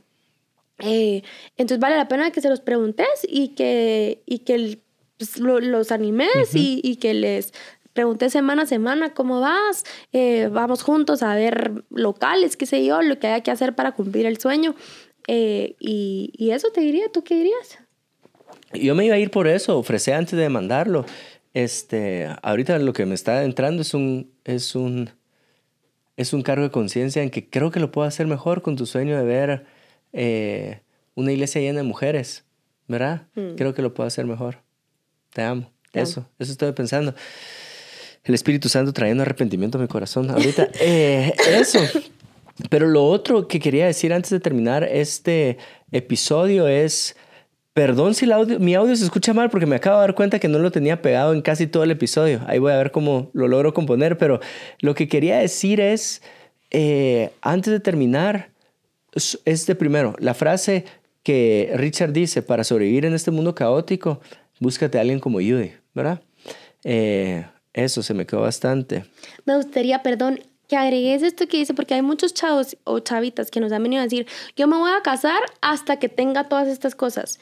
Eh, 0.81 1.23
entonces 1.57 1.79
vale 1.81 1.97
la 1.97 2.09
pena 2.09 2.31
que 2.31 2.41
se 2.41 2.49
los 2.49 2.61
preguntes 2.61 3.07
y 3.29 3.49
que, 3.55 4.23
y 4.27 4.41
que 4.41 4.79
pues, 5.19 5.39
lo- 5.39 5.61
los 5.61 5.93
animes 5.93 6.55
y, 6.55 6.81
y 6.83 6.97
que 6.97 7.15
les 7.15 7.53
preguntes 7.93 8.33
semana 8.33 8.63
a 8.63 8.67
semana 8.67 9.15
cómo 9.15 9.41
vas, 9.41 9.85
Eh, 10.13 10.49
vamos 10.51 10.83
juntos 10.83 11.23
a 11.23 11.35
ver 11.37 11.85
locales, 11.91 12.57
qué 12.57 12.67
sé 12.67 12.85
yo, 12.85 13.03
lo 13.03 13.19
que 13.21 13.29
haya 13.29 13.43
que 13.43 13.51
hacer 13.53 13.75
para 13.77 13.93
cumplir 13.93 14.27
el 14.27 14.39
sueño. 14.39 14.75
Eh, 15.29 15.77
y, 15.79 16.33
y 16.37 16.51
eso 16.51 16.71
te 16.71 16.81
diría, 16.81 17.09
¿tú 17.13 17.23
qué 17.23 17.37
dirías? 17.37 17.79
Yo 18.73 18.95
me 18.97 19.07
iba 19.07 19.15
a 19.15 19.19
ir 19.19 19.31
por 19.31 19.47
eso, 19.47 19.79
ofrecí 19.79 20.11
antes 20.11 20.37
de 20.37 20.49
mandarlo. 20.49 21.07
Este, 21.55 22.29
ahorita 22.43 22.79
lo 22.81 22.93
que 22.93 23.07
me 23.07 23.15
está 23.15 23.45
entrando 23.45 23.83
es 23.83 23.95
un, 23.95 24.33
es 24.45 24.75
un, 24.75 25.11
es 26.17 26.33
un 26.33 26.43
cargo 26.43 26.65
de 26.65 26.71
conciencia 26.73 27.23
en 27.23 27.31
que 27.31 27.49
creo 27.49 27.71
que 27.71 27.79
lo 27.79 27.93
puedo 27.93 28.09
hacer 28.09 28.27
mejor 28.27 28.61
con 28.63 28.75
tu 28.75 28.87
sueño 28.87 29.17
de 29.17 29.25
ver 29.25 29.67
eh, 30.15 30.81
una 31.15 31.33
iglesia 31.33 31.61
llena 31.61 31.79
de 31.79 31.83
mujeres, 31.85 32.45
¿verdad? 32.89 33.27
Mm. 33.35 33.57
Creo 33.57 33.75
que 33.75 33.83
lo 33.83 33.93
puedo 33.93 34.07
hacer 34.07 34.25
mejor. 34.25 34.59
Te 35.35 35.43
amo. 35.43 35.71
Te 35.93 36.01
amo. 36.01 36.09
eso, 36.09 36.29
eso 36.39 36.53
estoy 36.53 36.73
pensando. 36.73 37.15
El 38.25 38.35
Espíritu 38.35 38.69
Santo 38.71 38.93
trayendo 38.95 39.23
arrepentimiento 39.23 39.77
a 39.77 39.81
mi 39.83 39.89
corazón 39.89 40.31
ahorita. 40.31 40.69
Eh, 40.81 41.33
eso. 41.51 41.81
Pero 42.71 42.87
lo 42.89 43.05
otro 43.05 43.49
que 43.49 43.59
quería 43.61 43.87
decir 43.87 44.13
antes 44.15 44.31
de 44.31 44.41
terminar 44.41 44.85
este 44.85 45.59
episodio 45.91 46.69
es, 46.69 47.17
perdón 47.73 48.15
si 48.15 48.25
el 48.27 48.33
audio- 48.33 48.61
mi 48.61 48.75
audio 48.77 48.95
se 48.95 49.05
escucha 49.05 49.35
mal 49.35 49.51
porque 49.51 49.67
me 49.67 49.75
acabo 49.77 49.97
de 49.97 50.03
dar 50.07 50.15
cuenta 50.15 50.39
que 50.39 50.47
no 50.49 50.59
lo 50.61 50.71
tenía 50.71 51.03
pegado 51.03 51.35
en 51.35 51.43
casi 51.43 51.67
todo 51.67 51.83
el 51.83 51.91
episodio. 51.91 52.41
Ahí 52.47 52.61
voy 52.61 52.73
a 52.73 52.77
ver 52.79 52.93
cómo 52.93 53.31
lo 53.35 53.49
logro 53.49 53.75
componer, 53.75 54.17
pero 54.19 54.39
lo 54.81 54.95
que 54.95 55.09
quería 55.09 55.39
decir 55.39 55.81
es, 55.81 56.23
eh, 56.71 57.31
antes 57.43 57.73
de 57.73 57.81
terminar, 57.81 58.51
es 59.15 59.41
es 59.45 59.67
de 59.67 59.75
primero, 59.75 60.15
la 60.19 60.35
frase 60.35 60.85
que 61.23 61.73
Richard 61.75 62.13
dice, 62.13 62.43
para 62.43 62.65
sobrevivir 62.65 63.07
en 63.07 63.15
este 63.15 63.31
mundo 63.31 63.55
caótico, 63.55 64.21
búscate 64.61 64.99
a 64.99 65.01
alguien 65.01 65.21
como 65.21 65.39
Judy, 65.39 65.73
¿verdad? 65.95 66.21
Eh, 66.85 67.47
eso 67.73 68.03
se 68.03 68.15
me 68.15 68.27
quedó 68.27 68.43
bastante. 68.43 69.05
Me 69.47 69.57
gustaría, 69.57 70.03
perdón, 70.03 70.41
que 70.69 70.77
agregues 70.77 71.23
esto 71.23 71.49
que 71.49 71.57
dice, 71.57 71.75
porque 71.75 71.95
hay 71.95 72.03
muchos 72.03 72.35
chavos 72.35 72.77
o 72.85 73.01
chavitas 73.01 73.51
que 73.51 73.61
nos 73.61 73.73
han 73.73 73.83
venido 73.83 74.01
a 74.01 74.05
decir, 74.05 74.27
yo 74.55 74.69
me 74.69 74.77
voy 74.77 74.91
a 74.93 75.03
casar 75.03 75.41
hasta 75.63 75.99
que 75.99 76.09
tenga 76.09 76.49
todas 76.49 76.69
estas 76.69 76.95
cosas. 76.95 77.41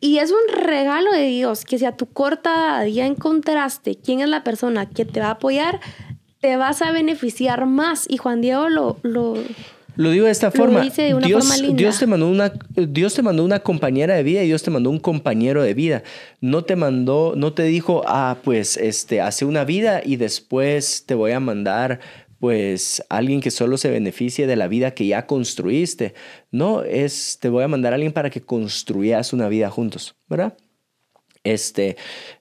Y 0.00 0.18
es 0.18 0.30
un 0.30 0.62
regalo 0.62 1.10
de 1.10 1.26
Dios 1.26 1.64
que 1.64 1.78
si 1.78 1.84
a 1.84 1.96
tu 1.96 2.06
corta 2.06 2.84
edad 2.84 2.86
ya 2.86 3.04
encontraste 3.04 3.96
quién 3.96 4.20
es 4.20 4.28
la 4.28 4.44
persona 4.44 4.88
que 4.88 5.04
te 5.04 5.18
va 5.18 5.26
a 5.26 5.32
apoyar, 5.32 5.80
te 6.40 6.56
vas 6.56 6.82
a 6.82 6.92
beneficiar 6.92 7.66
más. 7.66 8.06
Y 8.08 8.16
Juan 8.16 8.40
Diego 8.40 8.68
lo... 8.68 8.98
lo 9.02 9.34
Lo 9.98 10.12
digo 10.12 10.26
de 10.26 10.30
esta 10.30 10.46
Lo 10.46 10.52
forma. 10.52 10.80
dice 10.80 11.02
de 11.02 11.14
una 11.14 11.26
Dios, 11.26 11.44
forma 11.44 11.60
linda. 11.60 11.76
Dios 11.76 11.98
te 11.98 12.06
mandó 12.06 12.28
una, 12.28 12.52
Dios 12.76 13.14
te 13.14 13.22
mandó 13.22 13.44
una 13.44 13.58
compañera 13.58 14.14
de 14.14 14.22
vida 14.22 14.44
y 14.44 14.46
Dios 14.46 14.62
te 14.62 14.70
mandó 14.70 14.90
un 14.90 15.00
compañero 15.00 15.60
de 15.64 15.74
vida. 15.74 16.04
No 16.40 16.62
te 16.62 16.76
mandó, 16.76 17.34
no 17.36 17.52
te 17.52 17.64
dijo, 17.64 18.04
ah, 18.06 18.36
pues, 18.44 18.76
este, 18.76 19.20
hace 19.20 19.44
una 19.44 19.64
vida 19.64 20.00
y 20.04 20.14
después 20.14 21.02
te 21.04 21.14
voy 21.14 21.32
a 21.32 21.40
mandar, 21.40 21.98
pues, 22.38 23.02
alguien 23.08 23.40
que 23.40 23.50
solo 23.50 23.76
se 23.76 23.90
beneficie 23.90 24.46
de 24.46 24.54
la 24.54 24.68
vida 24.68 24.92
que 24.92 25.04
ya 25.08 25.26
construiste. 25.26 26.14
No, 26.52 26.84
es, 26.84 27.38
te 27.40 27.48
voy 27.48 27.64
a 27.64 27.68
mandar 27.68 27.92
a 27.92 27.96
alguien 27.96 28.12
para 28.12 28.30
que 28.30 28.40
construyas 28.40 29.32
una 29.32 29.48
vida 29.48 29.68
juntos, 29.68 30.14
¿verdad? 30.28 30.56
Este, 31.52 31.96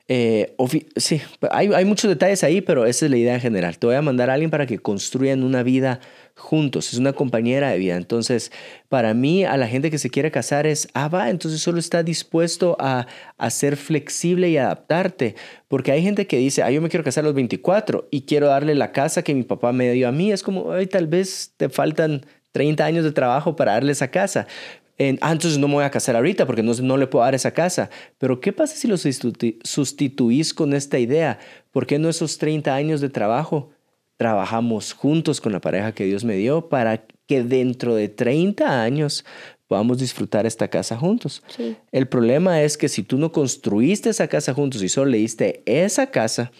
eh, 0.09 0.55
sí, 0.95 1.21
hay, 1.51 1.69
hay 1.73 1.85
muchos 1.85 2.09
detalles 2.09 2.43
ahí, 2.43 2.61
pero 2.61 2.85
esa 2.85 3.05
es 3.05 3.11
la 3.11 3.17
idea 3.17 3.35
en 3.35 3.41
general. 3.41 3.77
Te 3.77 3.87
voy 3.87 3.95
a 3.95 4.01
mandar 4.01 4.29
a 4.29 4.33
alguien 4.33 4.49
para 4.49 4.65
que 4.65 4.79
construyan 4.79 5.43
una 5.43 5.63
vida 5.63 5.99
juntos. 6.35 6.93
Es 6.93 6.99
una 6.99 7.13
compañera 7.13 7.69
de 7.71 7.77
vida. 7.77 7.95
Entonces, 7.95 8.51
para 8.89 9.13
mí, 9.13 9.43
a 9.43 9.57
la 9.57 9.67
gente 9.67 9.89
que 9.91 9.97
se 9.97 10.09
quiere 10.09 10.31
casar 10.31 10.67
es, 10.67 10.87
ah, 10.93 11.07
va, 11.07 11.29
entonces 11.29 11.61
solo 11.61 11.79
está 11.79 12.03
dispuesto 12.03 12.77
a, 12.79 13.07
a 13.37 13.49
ser 13.49 13.75
flexible 13.75 14.49
y 14.49 14.57
adaptarte. 14.57 15.35
Porque 15.67 15.91
hay 15.91 16.03
gente 16.03 16.27
que 16.27 16.37
dice, 16.37 16.63
ah, 16.63 16.71
yo 16.71 16.81
me 16.81 16.89
quiero 16.89 17.03
casar 17.03 17.23
a 17.23 17.27
los 17.27 17.35
24 17.35 18.07
y 18.11 18.21
quiero 18.21 18.47
darle 18.47 18.75
la 18.75 18.91
casa 18.91 19.23
que 19.23 19.33
mi 19.33 19.43
papá 19.43 19.71
me 19.73 19.91
dio 19.91 20.07
a 20.07 20.11
mí. 20.11 20.31
Es 20.31 20.43
como, 20.43 20.71
ay, 20.71 20.87
tal 20.87 21.07
vez 21.07 21.53
te 21.57 21.69
faltan 21.69 22.25
30 22.51 22.85
años 22.85 23.03
de 23.03 23.11
trabajo 23.11 23.55
para 23.55 23.73
darle 23.73 23.91
esa 23.91 24.09
casa. 24.09 24.47
En, 24.97 25.19
ah, 25.21 25.31
entonces 25.31 25.59
no 25.59 25.67
me 25.67 25.75
voy 25.75 25.83
a 25.83 25.91
casar 25.91 26.15
ahorita 26.15 26.45
porque 26.47 26.63
no, 26.63 26.73
no 26.73 26.97
le 26.97 27.07
puedo 27.07 27.23
dar 27.23 27.35
esa 27.35 27.51
casa. 27.51 27.89
Pero 28.17 28.39
¿qué 28.41 28.51
pasa 28.51 28.75
si 28.75 28.87
lo 28.87 28.95
sustitu- 28.95 29.57
sustituís 29.63 30.53
con 30.53 30.73
esta 30.73 30.97
idea? 30.97 31.39
¿Por 31.71 31.85
qué 31.85 31.99
no 31.99 32.09
esos 32.09 32.37
30 32.37 32.73
años 32.73 32.99
de 33.01 33.09
trabajo 33.09 33.69
trabajamos 34.17 34.93
juntos 34.93 35.39
con 35.39 35.51
la 35.51 35.61
pareja 35.61 35.93
que 35.93 36.05
Dios 36.05 36.23
me 36.23 36.35
dio 36.35 36.69
para 36.69 37.05
que 37.27 37.43
dentro 37.43 37.93
de 37.93 38.09
30 38.09 38.81
años 38.81 39.23
podamos 39.67 39.99
disfrutar 39.99 40.47
esta 40.47 40.67
casa 40.69 40.97
juntos? 40.97 41.43
Sí. 41.55 41.77
El 41.91 42.07
problema 42.07 42.63
es 42.63 42.77
que 42.77 42.89
si 42.89 43.03
tú 43.03 43.19
no 43.19 43.31
construiste 43.31 44.09
esa 44.09 44.27
casa 44.27 44.55
juntos 44.55 44.81
y 44.81 44.89
solo 44.89 45.11
le 45.11 45.19
diste 45.19 45.61
esa 45.67 46.07
casa, 46.07 46.51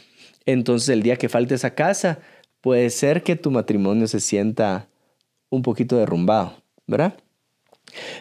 entonces 0.45 0.89
el 0.89 1.02
día 1.02 1.15
que 1.15 1.28
falte 1.28 1.56
esa 1.56 1.73
casa, 1.73 2.19
puede 2.62 2.91
ser 2.91 3.23
que 3.23 3.36
tu 3.36 3.50
matrimonio 3.50 4.08
se 4.08 4.19
sienta 4.19 4.89
un 5.50 5.63
poquito 5.63 5.97
derrumbado, 5.97 6.62
¿verdad? 6.86 7.17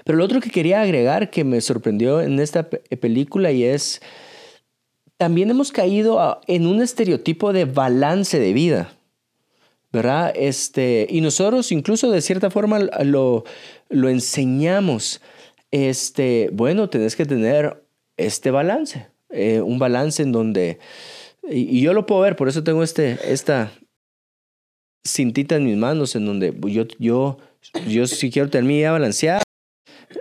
Pero 0.05 0.19
lo 0.19 0.25
otro 0.25 0.41
que 0.41 0.51
quería 0.51 0.81
agregar 0.81 1.31
que 1.31 1.45
me 1.45 1.61
sorprendió 1.61 2.21
en 2.21 2.39
esta 2.41 2.69
pe- 2.71 2.79
película 2.97 3.53
y 3.53 3.65
es, 3.65 4.01
también 5.17 5.51
hemos 5.51 5.73
caído 5.73 6.41
en 6.47 6.67
un 6.67 6.83
estereotipo 6.83 7.53
de 7.53 7.65
balance 7.65 8.39
de 8.39 8.53
vida, 8.53 8.93
¿verdad? 9.93 10.33
Este, 10.37 11.07
y 11.09 11.21
nosotros 11.21 11.73
incluso 11.73 12.11
de 12.11 12.21
cierta 12.21 12.51
forma 12.51 12.79
lo, 13.05 13.45
lo 13.89 14.09
enseñamos. 14.09 15.21
Este, 15.71 16.51
bueno, 16.53 16.89
tenés 16.89 17.17
que 17.17 17.27
tener 17.27 17.83
este 18.17 18.51
balance, 18.51 19.09
eh, 19.31 19.61
un 19.61 19.79
balance 19.79 20.23
en 20.23 20.33
donde, 20.33 20.79
y, 21.51 21.79
y 21.79 21.81
yo 21.83 21.93
lo 21.93 22.07
puedo 22.07 22.23
ver, 22.23 22.37
por 22.37 22.49
eso 22.49 22.63
tengo 22.63 22.83
este, 22.83 23.19
esta 23.25 23.73
cintita 25.07 25.57
en 25.57 25.65
mis 25.65 25.77
manos 25.77 26.17
en 26.17 26.27
donde 26.27 26.55
yo, 26.69 26.85
yo, 26.99 27.39
yo 27.89 28.07
si 28.07 28.31
quiero 28.31 28.49
tener 28.51 28.65
mi 28.65 28.77
vida 28.79 28.93
balanceada, 28.93 29.43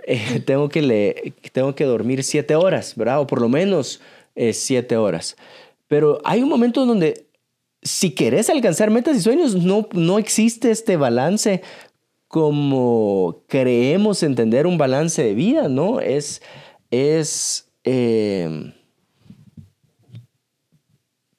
eh, 0.06 0.40
tengo, 0.46 0.68
que 0.68 0.82
le, 0.82 1.34
tengo 1.52 1.74
que 1.74 1.84
dormir 1.84 2.24
siete 2.24 2.54
horas, 2.54 2.94
¿verdad? 2.96 3.20
O 3.20 3.26
por 3.26 3.40
lo 3.40 3.48
menos 3.48 4.00
eh, 4.34 4.52
siete 4.52 4.96
horas. 4.96 5.36
Pero 5.88 6.20
hay 6.24 6.42
un 6.42 6.48
momento 6.48 6.84
donde 6.84 7.26
si 7.82 8.10
querés 8.10 8.50
alcanzar 8.50 8.90
metas 8.90 9.16
y 9.16 9.20
sueños, 9.20 9.54
no, 9.54 9.88
no 9.92 10.18
existe 10.18 10.70
este 10.70 10.96
balance 10.96 11.62
como 12.28 13.44
creemos 13.46 14.22
entender 14.22 14.66
un 14.66 14.78
balance 14.78 15.22
de 15.22 15.34
vida, 15.34 15.68
¿no? 15.68 16.00
Es, 16.00 16.42
es, 16.90 17.68
eh, 17.84 18.72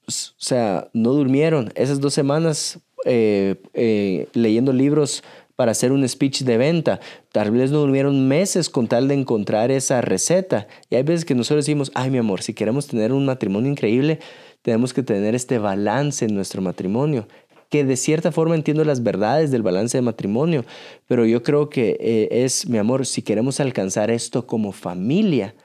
o 0.07 0.11
sea, 0.11 0.89
no 0.93 1.11
durmieron 1.11 1.71
esas 1.75 1.99
dos 1.99 2.13
semanas 2.13 2.79
eh, 3.05 3.61
eh, 3.73 4.27
leyendo 4.33 4.73
libros 4.73 5.23
para 5.57 5.71
hacer 5.71 5.91
un 5.91 6.07
speech 6.07 6.43
de 6.43 6.55
venta. 6.55 7.01
Tal 7.33 7.51
vez 7.51 7.71
no 7.71 7.79
durmieron 7.79 8.27
meses 8.27 8.69
con 8.69 8.87
tal 8.87 9.07
de 9.07 9.15
encontrar 9.15 9.71
esa 9.71 10.01
receta. 10.01 10.67
Y 10.89 10.95
hay 10.95 11.03
veces 11.03 11.25
que 11.25 11.35
nosotros 11.35 11.65
decimos, 11.65 11.91
ay 11.95 12.11
mi 12.11 12.19
amor, 12.19 12.43
si 12.43 12.53
queremos 12.53 12.87
tener 12.87 13.11
un 13.11 13.25
matrimonio 13.25 13.69
increíble, 13.69 14.19
tenemos 14.61 14.93
que 14.93 15.01
tener 15.01 15.33
este 15.33 15.57
balance 15.57 16.23
en 16.23 16.35
nuestro 16.35 16.61
matrimonio. 16.61 17.27
Que 17.69 17.83
de 17.83 17.97
cierta 17.97 18.31
forma 18.31 18.53
entiendo 18.53 18.85
las 18.85 19.01
verdades 19.01 19.49
del 19.49 19.63
balance 19.63 19.97
de 19.97 20.03
matrimonio, 20.03 20.63
pero 21.07 21.25
yo 21.25 21.41
creo 21.41 21.69
que 21.69 21.97
eh, 21.99 22.29
es, 22.45 22.69
mi 22.69 22.77
amor, 22.77 23.07
si 23.07 23.23
queremos 23.23 23.59
alcanzar 23.59 24.11
esto 24.11 24.45
como 24.45 24.71
familia, 24.71 25.55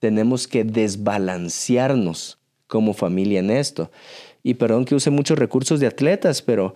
tenemos 0.00 0.48
que 0.48 0.64
desbalancearnos 0.64 2.40
como 2.66 2.94
familia 2.94 3.38
en 3.38 3.52
esto. 3.52 3.92
Y 4.42 4.54
perdón 4.54 4.84
que 4.84 4.96
use 4.96 5.10
muchos 5.10 5.38
recursos 5.38 5.78
de 5.78 5.86
atletas, 5.86 6.42
pero 6.42 6.74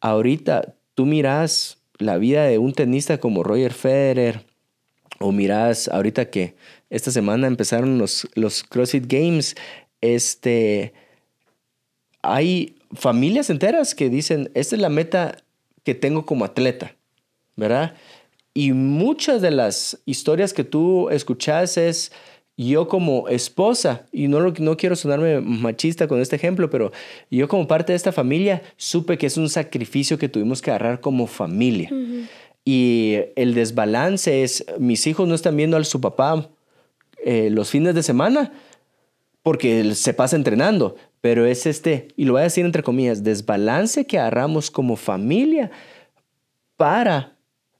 ahorita 0.00 0.76
tú 0.94 1.04
miras 1.04 1.81
la 1.98 2.18
vida 2.18 2.44
de 2.44 2.58
un 2.58 2.72
tenista 2.72 3.18
como 3.18 3.42
Roger 3.42 3.72
Federer, 3.72 4.44
o 5.18 5.32
miras 5.32 5.88
ahorita 5.88 6.30
que 6.30 6.54
esta 6.90 7.10
semana 7.10 7.46
empezaron 7.46 7.98
los, 7.98 8.28
los 8.34 8.64
CrossFit 8.64 9.06
Games, 9.06 9.54
este, 10.00 10.92
hay 12.22 12.76
familias 12.92 13.50
enteras 13.50 13.94
que 13.94 14.10
dicen, 14.10 14.50
esta 14.54 14.76
es 14.76 14.82
la 14.82 14.88
meta 14.88 15.36
que 15.84 15.94
tengo 15.94 16.26
como 16.26 16.44
atleta, 16.44 16.94
¿verdad? 17.56 17.94
Y 18.54 18.72
muchas 18.72 19.40
de 19.40 19.50
las 19.50 19.98
historias 20.04 20.52
que 20.52 20.64
tú 20.64 21.08
escuchas 21.10 21.76
es 21.76 22.12
yo 22.56 22.88
como 22.88 23.28
esposa, 23.28 24.06
y 24.12 24.28
no, 24.28 24.40
no 24.40 24.76
quiero 24.76 24.96
sonarme 24.96 25.40
machista 25.40 26.06
con 26.06 26.20
este 26.20 26.36
ejemplo, 26.36 26.70
pero 26.70 26.92
yo 27.30 27.48
como 27.48 27.66
parte 27.66 27.92
de 27.92 27.96
esta 27.96 28.12
familia 28.12 28.62
supe 28.76 29.18
que 29.18 29.26
es 29.26 29.36
un 29.36 29.48
sacrificio 29.48 30.18
que 30.18 30.28
tuvimos 30.28 30.60
que 30.60 30.70
agarrar 30.70 31.00
como 31.00 31.26
familia. 31.26 31.90
Y 32.64 33.16
el 33.36 33.54
desbalance 33.54 34.42
es, 34.42 34.64
mis 34.78 35.06
hijos 35.06 35.26
no 35.26 35.34
están 35.34 35.56
viendo 35.56 35.76
a 35.76 35.84
su 35.84 36.00
papá 36.00 36.48
eh, 37.24 37.48
los 37.50 37.70
fines 37.70 37.94
de 37.94 38.02
semana 38.02 38.52
porque 39.42 39.94
se 39.94 40.14
pasa 40.14 40.36
entrenando, 40.36 40.96
pero 41.20 41.46
es 41.46 41.66
este, 41.66 42.08
y 42.16 42.24
lo 42.26 42.34
voy 42.34 42.40
a 42.40 42.44
decir 42.44 42.64
entre 42.64 42.82
comillas, 42.82 43.24
desbalance 43.24 44.06
que 44.06 44.18
agarramos 44.18 44.70
como 44.70 44.96
familia 44.96 45.70
para 46.76 47.36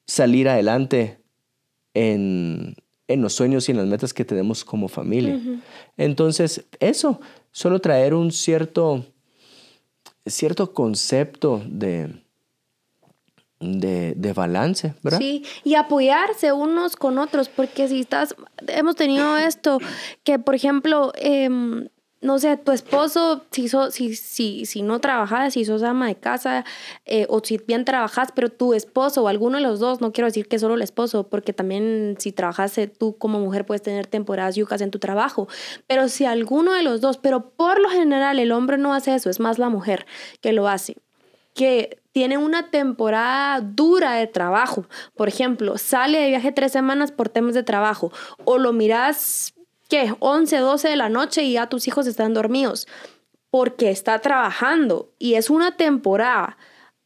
salir 0.07 0.49
adelante 0.49 1.19
en, 1.95 2.75
en 3.09 3.23
los 3.23 3.35
sueños 3.35 3.69
y 3.69 3.73
en 3.73 3.79
las 3.79 3.87
metas 3.87 4.15
que 4.15 4.25
tenemos 4.25 4.65
como 4.65 4.89
familia. 4.89 5.39
Entonces, 5.97 6.65
eso, 6.81 7.21
solo 7.51 7.81
traer 7.81 8.15
un 8.15 8.33
cierto, 8.33 9.05
cierto 10.27 10.73
concepto 10.73 11.63
de, 11.67 12.23
de, 13.61 14.15
de, 14.17 14.33
balance, 14.33 14.95
¿verdad? 15.03 15.19
Sí, 15.19 15.45
y 15.65 15.75
apoyarse 15.75 16.53
unos 16.53 16.97
con 16.97 17.19
otros, 17.19 17.49
porque 17.49 17.89
si 17.89 18.01
estás, 18.01 18.35
hemos 18.69 18.97
tenido 18.97 19.37
esto, 19.37 19.79
que 20.25 20.39
por 20.39 20.55
ejemplo, 20.55 21.13
eh, 21.17 21.49
no 22.23 22.39
sé, 22.39 22.57
tu 22.57 22.71
esposo, 22.71 23.45
si, 23.51 23.69
si, 23.69 24.15
si, 24.15 24.65
si 24.65 24.83
no 24.83 25.01
trabajas, 25.01 25.55
si 25.55 25.65
sos 25.65 25.83
ama 25.83 26.07
de 26.07 26.15
casa, 26.15 26.65
eh, 27.05 27.27
o 27.29 27.41
si 27.45 27.59
bien 27.59 27.85
trabajas, 27.85 28.29
pero 28.33 28.49
tu 28.49 28.75
esposo 28.75 29.25
o 29.25 29.29
alguno 29.29 29.59
de 29.59 29.65
los 29.65 29.81
dos, 29.81 30.01
no 30.01 30.13
quiero 30.13 30.29
decir 30.29 30.47
que 30.47 30.61
solo 30.61 30.75
el 30.75 30.83
esposo, 30.83 31.29
porque 31.29 31.53
también 31.53 32.15
si 32.19 32.31
trabajas 32.31 32.79
tú 32.97 33.19
como 33.19 33.41
mujer 33.41 33.67
puedes 33.67 33.83
tener 33.83 34.07
temporadas 34.07 34.55
yucas 34.55 34.81
en 34.81 34.93
tu 34.93 35.01
trabajo, 35.01 35.49
pero 35.89 36.09
si 36.09 36.25
alguno 36.25 36.73
de 36.73 36.85
los 36.85 37.01
dos, 37.01 37.19
pero 37.19 37.51
por 37.51 37.81
lo 37.81 37.91
general 37.91 38.39
el 38.39 38.53
hombre 38.53 38.79
no 38.79 38.95
hace 38.95 39.17
eso, 39.17 39.29
es 39.29 39.41
más 39.41 39.59
la 39.59 39.69
mujer 39.69 40.07
que 40.41 40.53
lo 40.53 40.69
hace, 40.69 40.97
que 41.55 41.99
tiene 42.13 42.39
una 42.39 42.71
temporada 42.71 43.61
dura 43.61 44.13
de 44.13 44.29
trabajo, 44.29 44.87
por 45.17 45.27
ejemplo, 45.27 45.77
sale 45.77 46.19
de 46.19 46.29
viaje 46.29 46.53
tres 46.53 46.71
semanas 46.71 47.11
por 47.11 47.29
temas 47.29 47.55
de 47.55 47.65
trabajo, 47.65 48.13
o 48.45 48.59
lo 48.59 48.73
miras 48.73 49.55
¿qué? 49.93 50.15
11, 50.21 50.57
12 50.57 50.89
de 50.89 50.97
la 50.97 51.11
noche 51.11 51.43
y 51.43 51.53
ya 51.53 51.69
tus 51.69 51.87
hijos 51.87 52.07
están 52.07 52.33
dormidos 52.33 52.89
porque 53.51 53.91
está 53.91 54.21
trabajando 54.21 55.13
y 55.19 55.35
es 55.35 55.51
una 55.51 55.77
temporada. 55.77 56.57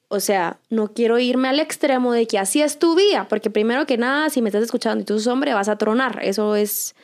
O 0.06 0.20
sea, 0.20 0.60
no 0.70 0.92
quiero 0.94 1.18
irme 1.18 1.48
al 1.48 1.58
extremo 1.58 2.12
de 2.12 2.28
que 2.28 2.38
así 2.38 2.62
es 2.62 2.78
tu 2.78 2.94
vida, 2.94 3.26
porque 3.28 3.50
primero 3.50 3.86
que 3.86 3.98
nada, 3.98 4.30
si 4.30 4.40
me 4.40 4.50
estás 4.50 4.62
escuchando 4.62 5.02
y 5.02 5.04
tú 5.04 5.14
sos 5.14 5.26
hombre, 5.26 5.52
vas 5.52 5.68
a 5.68 5.78
tronar. 5.78 6.20
Eso 6.22 6.54
es, 6.54 6.94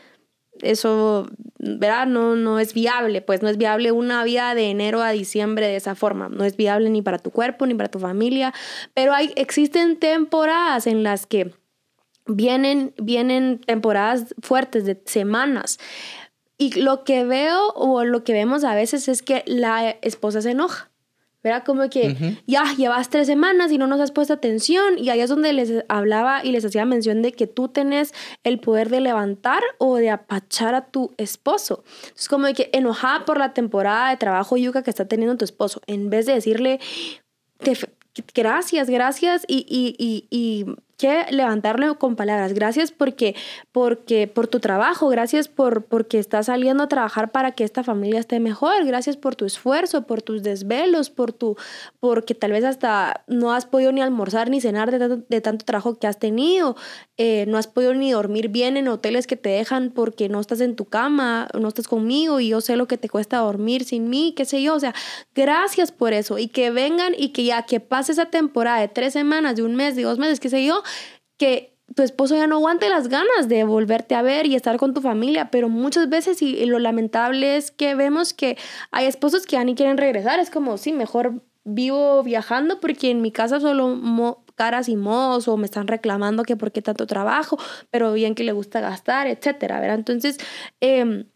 eso, 0.61 1.27
¿verdad? 1.59 2.07
No, 2.07 2.37
no 2.37 2.61
es 2.61 2.75
viable, 2.75 3.21
pues 3.21 3.43
no 3.43 3.49
es 3.49 3.57
viable 3.57 3.91
una 3.91 4.23
vida 4.23 4.55
de 4.55 4.71
enero 4.71 5.03
a 5.03 5.11
diciembre 5.11 5.67
de 5.67 5.75
esa 5.75 5.97
forma. 5.97 6.29
No 6.29 6.45
es 6.45 6.57
viable 6.57 6.91
ni 6.91 7.03
para 7.03 7.19
tu 7.19 7.33
cuerpo, 7.33 7.67
ni 7.67 7.75
para 7.75 7.91
tu 7.91 7.99
familia, 7.99 8.55
pero 8.95 9.15
hay, 9.15 9.33
existen 9.35 9.99
temporadas 9.99 10.87
en 10.87 11.03
las 11.03 11.27
que 11.27 11.53
vienen, 12.35 12.95
vienen 12.97 13.61
temporadas 13.61 14.35
fuertes 14.41 14.85
de 14.85 15.01
semanas. 15.05 15.79
Y 16.59 16.81
lo 16.81 17.05
que 17.05 17.25
veo 17.25 17.71
o 17.75 18.05
lo 18.05 18.25
que 18.25 18.33
vemos 18.33 18.65
a 18.65 18.75
veces 18.75 19.09
es 19.09 19.23
que 19.23 19.43
la 19.47 19.91
esposa 20.03 20.43
se 20.43 20.53
enoja. 20.53 20.91
¿Verdad? 21.43 21.65
Como 21.65 21.91
que 21.91 22.39
ya 22.47 22.73
llevas 22.77 23.11
tres 23.11 23.27
semanas 23.27 23.73
y 23.73 23.79
no 23.79 23.89
nos 23.89 23.99
has 23.99 24.13
puesto 24.13 24.33
atención. 24.33 24.97
Y 24.97 25.11
ahí 25.11 25.21
es 25.21 25.29
donde 25.29 25.53
les 25.53 25.85
hablaba 25.89 26.45
y 26.45 26.53
les 26.53 26.65
hacía 26.65 26.85
mención 26.85 27.21
de 27.21 27.33
que 27.33 27.49
tú 27.49 27.67
tenés 27.67 28.15
el 28.45 28.61
poder 28.61 28.91
de 28.91 29.01
levantar 29.01 29.61
o 29.79 29.97
de 29.97 30.11
apachar 30.11 30.77
a 30.77 30.87
tu 30.87 31.13
esposo. 31.17 31.83
Es 32.17 32.29
como 32.29 32.47
que 32.55 32.71
enojada 32.73 33.25
por 33.25 33.39
la 33.39 33.55
temporada 33.55 34.11
de 34.11 34.19
trabajo 34.19 34.57
yuca 34.57 34.85
que 34.85 34.91
está 34.91 35.09
teniendo 35.09 35.37
tu 35.37 35.45
esposo. 35.45 35.83
En 35.89 36.11
vez 36.11 36.27
de 36.27 36.35
decirle, 36.35 36.79
gracias, 38.35 38.89
gracias 38.89 39.45
y, 39.49 39.67
y, 39.69 39.97
y, 39.99 40.29
y 40.31 40.67
que 41.03 41.27
levantarlo 41.31 41.99
con 41.99 42.15
palabras. 42.15 42.53
Gracias 42.53 42.93
porque, 42.93 43.35
porque, 43.73 44.29
por 44.29 44.47
tu 44.47 44.61
trabajo, 44.61 45.09
gracias 45.09 45.49
por, 45.49 45.85
porque 45.87 46.21
estás 46.21 46.47
saliendo 46.47 46.85
a 46.85 46.89
trabajar 46.89 47.33
para 47.33 47.51
que 47.51 47.65
esta 47.65 47.83
familia 47.83 48.21
esté 48.21 48.39
mejor, 48.39 48.85
gracias 48.85 49.17
por 49.17 49.35
tu 49.35 49.45
esfuerzo, 49.45 50.07
por 50.07 50.23
tus 50.23 50.45
desvelos, 50.45 51.11
por 51.11 51.33
tu, 51.33 51.57
porque 51.99 52.37
tal 52.37 52.53
vez 52.53 52.63
hasta 52.63 53.25
no 53.27 53.53
has 53.53 53.67
podido 53.67 53.91
ni 53.91 54.01
almorzar 54.01 54.49
ni 54.49 54.61
cenar 54.61 54.93
de 54.93 55.41
tanto, 55.41 55.65
trabajo 55.65 55.99
que 55.99 56.07
has 56.07 56.21
tenido, 56.21 56.77
eh, 57.17 57.47
no 57.49 57.59
has 57.59 57.67
podido 57.67 57.95
ni 57.95 58.13
dormir 58.13 58.47
bien 58.47 58.77
en 58.77 58.87
hoteles 58.87 59.27
que 59.27 59.35
te 59.37 59.49
dejan 59.49 59.91
porque 59.91 60.29
no 60.29 60.39
estás 60.39 60.61
en 60.61 60.77
tu 60.77 60.85
cama, 60.85 61.49
no 61.59 61.67
estás 61.67 61.89
conmigo 61.89 62.39
y 62.39 62.51
yo 62.51 62.61
sé 62.61 62.77
lo 62.77 62.87
que 62.87 62.97
te 62.97 63.09
cuesta 63.09 63.39
dormir 63.39 63.83
sin 63.83 64.09
mí, 64.09 64.35
qué 64.37 64.45
sé 64.45 64.63
yo, 64.63 64.77
o 64.77 64.81
sea, 64.81 64.95
gracias 65.35 65.91
por 65.91 66.13
eso 66.13 66.39
y 66.39 66.47
que 66.47 66.71
vengan 66.71 67.13
y 67.19 67.31
que 67.31 67.43
ya 67.43 67.63
que 67.63 67.81
pase 67.81 68.13
esa 68.13 68.27
temporada 68.27 68.79
de 68.79 68.87
tres 68.87 69.13
semanas, 69.15 69.57
de 69.57 69.65
un 69.65 69.75
mes, 69.75 69.97
de 69.97 70.03
dos 70.03 70.21
meses, 70.21 70.39
qué 70.39 70.49
sé 70.49 70.65
yo, 70.65 70.85
que 71.39 71.73
tu 71.95 72.03
esposo 72.03 72.37
ya 72.37 72.47
no 72.47 72.57
aguante 72.57 72.89
las 72.89 73.09
ganas 73.09 73.49
de 73.49 73.65
volverte 73.65 74.15
a 74.15 74.23
ver 74.23 74.47
y 74.47 74.55
estar 74.55 74.77
con 74.77 74.95
tu 74.95 75.01
familia, 75.01 75.51
pero 75.51 75.69
muchas 75.69 76.09
veces 76.09 76.41
y, 76.43 76.65
lo 76.67 76.79
lamentable 76.79 77.57
es 77.57 77.71
que 77.71 77.95
vemos 77.95 78.33
que 78.33 78.57
hay 78.91 79.07
esposos 79.07 79.47
que 79.47 79.57
ya 79.57 79.65
ni 79.65 79.75
quieren 79.75 79.99
regresar, 79.99 80.41
es 80.41 80.51
como, 80.51 80.79
sí, 80.79 80.93
mejor 80.93 81.43
vivo 81.65 82.23
viajando 82.23 82.81
porque 82.81 83.11
en 83.11 83.23
mi 83.23 83.31
casa 83.31 83.61
solo 83.61 84.45
caras 84.55 84.89
y 84.89 84.97
modos 84.97 85.49
o 85.49 85.57
me 85.57 85.65
están 85.65 85.87
reclamando 85.87 86.43
que 86.45 86.57
por 86.57 86.73
qué 86.73 86.83
tanto 86.83 87.07
trabajo, 87.07 87.59
pero 87.91 88.13
bien 88.13 88.35
que 88.35 88.45
le 88.45 88.53
gusta 88.53 88.81
gastar, 88.81 89.27
etcétera, 89.27 89.81
¿verdad? 89.81 89.97
Entonces, 89.99 90.39
eh, 90.81 91.27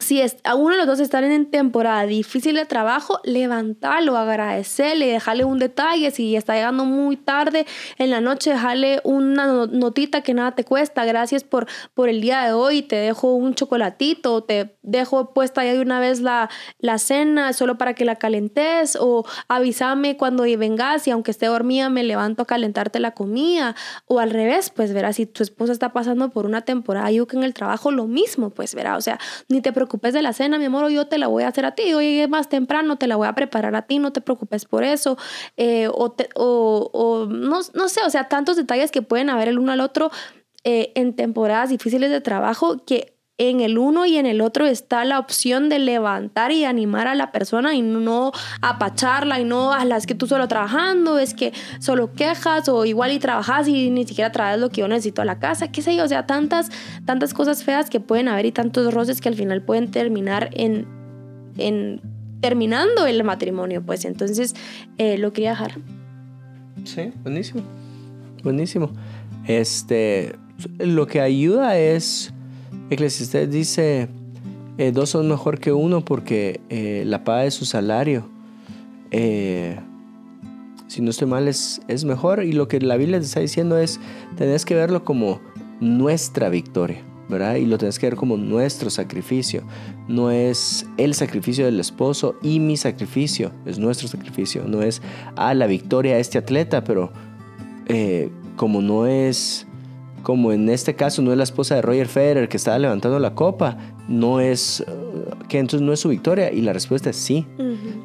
si 0.00 0.20
es, 0.20 0.38
a 0.44 0.54
uno 0.54 0.70
de 0.70 0.78
los 0.78 0.86
dos 0.86 0.98
están 0.98 1.24
en 1.24 1.50
temporada 1.50 2.06
difícil 2.06 2.56
de 2.56 2.64
trabajo, 2.64 3.20
levantarlo, 3.22 4.16
agradecerle, 4.16 5.06
dejarle 5.06 5.44
un 5.44 5.58
detalle. 5.58 6.10
Si 6.10 6.34
está 6.36 6.54
llegando 6.54 6.86
muy 6.86 7.16
tarde 7.16 7.66
en 7.98 8.10
la 8.10 8.22
noche, 8.22 8.50
dejarle 8.50 9.00
una 9.04 9.66
notita 9.66 10.22
que 10.22 10.32
nada 10.32 10.52
te 10.52 10.64
cuesta. 10.64 11.04
Gracias 11.04 11.44
por, 11.44 11.66
por 11.92 12.08
el 12.08 12.22
día 12.22 12.42
de 12.42 12.54
hoy. 12.54 12.80
Te 12.80 12.96
dejo 12.96 13.34
un 13.34 13.54
chocolatito, 13.54 14.42
te 14.42 14.74
dejo 14.82 15.34
puesta 15.34 15.64
ya 15.64 15.74
de 15.74 15.80
una 15.80 16.00
vez 16.00 16.20
la, 16.20 16.48
la 16.78 16.98
cena 16.98 17.52
solo 17.52 17.76
para 17.76 17.92
que 17.94 18.06
la 18.06 18.16
calentes. 18.16 18.96
O 18.98 19.26
avísame 19.48 20.16
cuando 20.16 20.44
vengas 20.56 21.06
y 21.08 21.10
aunque 21.10 21.30
esté 21.30 21.46
dormida, 21.46 21.90
me 21.90 22.04
levanto 22.04 22.42
a 22.42 22.46
calentarte 22.46 23.00
la 23.00 23.10
comida. 23.10 23.76
O 24.06 24.18
al 24.18 24.30
revés, 24.30 24.70
pues 24.70 24.94
verás, 24.94 25.16
si 25.16 25.26
tu 25.26 25.42
esposa 25.42 25.72
está 25.72 25.92
pasando 25.92 26.30
por 26.30 26.46
una 26.46 26.62
temporada 26.62 27.10
que 27.10 27.36
en 27.36 27.44
el 27.44 27.52
trabajo, 27.52 27.90
lo 27.90 28.06
mismo, 28.06 28.48
pues 28.48 28.74
verá. 28.74 28.96
O 28.96 29.00
sea, 29.02 29.18
ni 29.48 29.60
te 29.60 29.72
preocupes 29.72 29.89
preocupes 29.90 30.14
de 30.14 30.22
la 30.22 30.32
cena, 30.32 30.56
mi 30.56 30.66
amor, 30.66 30.84
o 30.84 30.88
yo 30.88 31.08
te 31.08 31.18
la 31.18 31.26
voy 31.26 31.42
a 31.42 31.48
hacer 31.48 31.66
a 31.66 31.74
ti, 31.74 31.92
o 31.94 32.00
llegué 32.00 32.28
más 32.28 32.48
temprano, 32.48 32.96
te 32.96 33.08
la 33.08 33.16
voy 33.16 33.26
a 33.26 33.34
preparar 33.34 33.74
a 33.74 33.82
ti, 33.82 33.98
no 33.98 34.12
te 34.12 34.20
preocupes 34.20 34.64
por 34.64 34.84
eso, 34.84 35.18
eh, 35.56 35.88
o, 35.88 36.14
o, 36.36 37.26
no, 37.26 37.58
no, 37.74 37.88
sé, 37.88 38.00
o 38.06 38.10
sea, 38.10 38.28
tantos 38.28 38.56
detalles 38.56 38.92
que 38.92 39.02
pueden 39.02 39.30
haber 39.30 39.48
el 39.48 39.58
uno 39.58 39.72
al 39.72 39.80
otro 39.80 40.12
eh, 40.62 40.92
en 40.94 41.16
temporadas 41.16 41.70
difíciles 41.70 42.10
de 42.10 42.20
trabajo 42.20 42.84
que 42.84 43.16
en 43.40 43.62
el 43.62 43.78
uno 43.78 44.04
y 44.04 44.18
en 44.18 44.26
el 44.26 44.42
otro 44.42 44.66
está 44.66 45.02
la 45.06 45.18
opción 45.18 45.70
de 45.70 45.78
levantar 45.78 46.52
y 46.52 46.66
animar 46.66 47.08
a 47.08 47.14
la 47.14 47.32
persona 47.32 47.74
y 47.74 47.80
no 47.80 48.32
apacharla 48.60 49.40
y 49.40 49.44
no 49.44 49.72
a 49.72 49.86
las 49.86 50.04
que 50.04 50.14
tú 50.14 50.26
solo 50.26 50.46
trabajando, 50.46 51.18
es 51.18 51.32
que 51.32 51.54
solo 51.78 52.12
quejas 52.12 52.68
o 52.68 52.84
igual 52.84 53.12
y 53.12 53.18
trabajas 53.18 53.66
y 53.66 53.88
ni 53.88 54.06
siquiera 54.06 54.30
traes 54.30 54.60
lo 54.60 54.68
que 54.68 54.82
yo 54.82 54.88
necesito 54.88 55.22
a 55.22 55.24
la 55.24 55.38
casa, 55.38 55.72
qué 55.72 55.80
sé 55.80 55.96
yo, 55.96 56.04
o 56.04 56.08
sea, 56.08 56.26
tantas, 56.26 56.68
tantas 57.06 57.32
cosas 57.32 57.64
feas 57.64 57.88
que 57.88 57.98
pueden 57.98 58.28
haber 58.28 58.44
y 58.44 58.52
tantos 58.52 58.92
roces 58.92 59.22
que 59.22 59.30
al 59.30 59.36
final 59.36 59.62
pueden 59.62 59.90
terminar 59.90 60.50
en, 60.52 60.86
en 61.56 62.02
terminando 62.42 63.06
el 63.06 63.24
matrimonio, 63.24 63.82
pues 63.82 64.04
entonces 64.04 64.54
eh, 64.98 65.16
lo 65.16 65.32
quería 65.32 65.50
dejar. 65.52 65.78
Sí, 66.84 67.10
buenísimo, 67.22 67.62
buenísimo. 68.42 68.90
Este, 69.46 70.34
lo 70.78 71.06
que 71.06 71.22
ayuda 71.22 71.78
es 71.78 72.34
Eclesiastés 72.90 73.48
dice, 73.50 74.08
eh, 74.76 74.90
dos 74.90 75.10
son 75.10 75.28
mejor 75.28 75.60
que 75.60 75.72
uno 75.72 76.04
porque 76.04 76.60
eh, 76.70 77.04
la 77.06 77.22
paga 77.22 77.42
de 77.42 77.52
su 77.52 77.64
salario, 77.64 78.28
eh, 79.12 79.78
si 80.88 81.00
no 81.00 81.10
estoy 81.10 81.28
mal, 81.28 81.46
es, 81.46 81.80
es 81.86 82.04
mejor. 82.04 82.42
Y 82.42 82.52
lo 82.52 82.66
que 82.66 82.80
la 82.80 82.96
Biblia 82.96 83.20
te 83.20 83.26
está 83.26 83.38
diciendo 83.38 83.78
es, 83.78 84.00
tenés 84.36 84.64
que 84.64 84.74
verlo 84.74 85.04
como 85.04 85.40
nuestra 85.80 86.48
victoria. 86.48 87.04
¿verdad? 87.28 87.54
Y 87.54 87.66
lo 87.66 87.78
tenés 87.78 88.00
que 88.00 88.06
ver 88.06 88.16
como 88.16 88.36
nuestro 88.36 88.90
sacrificio. 88.90 89.62
No 90.08 90.32
es 90.32 90.84
el 90.96 91.14
sacrificio 91.14 91.64
del 91.64 91.78
esposo 91.78 92.34
y 92.42 92.58
mi 92.58 92.76
sacrificio, 92.76 93.52
es 93.66 93.78
nuestro 93.78 94.08
sacrificio. 94.08 94.64
No 94.66 94.82
es, 94.82 95.00
a 95.36 95.50
ah, 95.50 95.54
la 95.54 95.68
victoria 95.68 96.16
de 96.16 96.20
este 96.20 96.38
atleta, 96.38 96.82
pero 96.82 97.12
como 98.56 98.82
no 98.82 99.06
es 99.06 99.68
como 100.22 100.52
en 100.52 100.68
este 100.68 100.94
caso 100.94 101.22
no 101.22 101.32
es 101.32 101.38
la 101.38 101.44
esposa 101.44 101.74
de 101.74 101.82
Roger 101.82 102.08
Federer 102.08 102.48
que 102.48 102.56
estaba 102.56 102.78
levantando 102.78 103.18
la 103.18 103.34
copa, 103.34 103.76
no 104.08 104.40
es, 104.40 104.84
que 105.48 105.58
entonces 105.58 105.84
no 105.84 105.92
es 105.92 106.00
su 106.00 106.08
victoria. 106.08 106.52
Y 106.52 106.60
la 106.60 106.72
respuesta 106.72 107.10
es 107.10 107.16
sí. 107.16 107.46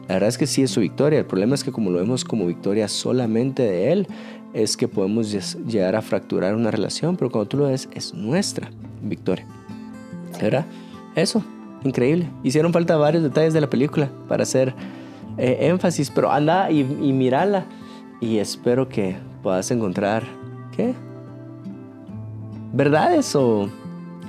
La 0.08 0.16
verdad 0.16 0.30
es 0.30 0.38
que 0.38 0.48
sí 0.48 0.62
es 0.62 0.72
su 0.72 0.82
victoria. 0.82 1.20
El 1.20 1.26
problema 1.26 1.56
es 1.56 1.64
que 1.64 1.72
como 1.72 1.92
lo 1.92 2.00
vemos 2.00 2.24
como 2.24 2.46
victoria 2.46 2.88
solamente 2.88 3.64
de 3.64 3.92
Él, 3.92 4.08
es 4.54 4.78
que 4.78 4.88
podemos 4.88 5.32
llegar 5.68 5.96
a 5.96 6.02
fracturar 6.02 6.56
una 6.56 6.72
relación, 6.72 7.18
pero 7.18 7.30
cuando 7.30 7.50
tú 7.50 7.58
lo 7.58 7.66
ves, 7.66 7.90
es 7.94 8.14
nuestra 8.14 8.72
victoria. 9.02 9.46
¿Verdad? 10.42 10.66
Eso, 11.16 11.44
increíble. 11.84 12.30
Hicieron 12.44 12.72
falta 12.72 12.96
varios 12.98 13.24
detalles 13.24 13.54
de 13.54 13.62
la 13.62 13.70
película 13.70 14.10
para 14.28 14.44
hacer 14.44 14.74
eh, 15.38 15.58
énfasis, 15.62 16.10
pero 16.10 16.32
anda 16.32 16.72
y, 16.72 16.80
y 16.80 17.14
mírala. 17.14 17.66
Y 18.22 18.38
espero 18.38 18.88
que 18.88 19.18
puedas 19.44 19.70
encontrar, 19.72 20.24
¿qué? 20.76 20.94
Verdades 22.76 23.34
o 23.38 23.70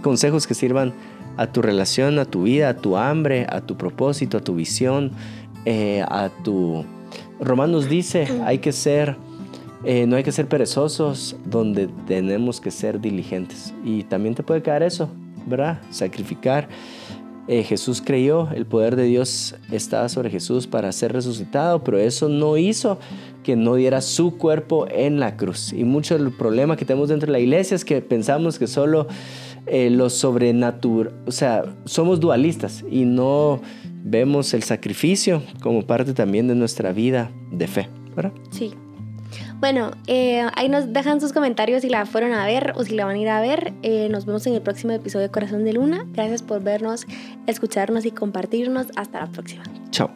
consejos 0.03 0.47
que 0.47 0.55
sirvan 0.55 0.94
a 1.36 1.49
tu 1.49 1.62
relación, 1.62 2.20
a 2.20 2.24
tu 2.24 2.44
vida, 2.44 2.68
a 2.68 2.76
tu 2.76 2.97
hambre, 2.97 3.44
a 3.51 3.61
tu 3.61 3.76
propósito, 3.76 4.38
a 4.38 4.40
tu 4.40 4.55
visión, 4.55 5.11
eh, 5.64 6.05
a 6.07 6.30
tu... 6.44 6.84
Romanos 7.40 7.88
dice, 7.88 8.28
hay 8.44 8.59
que 8.59 8.70
ser, 8.70 9.16
eh, 9.84 10.07
no 10.07 10.14
hay 10.14 10.22
que 10.22 10.30
ser 10.30 10.47
perezosos, 10.47 11.36
donde 11.44 11.88
tenemos 12.07 12.61
que 12.61 12.70
ser 12.70 13.01
diligentes. 13.01 13.74
Y 13.84 14.05
también 14.05 14.36
te 14.36 14.44
puede 14.44 14.62
caer 14.62 14.84
eso, 14.84 15.09
¿verdad? 15.47 15.80
Sacrificar. 15.90 16.68
Eh, 17.49 17.62
Jesús 17.62 18.03
creyó, 18.05 18.49
el 18.51 18.66
poder 18.66 18.97
de 18.97 19.05
Dios 19.05 19.55
estaba 19.70 20.09
sobre 20.09 20.30
Jesús 20.30 20.66
para 20.66 20.90
ser 20.90 21.12
resucitado, 21.12 21.84
pero 21.84 21.99
eso 21.99 22.28
no 22.28 22.57
hizo 22.57 22.99
que 23.44 23.55
no 23.55 23.76
diera 23.76 24.01
su 24.01 24.36
cuerpo 24.36 24.88
en 24.90 25.20
la 25.20 25.36
cruz. 25.36 25.72
Y 25.72 25.84
mucho 25.84 26.18
del 26.18 26.32
problema 26.32 26.76
que 26.76 26.84
tenemos 26.84 27.09
dentro 27.09 27.26
de 27.26 27.32
la 27.32 27.38
iglesia 27.38 27.76
es 27.76 27.84
que 27.84 28.03
pensamos 28.03 28.59
que 28.59 28.66
solo 28.66 29.07
eh, 29.66 29.90
lo 29.90 30.11
sobrenatural, 30.11 31.14
o 31.26 31.30
sea, 31.30 31.76
somos 31.84 32.18
dualistas 32.18 32.84
y 32.90 33.05
no 33.05 33.61
vemos 34.03 34.53
el 34.55 34.64
sacrificio 34.64 35.42
como 35.61 35.86
parte 35.86 36.14
también 36.14 36.49
de 36.49 36.57
nuestra 36.57 36.92
vida 36.92 37.30
de 37.53 37.68
fe, 37.68 37.88
¿verdad? 38.16 38.32
Sí. 38.51 38.74
Bueno, 39.59 39.92
eh, 40.07 40.46
ahí 40.54 40.68
nos 40.68 40.92
dejan 40.92 41.20
sus 41.20 41.32
comentarios 41.32 41.82
si 41.82 41.88
la 41.88 42.04
fueron 42.04 42.32
a 42.32 42.44
ver 42.44 42.74
o 42.76 42.84
si 42.84 42.94
la 42.94 43.07
van 43.07 43.16
a 43.16 43.18
ir 43.18 43.28
a 43.28 43.40
ver. 43.40 43.72
Eh, 43.82 44.09
nos 44.11 44.26
vemos 44.26 44.46
en 44.46 44.54
el 44.54 44.62
próximo 44.62 44.92
episodio 44.92 45.26
de 45.26 45.30
Corazón 45.30 45.64
de 45.64 45.72
Luna. 45.72 46.07
Gracias 46.12 46.42
por 46.42 46.62
vernos, 46.62 47.07
escucharnos 47.46 48.04
y 48.04 48.11
compartirnos. 48.11 48.88
Hasta 48.96 49.20
la 49.20 49.26
próxima. 49.26 49.64
Chao. 49.90 50.11